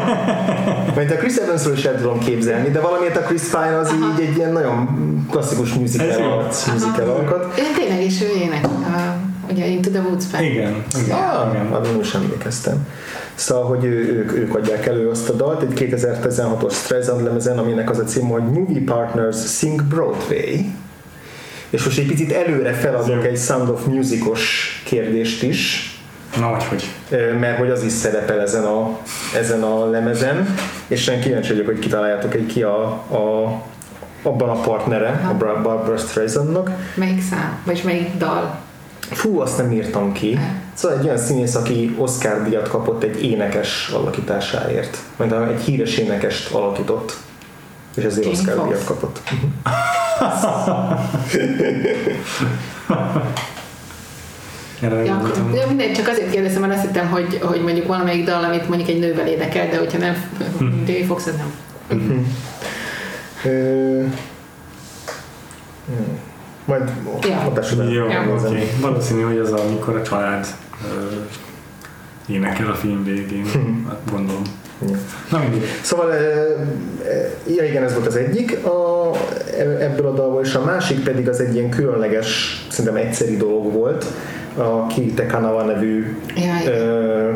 Mert 0.96 1.12
a 1.12 1.16
Chris 1.16 1.36
Evansról 1.36 1.74
is 1.74 1.86
el 1.86 1.98
tudom 1.98 2.20
képzelni, 2.20 2.70
de 2.70 2.80
valamiért 2.80 3.18
a 3.18 3.22
Chris 3.22 3.42
Pine 3.42 3.78
az 3.78 3.94
így 3.94 4.26
egy 4.28 4.38
ilyen 4.38 4.52
nagyon 4.52 4.88
klasszikus 5.32 5.74
musical, 5.74 6.32
arc, 6.38 6.72
musical 6.72 7.10
alkat. 7.10 7.60
Ő 7.60 7.80
tényleg 7.80 8.04
is 8.04 8.22
ő 8.22 8.28
ének. 8.44 8.68
Uh, 8.68 9.52
ugye 9.52 9.66
Into 9.66 9.90
the 9.90 10.00
Woods-ben. 10.00 10.44
Igen. 10.44 10.84
Igen. 11.04 11.18
Ah, 11.18 11.50
igen. 11.54 11.66
arra 11.72 11.92
nem 11.92 12.00
is 12.00 12.14
emlékeztem. 12.14 12.88
Szóval, 13.36 13.64
hogy 13.64 13.84
ő, 13.84 14.16
ők, 14.18 14.34
ők 14.34 14.56
adják 14.56 14.86
elő 14.86 15.10
azt 15.10 15.30
a 15.30 15.34
dalt, 15.34 15.62
egy 15.62 15.90
2016-os 15.92 16.74
Streisand 16.74 17.24
lemezen, 17.24 17.58
aminek 17.58 17.90
az 17.90 18.00
a 18.00 18.04
cím, 18.04 18.28
hogy 18.28 18.44
Movie 18.44 18.84
Partners 18.86 19.58
Sing 19.58 19.84
Broadway. 19.84 20.66
És 21.70 21.84
most 21.84 22.00
egy 22.00 22.08
picit 22.08 22.32
előre 22.32 22.74
feladok 22.74 23.26
egy 23.26 23.38
Sound 23.38 23.70
of 23.70 23.86
Music-os 23.86 24.82
kérdést 24.86 25.44
is, 25.44 25.90
Na, 26.40 26.50
vagy 26.50 26.64
hogy. 26.66 26.84
Mert 27.40 27.58
hogy 27.58 27.70
az 27.70 27.84
is 27.84 27.92
szerepel 27.92 28.42
ezen 28.42 28.64
a, 28.64 28.98
ezen 29.36 29.64
a 29.64 29.90
lemezen, 29.90 30.56
és 30.88 31.08
én 31.08 31.22
kíváncsi 31.22 31.50
vagyok, 31.50 31.66
hogy 31.66 31.80
kitaláljátok, 31.80 32.32
hogy 32.32 32.46
ki 32.46 32.64
a, 32.64 32.86
a 32.90 33.52
abban 34.22 34.50
a 34.50 34.62
partnere, 34.62 35.28
a 35.30 35.34
Bra- 35.34 35.62
Barbara 35.62 35.98
Streisandnak. 35.98 36.70
Melyik 36.96 37.22
szám? 37.30 37.60
Vagy 37.66 37.82
melyik 37.86 38.18
dal? 38.18 38.60
Fú, 39.00 39.40
azt 39.40 39.58
nem 39.58 39.72
írtam 39.72 40.12
ki. 40.12 40.40
Szóval 40.74 40.98
egy 40.98 41.06
olyan 41.06 41.18
színész, 41.18 41.56
aki 41.56 41.96
Oscar 41.98 42.44
díjat 42.44 42.68
kapott 42.68 43.04
egy 43.04 43.24
énekes 43.24 43.90
alakításáért. 43.90 44.98
Majd 45.16 45.32
egy 45.32 45.62
híres 45.62 45.98
énekest 45.98 46.54
alakított. 46.54 47.18
És 47.96 48.04
ezért 48.04 48.28
Oscar 48.28 48.54
Foxx. 48.54 48.68
díjat 48.68 48.84
kapott. 48.84 49.20
Erre 54.82 55.04
Ja, 55.04 55.18
gondoltam. 55.18 55.54
ja, 55.54 55.68
mindegy, 55.68 55.94
csak 55.94 56.08
azért 56.08 56.32
kérdeztem, 56.32 56.62
mert 56.62 56.74
azt 56.74 56.86
hittem, 56.86 57.10
hogy, 57.10 57.40
hogy 57.42 57.62
mondjuk 57.62 57.88
valamelyik 57.88 58.26
dal, 58.26 58.44
amit 58.44 58.68
mondjuk 58.68 58.90
egy 58.90 59.00
nővel 59.00 59.28
énekel, 59.28 59.70
de 59.70 59.78
hogyha 59.78 59.98
nem, 59.98 60.16
Jamie 60.60 61.06
Foxx, 61.06 61.26
az 61.26 61.36
nem. 61.36 61.54
Ö, 63.44 64.04
hmm. 65.86 66.20
Majd 66.66 66.92
adásra 67.46 67.84
Jó, 67.84 68.04
oké. 68.06 68.68
Valószínű, 68.82 69.22
hogy 69.22 69.38
az, 69.38 69.52
amikor 69.52 69.96
a 69.96 70.02
család 70.02 70.48
énekel 72.28 72.72
a 72.72 72.76
film 72.76 73.04
végén, 73.04 73.46
hát 73.88 74.02
gondolom. 74.12 74.42
Na 75.32 75.40
mindig. 75.40 75.62
Szóval, 75.82 76.14
ja 77.56 77.64
igen, 77.64 77.84
ez 77.84 77.94
volt 77.94 78.08
az 78.08 78.16
egyik 78.16 78.66
a, 78.66 79.12
ebből 79.80 80.08
a 80.08 80.12
dalból, 80.12 80.42
és 80.42 80.56
a 80.56 80.64
másik 80.64 81.04
pedig 81.04 81.30
az 81.30 81.40
egy 81.40 81.56
ilyen 81.56 81.70
különleges, 81.70 82.66
szerintem 82.70 82.96
egyszeri 82.96 83.38
dolog 83.38 83.74
volt, 83.74 84.06
a 84.58 84.88
Kirite 84.88 85.26
Kanawa 85.26 85.64
nevű 85.64 86.18
ö, 86.68 87.30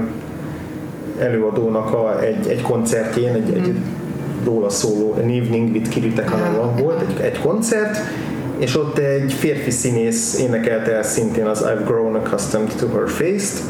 előadónak 1.19 1.93
a, 1.93 2.23
egy, 2.23 2.47
egy 2.47 2.61
koncertjén, 2.61 3.33
egy, 3.33 3.53
egy 3.53 3.75
róla 4.45 4.69
szóló 4.69 5.11
An 5.11 5.29
Evening 5.29 5.71
with 5.71 5.89
Kirite 5.89 6.23
Kanawa 6.23 6.73
Ja. 6.77 6.83
volt, 6.83 7.01
egy, 7.01 7.25
egy 7.25 7.39
koncert, 7.39 7.97
és 8.57 8.77
ott 8.77 8.97
egy 8.97 9.33
férfi 9.33 9.69
színész 9.69 10.39
énekelte 10.39 10.91
el 10.91 11.03
szintén 11.03 11.45
az 11.45 11.63
I've 11.63 11.85
grown 11.85 12.15
accustomed 12.15 12.73
to 12.79 12.87
her 12.87 13.09
face-t, 13.09 13.61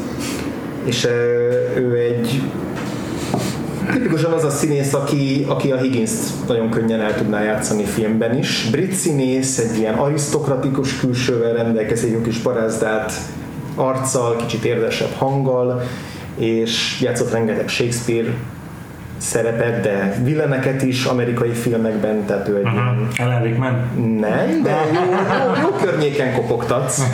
és 0.84 1.04
ö, 1.04 1.48
ő 1.76 1.96
egy 1.96 2.42
tipikusan 3.92 4.32
az 4.32 4.44
a 4.44 4.50
színész, 4.50 4.94
aki, 4.94 5.44
aki 5.48 5.70
a 5.72 5.76
higgins 5.76 6.10
nagyon 6.46 6.70
könnyen 6.70 7.00
el 7.00 7.14
tudná 7.14 7.42
játszani 7.42 7.84
filmben 7.84 8.38
is. 8.38 8.68
Brit 8.70 8.92
színész, 8.92 9.58
egy 9.58 9.78
ilyen 9.78 9.94
arisztokratikus 9.94 10.98
külsővel 10.98 11.52
rendelkezik, 11.52 12.12
jó 12.12 12.20
kis 12.20 12.36
parázdált 12.36 13.12
arccal, 13.74 14.36
kicsit 14.36 14.64
érdesebb 14.64 15.12
hanggal, 15.12 15.82
és 16.36 17.00
játszott 17.00 17.30
rengeteg 17.30 17.68
Shakespeare 17.68 18.34
szerepet, 19.20 19.80
de 19.80 20.14
villeneket 20.22 20.82
is 20.82 21.04
amerikai 21.04 21.50
filmekben, 21.52 22.24
tehát 22.26 22.48
ő 22.48 22.56
egy 22.56 22.72
ilyen 22.72 23.08
Ellen 23.16 23.42
Rickman? 23.42 23.90
nem, 24.20 24.62
de 24.62 24.86
jó, 24.94 25.00
jó, 25.00 25.62
jó 25.62 25.68
környéken 25.68 26.32
kopogtatsz. 26.34 27.02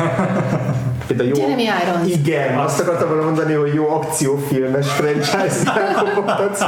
Például 1.07 1.29
jó, 1.29 1.37
Jeremy 1.37 1.63
Irons. 1.63 2.13
Igen, 2.13 2.59
azt 2.59 2.81
akartam 2.81 3.09
volna 3.09 3.25
mondani, 3.25 3.53
hogy 3.53 3.75
jó 3.75 3.89
akciófilmes 3.91 4.87
franchise-nál 4.91 5.95
kopogtatsz. 6.15 6.61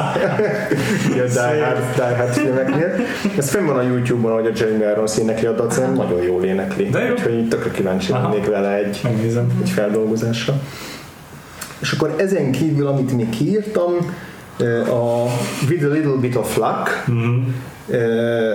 Ja, 1.17 1.25
Die 1.27 1.65
Hard, 1.65 1.83
Die 1.95 2.17
Hard 2.17 2.33
filmeknél. 2.33 2.93
Ez 3.39 3.51
fenn 3.51 3.67
van 3.67 3.77
a 3.77 3.83
YouTube-on, 3.83 4.33
hogy 4.33 4.47
a 4.47 4.51
Jeremy 4.57 4.85
Irons 4.93 5.19
énekli 5.19 5.47
a 5.47 5.53
dacen, 5.53 5.93
nagyon 5.93 6.23
jól 6.23 6.45
énekli. 6.45 6.89
De 6.89 6.99
jó. 7.03 7.13
Úgyhogy 7.13 7.49
tökre 7.49 7.71
kíváncsi 7.71 8.13
lennék 8.13 8.47
vele 8.47 8.75
egy, 8.75 9.01
Megnézem. 9.03 9.47
egy 9.63 9.71
feldolgozásra. 9.71 10.55
És 11.81 11.93
akkor 11.93 12.15
ezen 12.17 12.51
kívül, 12.51 12.87
amit 12.87 13.13
még 13.13 13.29
kiírtam, 13.29 13.93
a 14.67 15.25
With 15.69 15.85
a 15.85 15.89
Little 15.89 16.17
Bit 16.21 16.37
of 16.37 16.57
Luck, 16.57 17.05
Ö, 17.91 18.53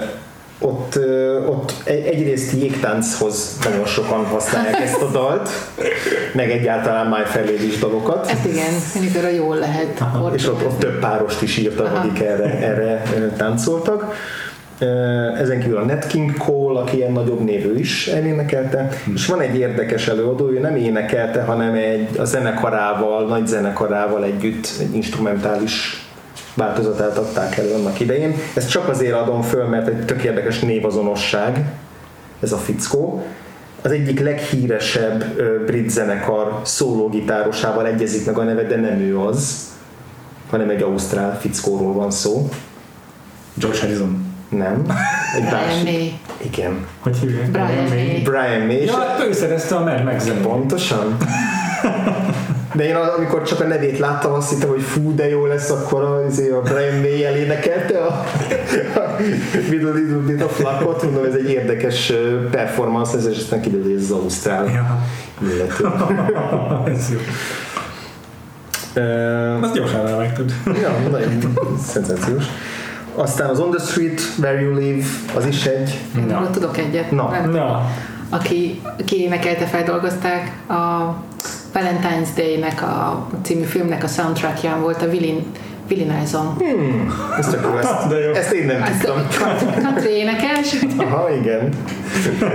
ott, 0.60 0.96
ö, 0.96 1.46
ott 1.46 1.74
egy- 1.84 2.06
egyrészt 2.06 2.54
jégtánchoz 2.54 3.58
nagyon 3.64 3.86
sokan 3.86 4.26
használják 4.26 4.82
ezt 4.82 5.02
a 5.02 5.10
dalt, 5.12 5.50
meg 6.34 6.52
egyáltalán 6.52 7.08
My 7.08 7.24
Fair 7.26 7.46
Lady-s 7.46 7.78
dalokat, 7.80 8.28
Hát 8.28 8.46
igen, 8.46 8.74
amikor 8.96 9.26
a 9.26 9.30
jól 9.30 9.56
lehet. 9.56 10.04
és 10.36 10.48
ott, 10.48 10.66
ott 10.66 10.80
több 10.80 11.00
párost 11.00 11.42
is 11.42 11.58
írtak, 11.58 11.86
Aha. 11.86 11.98
akik 11.98 12.20
erre, 12.22 12.60
erre 13.14 13.30
táncoltak. 13.38 14.16
Ezen 15.38 15.60
kívül 15.60 15.78
a 15.78 15.86
Nat 15.86 16.08
King 16.08 16.38
Cole, 16.38 16.80
aki 16.80 16.98
ilyen 16.98 17.12
nagyobb 17.12 17.44
névő 17.44 17.78
is 17.78 18.08
elénekelte, 18.08 18.90
és 19.14 19.26
van 19.26 19.42
egy 19.42 19.56
érdekes 19.56 20.08
előadó, 20.08 20.50
ő 20.50 20.60
nem 20.60 20.76
énekelte, 20.76 21.42
hanem 21.42 21.74
egy, 21.74 22.20
a 22.20 22.26
zenekarával, 22.26 23.28
nagy 23.28 23.48
zenekarával 23.48 24.24
együtt 24.24 24.68
egy 24.80 24.96
instrumentális 24.96 26.08
változatát 26.54 27.18
adták 27.18 27.58
elő 27.58 27.74
annak 27.74 28.00
idején. 28.00 28.36
Ezt 28.54 28.70
csak 28.70 28.90
azért 28.90 29.14
adom 29.14 29.42
föl, 29.42 29.66
mert 29.66 29.88
egy 29.88 30.06
tök 30.06 30.24
érdekes 30.24 30.60
névazonosság 30.60 31.66
ez 32.40 32.52
a 32.52 32.58
fickó. 32.58 33.26
Az 33.82 33.92
egyik 33.92 34.20
leghíresebb 34.20 35.24
brit 35.66 35.90
zenekar 35.90 36.60
szólógitárosával 36.64 37.88
egyezik 37.88 38.26
meg 38.26 38.38
a 38.38 38.44
neve, 38.44 38.64
de 38.64 38.76
nem 38.76 39.00
ő 39.00 39.20
az, 39.20 39.72
hanem 40.50 40.70
egy 40.70 40.82
ausztrál 40.82 41.40
fickóról 41.40 41.94
van 41.94 42.12
szó. 42.12 42.50
George 43.54 43.80
Harrison. 43.80 44.33
Nem. 44.58 44.86
Egy 45.36 45.42
Brian 45.44 45.66
másik. 45.66 45.84
May. 45.84 46.20
Igen. 46.44 46.86
Hogy 47.00 47.18
hívják? 47.18 47.52
Brian 47.52 47.84
May. 47.90 48.22
Brian 48.24 48.66
May. 48.66 48.86
Ja, 48.86 48.98
hát 48.98 49.24
ő 49.28 49.32
szerezte 49.34 49.76
a 49.76 49.84
Mad 49.84 50.04
Max. 50.04 50.32
Pontosan. 50.42 51.18
De 52.74 52.88
én 52.88 52.96
amikor 52.96 53.42
csak 53.44 53.60
a 53.60 53.64
nevét 53.64 54.00
láttam, 54.00 54.34
azt 54.34 54.50
hittem, 54.50 54.70
hogy 54.70 54.82
fú, 54.82 55.16
de 55.16 55.30
jó 55.30 55.46
lesz, 55.46 55.70
akkor 55.70 56.02
a, 56.04 56.26
azért 56.26 56.52
a 56.52 56.62
Brian 56.62 56.96
May 57.02 57.26
elénekelte 57.26 57.98
a, 58.00 58.26
a 58.96 59.00
a 59.00 59.18
Little 59.70 59.92
Bit 60.26 60.44
of 60.44 60.60
Luck-ot. 60.60 61.04
Mondom, 61.04 61.24
ez 61.26 61.34
egy 61.34 61.50
érdekes 61.50 62.14
performance, 62.52 63.18
ez, 63.18 63.26
és 63.26 63.38
aztán 63.38 63.62
kiderül, 63.62 63.84
hogy 63.84 63.94
ez 63.96 64.02
az 64.04 64.12
Ausztrál 64.12 64.66
Ja. 64.66 65.00
illető. 65.42 65.88
Ez 66.94 67.10
jó. 67.12 67.18
Azt 69.62 69.74
gyorsan 69.74 70.06
rávágtad. 70.06 70.54
Ja, 70.66 71.10
nagyon 71.12 71.54
szenzációs. 71.88 72.44
Aztán 73.16 73.50
az 73.50 73.60
On 73.60 73.72
the 73.72 73.86
Street, 73.86 74.22
Where 74.40 74.62
You 74.62 74.74
Live, 74.78 75.06
az 75.36 75.46
is 75.46 75.66
egy. 75.66 75.98
Na. 76.28 76.36
róla 76.38 76.50
tudok 76.50 76.78
egyet. 76.78 77.12
Na. 77.12 77.32
Tudom. 77.44 77.52
Na, 77.52 77.90
aki, 78.30 78.82
aki 79.00 79.22
énekelte, 79.22 79.66
feldolgozták 79.66 80.52
a 80.70 81.14
Valentine's 81.74 82.28
Day-nek 82.36 82.82
a 82.82 83.28
című 83.42 83.64
filmnek 83.64 84.04
a 84.04 84.08
soundtrackján 84.08 84.82
volt 84.82 85.02
a 85.02 85.06
Willie, 85.06 85.36
Willie 85.90 86.06
Nelson. 86.06 86.58
Ez 87.38 87.48
tök 87.48 87.62
jó, 87.64 87.78
ezt, 87.78 88.08
De 88.08 88.20
jó. 88.20 88.34
ezt 88.34 88.52
én 88.52 88.66
nem 88.66 88.82
Ez 88.82 88.98
tudtam. 88.98 89.84
country 89.84 90.10
énekes. 90.12 90.76
Aha, 90.98 91.30
igen. 91.42 91.70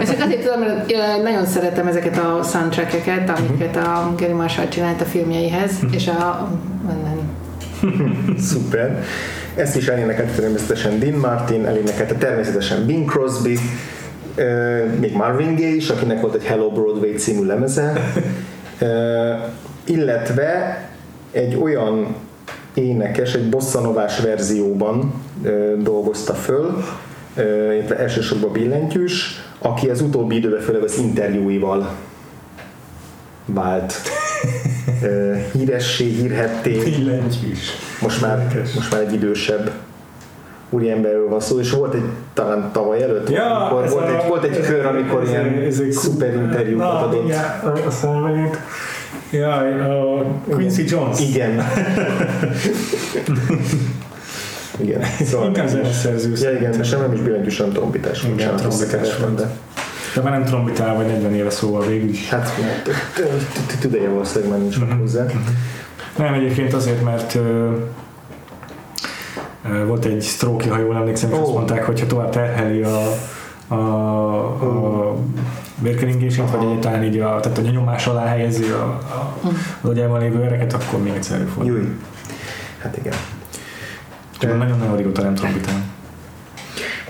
Ezt 0.01 0.11
csak 0.13 0.25
azért 0.27 0.43
tudom, 0.45 0.61
mert 0.61 1.23
nagyon 1.23 1.47
szeretem 1.47 1.87
ezeket 1.87 2.19
a 2.19 2.43
soundtrackeket, 2.43 3.31
amiket 3.39 3.77
a 3.77 4.15
Gary 4.19 4.33
Marshall 4.33 4.69
csinált 4.69 5.01
a 5.01 5.05
filmjeihez, 5.05 5.71
és 5.91 6.09
a 6.09 6.49
Szuper. 8.49 9.03
Ezt 9.59 9.77
is 9.77 9.89
elénekelte 9.89 10.33
természetesen 10.41 10.99
Dean 10.99 11.19
Martin, 11.19 11.67
elénekelte 11.67 12.15
természetesen 12.15 12.87
Bing 12.87 13.11
Crosby, 13.11 13.59
még 15.01 15.13
Marvin 15.13 15.55
Gaye 15.55 15.75
is, 15.75 15.91
akinek 15.91 16.21
volt 16.21 16.35
egy 16.35 16.45
Hello 16.45 16.71
Broadway 16.71 17.15
című 17.15 17.47
lemeze, 17.47 17.93
illetve 19.85 20.83
egy 21.31 21.57
olyan 21.63 22.17
énekes, 22.75 23.35
egy 23.35 23.49
bosszanovás 23.49 24.21
verzióban 24.21 25.23
dolgozta 25.79 26.35
föl, 26.35 26.85
elsősorban 27.97 28.53
billentyűs, 28.53 29.43
aki 29.59 29.89
az 29.89 30.01
utóbbi 30.01 30.37
időben 30.37 30.61
főleg 30.61 30.83
az 30.83 30.99
interjúival 30.99 31.89
vált 33.45 33.95
híressé, 35.53 36.05
hírhetté, 36.05 36.79
billentyűs. 36.85 37.59
most 38.03 38.21
már, 38.21 38.39
Érdekes. 38.39 38.73
most 38.75 38.93
már 38.93 39.01
egy 39.01 39.13
idősebb 39.13 39.71
úriemberről 40.71 41.29
van 41.29 41.41
szó, 41.41 41.59
és 41.61 41.71
volt 41.71 41.95
egy 41.95 42.03
talán 42.35 42.71
tavaly 42.73 43.03
előtt, 43.03 43.31
Ja, 43.31 43.57
amikor 43.69 43.89
volt, 43.91 44.09
a- 44.11 44.23
egy, 44.23 44.29
volt 44.29 44.45
egy 44.45 44.61
kör, 44.61 44.87
amikor 44.87 45.23
ez- 45.23 45.29
ilyen 45.29 45.63
ez 45.67 45.79
egy- 45.81 45.93
szuper 45.93 46.35
interjúkat 46.35 46.87
Na, 46.93 47.07
adott. 47.07 47.25
igen, 47.25 47.45
azt 47.87 48.03
mondom 48.03 48.23
megint. 48.23 48.59
Jaj, 49.31 49.81
a 49.81 50.25
Quincy 50.51 50.85
Jones. 50.89 51.21
Igen. 51.21 51.63
igen. 54.81 55.03
Szóval 55.25 55.47
Inkább 55.47 55.67
zeneszerző. 55.69 56.33
Ja, 56.41 56.51
igen, 56.53 56.83
sem 56.83 57.01
nem 57.01 57.13
is 57.13 57.21
billentyűs, 57.21 57.59
hanem 57.59 57.73
trombitás. 57.73 58.23
Igen, 58.25 58.57
trombitás 58.57 59.09
de 59.37 59.51
De 60.19 60.25
már 60.25 60.33
nem 60.33 60.45
trombitál 60.45 60.95
vagy 60.95 61.07
40 61.07 61.35
éve 61.35 61.51
szóval 61.51 61.87
végül 61.87 62.09
is. 62.09 62.29
hát 62.29 62.51
tüdeje 63.81 64.09
valószínűleg 64.09 64.51
már 64.51 64.61
nincs 64.61 64.81
meg 64.81 64.99
hozzá. 64.99 65.27
Nem, 66.17 66.35
egyébként 66.35 66.73
azért, 66.73 67.05
mert 67.05 67.39
volt 69.87 70.05
egy 70.05 70.23
stroke 70.23 70.71
ha 70.71 70.79
jól 70.79 70.97
emlékszem, 70.97 71.31
és 71.33 71.39
azt 71.39 71.53
mondták, 71.53 71.85
hogy 71.85 72.01
ha 72.01 72.07
tovább 72.07 72.31
terheli 72.31 72.83
a, 72.83 72.99
a, 73.69 73.75
a 74.45 75.17
vérkeringését, 75.83 76.51
vagy 76.51 76.63
egyáltalán 76.67 77.05
így 77.05 77.19
a, 77.19 77.41
tehát 77.41 77.59
a 77.59 77.61
nyomás 77.61 78.07
alá 78.07 78.25
helyezi 78.25 78.65
a, 78.65 78.83
a, 78.85 79.35
az 79.81 79.91
agyában 79.91 80.21
lévő 80.21 80.43
ereket, 80.43 80.73
akkor 80.73 81.03
még 81.03 81.13
egyszer 81.13 81.37
előfordul. 81.37 81.77
Júj. 81.77 81.97
Hát 82.79 82.97
igen. 82.97 83.15
Csak 84.39 84.59
nagyon-nagyon 84.59 84.97
régóta 84.97 85.23
nem 85.23 85.35
trombitál. 85.35 85.83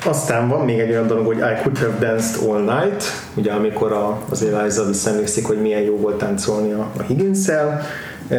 Aztán 0.04 0.48
van 0.48 0.64
még 0.64 0.78
egy 0.78 0.90
olyan 0.90 1.06
dolog, 1.06 1.26
hogy 1.26 1.36
I 1.36 1.62
could 1.62 1.78
have 1.78 1.96
danced 2.00 2.48
all 2.50 2.60
night, 2.60 3.04
ugye 3.34 3.52
amikor 3.52 3.92
a, 3.92 4.20
az 4.30 4.42
Eliza 4.42 4.84
visszaemlékszik, 4.86 5.46
hogy 5.46 5.60
milyen 5.60 5.80
jó 5.80 5.96
volt 5.96 6.18
táncolni 6.18 6.72
a, 6.72 6.90
a 6.98 7.02
Higgins-szel. 7.02 7.82
E, 8.28 8.36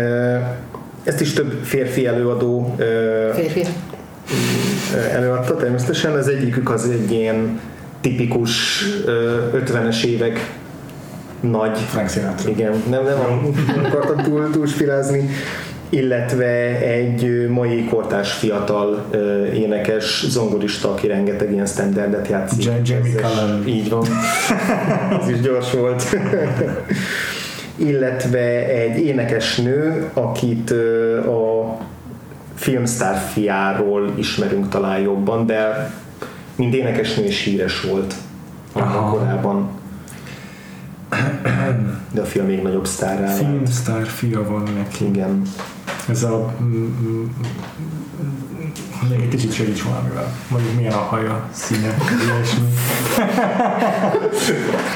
Ezt 1.03 1.21
is 1.21 1.33
több 1.33 1.63
férfi 1.63 2.05
előadó 2.07 2.75
férfi. 3.35 3.65
előadta 5.13 5.55
természetesen. 5.55 6.11
Az 6.11 6.27
egyikük 6.27 6.69
az 6.69 6.89
egy 6.89 7.11
ilyen 7.11 7.59
tipikus 8.01 8.83
e, 9.07 9.11
50-es 9.57 10.03
évek 10.03 10.57
nagy 11.41 11.77
Frank 11.77 12.09
Sinatra. 12.09 12.49
igen, 12.49 12.71
nem, 12.89 13.03
nem, 13.03 13.53
nem 13.75 13.85
akartam 13.85 14.23
túl, 14.23 14.49
túl 14.51 14.67
spirázni 14.67 15.29
illetve 15.89 16.79
egy 16.81 17.47
mai 17.49 17.85
kortárs 17.85 18.31
fiatal 18.31 19.05
énekes, 19.53 20.25
zongorista, 20.27 20.91
aki 20.91 21.07
rengeteg 21.07 21.51
ilyen 21.51 21.65
standardet 21.65 22.27
játszik. 22.27 22.63
Ja- 22.63 22.87
Jamie 22.87 23.11
Cullum. 23.15 23.67
Így 23.67 23.89
van. 23.89 24.05
Ez 25.21 25.29
is 25.29 25.39
gyors 25.39 25.71
volt. 25.73 26.17
illetve 27.75 28.67
egy 28.67 28.97
énekesnő, 28.99 30.09
akit 30.13 30.71
ö, 30.71 31.19
a 31.27 31.77
filmsztár 32.55 33.17
fiáról 33.17 34.13
ismerünk 34.17 34.69
talán 34.69 34.99
jobban, 34.99 35.45
de 35.45 35.91
mint 36.55 36.73
énekesnő 36.73 37.23
is 37.25 37.43
híres 37.43 37.81
volt 37.81 38.13
Aha. 38.73 39.09
korában. 39.17 39.69
De 42.11 42.21
a 42.21 42.25
film 42.25 42.45
még 42.45 42.61
nagyobb 42.61 42.87
sztárrá 42.87 43.25
vált. 43.25 43.37
Filmstar 43.37 44.05
fia 44.05 44.43
van 44.49 44.63
neki. 44.77 45.05
Igen. 45.05 45.41
Ez 46.09 46.23
a... 46.23 46.53
mm, 46.61 46.95
mm, 47.01 47.25
Még 49.09 49.19
egy 49.21 49.27
kicsit 49.27 49.53
segíts 49.53 49.83
valamivel. 49.83 50.33
Mondjuk 50.47 50.75
milyen 50.75 50.93
a 50.93 50.97
haja, 50.97 51.49
színe, 51.51 51.95
ilyesmi. 52.25 52.67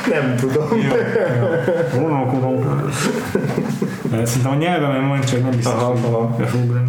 Nem 0.14 0.36
tudom. 0.36 0.68
Gondolkodom. 1.94 2.92
Szerintem 4.24 4.52
a 4.52 4.56
nyelvemen 4.56 5.08
van, 5.08 5.22
csak 5.22 5.42
nem 5.42 5.52
biztos, 5.52 5.74
Aha, 5.74 5.86
hogy 5.86 6.62
ugrani. 6.64 6.88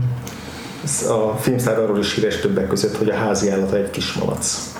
A 1.08 1.36
filmsztár 1.36 1.78
arról 1.78 1.98
is 1.98 2.14
híres 2.14 2.40
többek 2.40 2.68
között, 2.68 2.96
hogy 2.96 3.08
a 3.08 3.14
házi 3.14 3.50
állata 3.50 3.76
egy 3.76 3.90
kis 3.90 4.12
malac. 4.12 4.72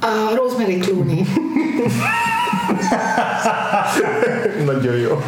A 0.00 0.34
Rosemary 0.36 0.78
Clooney. 0.78 1.26
Nagyon 4.66 4.96
jó. 4.96 5.22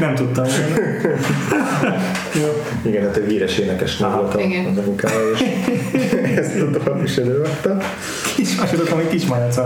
Nem 0.00 0.14
tudtam 0.14 0.44
volna. 0.44 0.86
Igen, 2.82 3.02
hát 3.02 3.16
egy 3.16 3.30
híres 3.30 3.58
énekesnő 3.58 4.06
volt 4.08 4.34
a- 4.34 4.38
az 4.38 4.78
anyukája, 4.78 5.30
és 5.30 5.40
ezt 6.38 6.60
a 6.60 6.64
dolog 6.64 7.02
is 7.02 7.16
előadta. 7.16 7.76
Kis, 8.36 8.54
tudtam, 8.54 8.98
hogy 8.98 9.08
kis 9.08 9.26
malac 9.26 9.56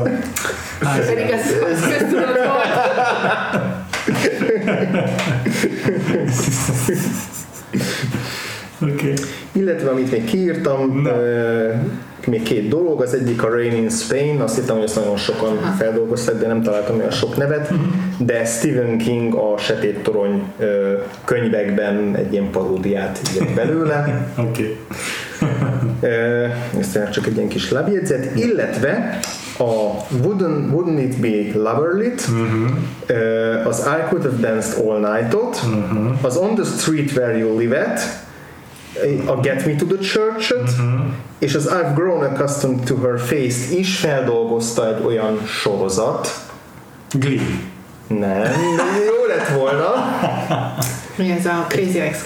Pedig 1.07 1.33
az 1.33 1.87
köztudott 1.89 2.37
volt. 2.37 3.65
Oké. 8.83 8.93
Okay. 8.93 9.15
Illetve 9.53 9.91
amit 9.91 10.11
még 10.11 10.25
kiírtam, 10.25 11.01
Na. 11.03 11.11
Még 12.27 12.43
két 12.43 12.69
dolog, 12.69 13.03
az 13.03 13.15
egyik 13.15 13.43
a 13.43 13.49
Rain 13.49 13.73
in 13.73 13.89
Spain, 13.91 14.41
azt 14.41 14.55
hittem, 14.55 14.75
hogy 14.75 14.85
ezt 14.85 14.97
nagyon 14.97 15.17
sokan 15.17 15.57
feldolgozták, 15.79 16.35
de 16.39 16.47
nem 16.47 16.63
találtam 16.63 16.97
olyan 16.99 17.11
sok 17.11 17.37
nevet, 17.37 17.71
Mhm. 17.71 17.81
de 18.19 18.45
Stephen 18.45 18.99
King 18.99 19.35
a 19.35 19.59
Sötét 19.59 20.03
Torony 20.03 20.43
könyvekben 21.25 22.15
egy 22.17 22.33
ilyen 22.33 22.51
paródiát 22.51 23.21
írt 23.35 23.55
belőle. 23.55 24.25
Oké. 24.49 24.77
Ez 26.79 27.11
csak 27.13 27.27
egy 27.27 27.37
ilyen 27.37 27.49
kis 27.49 27.71
lábjegyzet, 27.71 28.37
illetve 28.39 29.19
a 29.59 29.65
Wouldn't, 30.23 30.71
Wouldn't 30.73 30.99
It 31.01 31.21
Be 31.21 31.59
Loverlit, 31.71 32.29
ö, 33.07 33.55
az 33.65 33.79
I 33.87 34.09
Could 34.09 34.23
Have 34.25 34.37
Danced 34.41 34.87
All 34.87 34.99
Night-ot, 35.13 35.61
az 36.23 36.37
On 36.37 36.55
the 36.55 36.65
Street 36.65 37.11
Where 37.17 37.37
You 37.39 37.59
Live-et, 37.59 38.01
a 39.27 39.41
Get 39.41 39.67
Me 39.67 39.75
to 39.75 39.85
the 39.85 39.99
Church-et, 39.99 40.71
és 41.39 41.55
az 41.55 41.71
I've 41.73 41.93
Grown 41.95 42.23
Accustomed 42.23 42.85
to 42.85 42.97
Her 42.97 43.21
Face-t 43.21 43.79
is 43.79 43.97
feldolgozta 43.97 44.97
egy 44.97 45.05
olyan 45.05 45.39
sorozat. 45.47 46.29
Glee. 47.13 47.41
Nem, 48.07 48.53
jó 49.07 49.25
lett 49.27 49.49
volna. 49.49 49.93
Mi 51.17 51.31
ez 51.31 51.47
a 51.47 51.65
Crazy 51.69 52.01
Ex? 52.01 52.25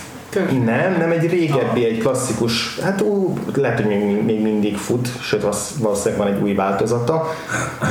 Nem, 0.64 0.96
nem 0.98 1.10
egy 1.10 1.30
régebbi, 1.30 1.84
egy 1.84 1.98
klasszikus, 1.98 2.78
hát 2.78 3.00
ú, 3.00 3.38
lehet, 3.54 3.76
hogy 3.76 3.86
még, 3.86 4.24
még 4.24 4.42
mindig 4.42 4.76
fut, 4.76 5.08
sőt 5.20 5.44
az, 5.44 5.74
valószínűleg 5.78 6.26
van 6.26 6.34
egy 6.34 6.42
új 6.42 6.54
változata, 6.54 7.34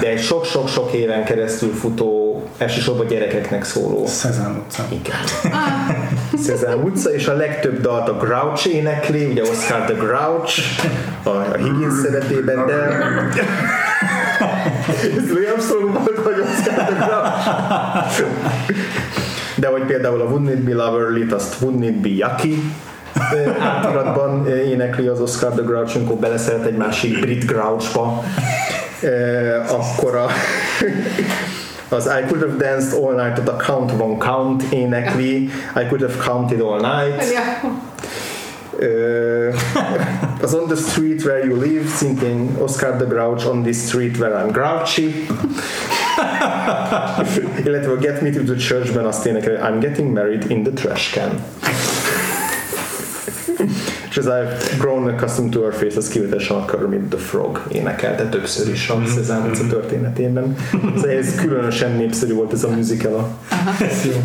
de 0.01 0.07
egy 0.07 0.21
sok-sok-sok 0.21 0.93
éven 0.93 1.23
keresztül 1.23 1.73
futó, 1.73 2.24
elsősorban 2.57 3.07
gyerekeknek 3.07 3.63
szóló 3.63 4.05
Szezám 4.05 4.63
utca. 4.65 4.83
Igen. 4.89 5.15
Szezám 6.43 6.83
utca, 6.83 7.13
és 7.13 7.27
a 7.27 7.35
legtöbb 7.35 7.81
dalt 7.81 8.09
a 8.09 8.13
Grouch 8.13 8.67
énekli, 8.67 9.25
ugye 9.25 9.41
Oscar 9.41 9.81
the 9.81 9.93
Grouch, 9.93 10.59
a, 11.23 11.29
a 11.29 11.55
Higgins 11.57 11.93
szerepében, 12.03 12.65
de 12.65 12.73
ez 15.17 15.29
Louis 15.29 15.47
Armstrong 15.49 15.93
volt, 15.93 16.23
vagy 16.23 16.39
Oscar 16.39 16.73
the 16.73 17.05
Grouch? 17.05 18.23
De 19.55 19.67
hogy 19.67 19.81
például 19.81 20.21
a 20.21 20.25
Wouldn't 20.25 20.51
It 20.51 20.63
Be 20.63 20.73
Loverly-t, 20.73 21.33
azt 21.33 21.55
Wouldn't 21.61 21.83
It 21.83 22.01
Be 22.01 22.09
Yucky 22.09 22.73
átiratban 23.59 24.47
énekli 24.47 25.07
az 25.07 25.19
Oscar 25.19 25.51
the 25.51 25.61
Grouch, 25.61 25.95
amikor 25.95 26.15
beleszeret 26.15 26.65
egy 26.65 26.77
másik 26.77 27.19
brit 27.19 27.45
Grouchba, 27.45 28.23
akkor 29.69 30.15
a 30.15 30.27
az 31.89 32.05
I 32.05 32.27
could 32.27 32.41
have 32.41 32.57
danced 32.57 33.03
all 33.03 33.13
night, 33.15 33.47
a 33.47 33.55
Count 33.55 33.91
Von 33.91 34.19
Count 34.19 34.63
énekli, 34.69 35.49
I 35.75 35.85
could 35.89 36.01
have 36.01 36.17
counted 36.25 36.61
all 36.61 36.79
night. 36.79 37.23
Ö, 38.79 39.49
az 40.41 40.53
On 40.53 40.67
the 40.67 40.75
Street 40.75 41.23
Where 41.23 41.45
You 41.45 41.61
Live, 41.61 41.87
szintén 41.87 42.49
Oscar 42.59 42.95
the 42.95 43.05
Grouch, 43.05 43.47
On 43.47 43.63
this 43.63 43.77
Street 43.77 44.17
Where 44.17 44.45
I'm 44.45 44.51
Grouchy. 44.51 45.27
Illetve 47.65 47.91
a 47.91 47.95
Get 47.95 48.21
Me 48.21 48.29
to 48.29 48.43
the 48.43 48.55
Church-ben 48.55 49.05
azt 49.05 49.25
énekel, 49.25 49.71
I'm 49.71 49.79
getting 49.79 50.13
married 50.13 50.45
in 50.49 50.63
the 50.63 50.71
trash 50.73 51.13
can. 51.13 51.29
És 54.15 54.21
az 54.21 54.29
I've 54.29 54.77
grown 54.79 55.07
accustomed 55.07 55.51
to 55.51 55.61
her 55.61 55.73
face, 55.73 55.97
az 55.97 56.07
kivételesen 56.07 56.57
a 56.57 56.65
Kermit 56.65 57.09
the 57.09 57.17
Frog 57.17 57.61
énekelte 57.71 58.29
többször 58.29 58.69
is 58.69 58.89
a 58.89 59.01
Szezám 59.15 59.45
utca 59.49 59.67
történetében. 59.67 60.55
Szóval 60.95 61.09
ez 61.09 61.35
különösen 61.35 61.91
népszerű 61.91 62.33
volt 62.33 62.53
ez 62.53 62.63
a 62.63 62.69
musical 62.69 63.13
a 63.13 63.83
Ez 63.83 64.05
jó. 64.05 64.23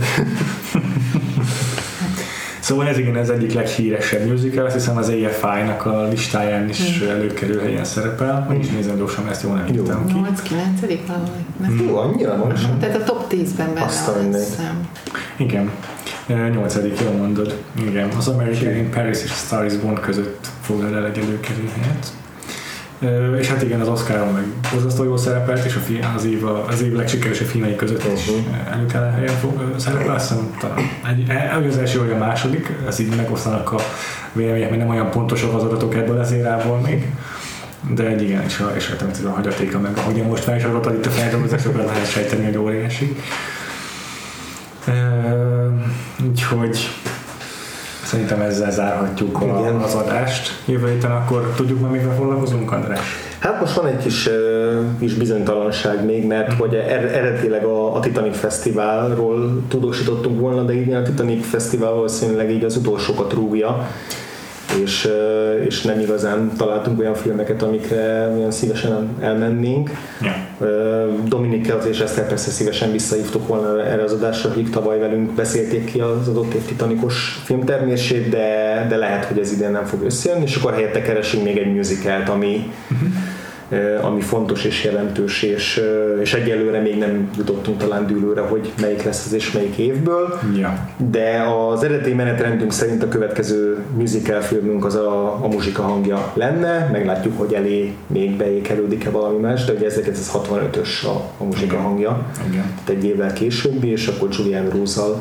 Szóval 2.61 2.89
ez 2.89 2.99
igen, 2.99 3.17
ez 3.17 3.29
egyik 3.29 3.53
leghíresebb 3.53 4.27
musical, 4.27 4.65
azt 4.67 4.75
hiszem 4.75 4.97
az 4.97 5.09
AFI-nak 5.09 5.87
a 5.87 6.09
listáján 6.09 6.69
is 6.69 7.01
előkerül 7.01 7.61
helyen 7.61 7.85
szerepel. 7.85 8.47
Meg 8.49 8.59
is 8.59 8.69
nézem 8.69 8.97
gyorsan, 8.97 9.23
mert 9.23 9.35
ezt 9.35 9.45
jól 9.45 9.55
nem 9.55 9.67
Jó. 9.67 9.83
írtam 9.83 10.07
ki. 10.07 10.13
8 10.13 10.43
9 10.43 10.81
valahogy. 11.07 11.29
Nem. 11.61 11.87
Jó, 11.89 11.97
annyira 11.97 12.37
magasan. 12.37 12.79
Tehát 12.79 12.97
a 12.97 13.05
top 13.05 13.27
10-ben 13.31 13.75
benne 13.75 13.87
Azt 13.87 14.11
hiszem. 14.33 14.89
Igen. 15.37 15.71
Nyolcadik, 16.27 17.01
jól 17.01 17.13
mondod. 17.13 17.57
Igen, 17.89 18.09
az 18.19 18.29
American 18.29 18.75
in 18.77 18.91
Paris 18.91 19.23
és 19.25 19.31
a 19.31 19.35
Star 19.35 19.65
is 19.65 19.77
Born 19.77 20.01
között 20.01 20.47
foglal 20.61 20.97
el 20.97 21.07
egy 21.07 21.19
előkerül 21.19 21.69
helyet. 21.81 22.13
És 23.41 23.49
hát 23.49 23.63
igen, 23.63 23.81
az 23.81 23.89
Oscaron 23.89 24.33
meg 24.33 24.45
borzasztó 24.73 25.05
jól 25.05 25.19
szerepelt, 25.19 25.65
és 25.65 25.75
a 25.75 25.79
fi, 25.79 26.01
az, 26.17 26.25
év, 26.25 26.45
az 26.47 26.83
év 26.83 26.93
legsikeresebb 26.93 27.47
filmei 27.47 27.77
között 27.77 28.05
is 28.15 28.27
Mhm. 28.27 28.55
előkelő 28.73 29.11
helyen 29.11 29.35
fog 29.35 29.61
ö, 29.61 29.79
szerepel, 29.79 30.15
azt 30.15 30.29
hiszem 30.29 30.57
egy, 31.09 31.29
e- 31.29 31.65
az 31.69 31.77
első, 31.79 31.99
vagy 31.99 32.11
a 32.11 32.17
második, 32.17 32.73
ez 32.89 32.99
így 32.99 33.17
megosztanak 33.17 33.73
a 33.73 33.79
vélemények, 34.33 34.69
mert 34.71 34.81
nem 34.83 34.91
olyan 34.91 35.11
pontosak 35.11 35.55
az 35.55 35.63
adatok 35.63 35.95
ebből 35.95 36.19
az 36.19 36.33
érából 36.33 36.81
még. 36.87 37.07
De 37.95 38.07
egy 38.07 38.23
igen, 38.23 38.43
és 38.43 38.59
a, 38.59 38.73
és 38.77 38.95
a, 39.01 39.27
a 39.27 39.31
hagyatéka 39.31 39.79
meg, 39.81 39.97
ahogy 39.97 40.23
most 40.29 40.43
felsorolt 40.45 40.91
itt 40.97 41.07
a 41.07 41.11
feldolgozásokra 41.11 41.85
lehet 41.85 42.11
sejteni, 42.11 42.45
hogy 42.45 42.57
óriási. 42.57 43.17
Úgyhogy 46.29 46.79
szerintem 48.05 48.41
ezzel 48.41 48.71
zárhatjuk 48.71 49.39
Igen. 49.43 49.75
a, 49.75 49.85
az 49.85 49.95
adást. 49.95 50.63
Jövő 50.67 50.91
héten 50.91 51.11
akkor 51.11 51.53
tudjuk 51.57 51.81
már, 51.81 51.91
mivel 51.91 52.15
foglalkozunk, 52.15 52.73
András? 52.73 53.01
Hát 53.39 53.61
most 53.61 53.75
van 53.75 53.87
egy 53.87 53.97
kis, 53.97 54.29
kis 54.99 55.15
bizonytalanság 55.15 56.05
még, 56.05 56.27
mert 56.27 56.53
hogy 56.53 56.75
er- 56.75 57.15
eredetileg 57.15 57.65
a, 57.65 57.97
a 57.97 58.01
Titanic 58.01 58.39
Fesztiválról 58.39 59.63
tudósítottunk 59.69 60.41
volna, 60.41 60.63
de 60.63 60.75
idén 60.75 60.97
a 60.97 61.03
Titanic 61.03 61.47
Fesztivál 61.47 61.93
valószínűleg 61.93 62.51
így 62.51 62.65
az 62.65 62.77
utolsókat 62.77 63.33
rúgja, 63.33 63.89
és, 64.83 65.09
és 65.67 65.83
nem 65.83 66.01
igazán 66.01 66.53
találtunk 66.57 66.99
olyan 66.99 67.15
filmeket, 67.15 67.63
amikre 67.63 68.33
olyan 68.37 68.51
szívesen 68.51 69.09
elmennénk. 69.21 69.91
Ja. 70.21 70.35
Ö, 70.67 71.07
Dominikelt 71.25 71.85
és 71.85 72.01
Eszter 72.01 72.29
persze 72.29 72.51
szívesen 72.51 72.93
visszahívtuk 72.93 73.47
volna 73.47 73.85
erre 73.85 74.03
az 74.03 74.13
adásra, 74.13 74.51
akik 74.51 74.71
tavaly 74.71 74.99
velünk 74.99 75.33
beszélték 75.33 75.85
ki 75.85 76.01
az 76.01 76.29
adott 76.29 76.55
év 76.55 76.65
titanikos 76.65 77.41
filmtermését, 77.45 78.29
de, 78.29 78.87
de 78.89 78.97
lehet, 78.97 79.25
hogy 79.25 79.39
ez 79.39 79.53
idén 79.53 79.71
nem 79.71 79.85
fog 79.85 80.03
összejönni, 80.03 80.45
és 80.45 80.57
akkor 80.57 80.73
helyette 80.73 81.03
keresünk 81.03 81.45
még 81.45 81.59
egy 81.59 81.75
musicalt, 81.75 82.29
ami, 82.29 82.73
ö, 82.91 82.95
ami 84.03 84.21
fontos 84.21 84.65
és 84.65 84.85
jelentős, 84.85 85.43
és, 85.43 85.79
ö, 85.79 86.21
és 86.21 86.35
egyelőre 86.35 86.81
még 86.81 86.99
nem 86.99 87.31
jutottunk 87.37 87.79
talán 87.79 88.07
dűlőre, 88.07 88.41
hogy 88.41 88.73
melyik 88.81 89.03
lesz 89.03 89.27
az 89.27 89.33
és 89.33 89.53
melyik 89.53 89.77
évből. 89.77 90.39
Ja. 90.57 90.89
De 91.11 91.43
az 91.43 91.83
eredeti 91.83 92.15
menetrendünk 92.15 92.73
szerint 92.73 93.03
a 93.03 93.09
következő 93.09 93.79
musical 93.97 94.41
filmünk 94.41 94.85
az 94.85 94.95
a, 94.95 95.45
a 95.45 95.49
muzsika 95.49 95.83
hangja 95.83 96.33
lenne, 96.35 96.89
meglátjuk, 96.93 97.39
hogy 97.39 97.53
elé 97.53 97.95
még 98.07 98.37
beékelődik-e 98.37 99.11
valami 99.11 99.39
más, 99.39 99.65
de 99.65 99.73
ugye 99.73 99.91
1965-ös 99.91 101.05
a, 101.05 101.09
a 101.39 101.45
muzsika 101.45 101.73
Igen. 101.73 101.85
hangja, 101.85 102.27
Igen. 102.49 102.65
tehát 102.85 103.03
egy 103.03 103.05
évvel 103.05 103.33
későbbi, 103.33 103.91
és 103.91 104.07
akkor 104.07 104.29
Julian 104.33 104.69
Rose-zal 104.69 105.21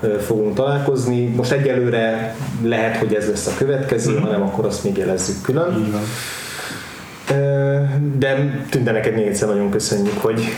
ö, 0.00 0.18
fogunk 0.18 0.54
találkozni. 0.54 1.26
Most 1.26 1.52
egyelőre 1.52 2.36
lehet, 2.62 2.96
hogy 2.96 3.14
ez 3.14 3.28
lesz 3.28 3.46
a 3.46 3.52
következő, 3.58 4.18
hanem 4.18 4.42
akkor 4.42 4.64
azt 4.64 4.84
még 4.84 4.96
jelezzük 4.96 5.42
külön. 5.42 5.74
Ö, 5.92 5.96
De 8.18 8.60
Tünde 8.70 8.92
neked 8.92 9.14
még 9.14 9.26
egyszer 9.26 9.48
nagyon 9.48 9.70
köszönjük, 9.70 10.18
hogy, 10.18 10.52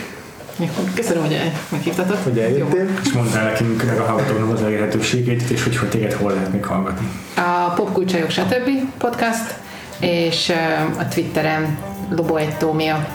Köszönöm, 0.95 1.23
hogy 1.23 1.37
meghívtatok. 1.69 2.17
hogy 2.23 2.37
eljöttél. 2.39 2.85
És 3.03 3.11
mondd 3.11 3.35
el 3.35 3.43
nekünk 3.43 3.83
meg 3.85 3.99
a 3.99 4.03
hallgatónak 4.03 4.53
az 4.53 4.61
elérhetőségét, 4.63 5.41
és 5.41 5.63
hogy, 5.63 5.77
hogy 5.77 5.89
téged 5.89 6.13
hol 6.13 6.31
lehet 6.31 6.51
még 6.51 6.65
hallgatni. 6.65 7.07
A 7.35 7.73
Popkulcsajok 7.75 8.29
stb. 8.29 8.69
podcast, 8.97 9.55
és 9.99 10.53
a 10.99 11.07
Twitteren 11.07 11.77
Loboettómia 12.09 13.07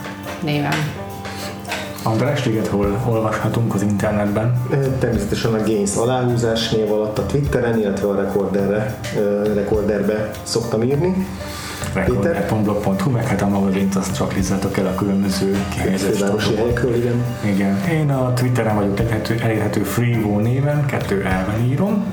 néven. 0.42 0.74
András, 2.02 2.40
téged 2.42 2.66
hol 2.66 3.02
olvashatunk 3.08 3.74
az 3.74 3.82
internetben? 3.82 4.62
Természetesen 4.98 5.54
a 5.54 5.62
Gains 5.62 5.96
aláhúzás 5.96 6.70
név 6.70 6.92
alatt 6.92 7.18
a 7.18 7.26
Twitteren, 7.26 7.78
illetve 7.78 8.08
a 8.08 8.14
recorderre, 8.14 8.98
ö, 9.16 9.54
recorderbe 9.54 10.30
szoktam 10.42 10.82
írni. 10.82 11.26
recorder.blog.hu, 11.92 13.10
meg 13.10 13.26
hát 13.26 13.42
a 13.42 13.48
magazint 13.48 13.96
azt 13.96 14.16
csak 14.16 14.34
nézzetek 14.34 14.76
el 14.76 14.86
a 14.86 14.94
különböző 14.94 15.64
kihelyezett 15.68 16.40
helyekről, 16.56 16.94
igen. 16.94 17.24
Igen, 17.44 17.88
én 17.88 18.10
a 18.10 18.32
Twitteren 18.32 18.74
vagyok 18.74 18.98
elérhető, 18.98 19.38
elérhető 19.42 19.82
Freevo 19.82 20.38
néven, 20.38 20.86
kettő 20.86 21.22
elven 21.24 21.64
írom. 21.64 22.04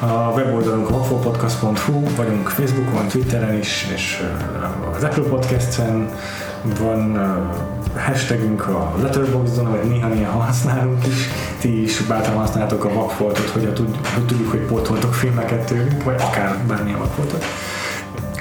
A 0.00 0.32
weboldalunk 0.34 0.88
a 0.90 0.92
vafopodcast.hu, 0.92 2.14
vagyunk 2.16 2.48
Facebookon, 2.48 3.08
Twitteren 3.08 3.58
is, 3.58 3.88
és 3.94 4.22
az 4.96 5.04
Apple 5.04 5.22
Podcast-en 5.22 6.08
van 6.78 7.18
hashtagünk 7.96 8.66
a 8.68 8.94
Letterboxdon, 9.02 9.66
amit 9.66 9.88
néha-néha 9.88 10.38
használunk 10.38 11.06
is. 11.06 11.28
Ti 11.60 11.82
is 11.82 12.00
bátran 12.00 12.36
használtok 12.36 12.84
a 12.84 12.92
vakfoltot, 12.92 13.48
hogy, 13.48 13.72
tud, 13.72 13.96
hogy 14.14 14.26
tudjuk, 14.26 14.50
hogy 14.50 14.60
pótoltok 14.60 15.14
filmeket 15.14 15.66
tőlünk, 15.66 16.02
vagy 16.02 16.14
akár 16.18 16.58
bármilyen 16.66 16.98
vakfoltot. 16.98 17.44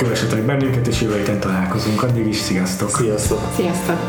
Kövessetek 0.01 0.45
bennünket, 0.45 0.87
és 0.87 1.01
jövő 1.01 1.17
héten 1.17 1.39
találkozunk. 1.39 2.03
Addig 2.03 2.27
is 2.27 2.37
sziasztok! 2.37 2.89
Sziasztok! 2.89 3.39
Sziasztok! 3.55 3.99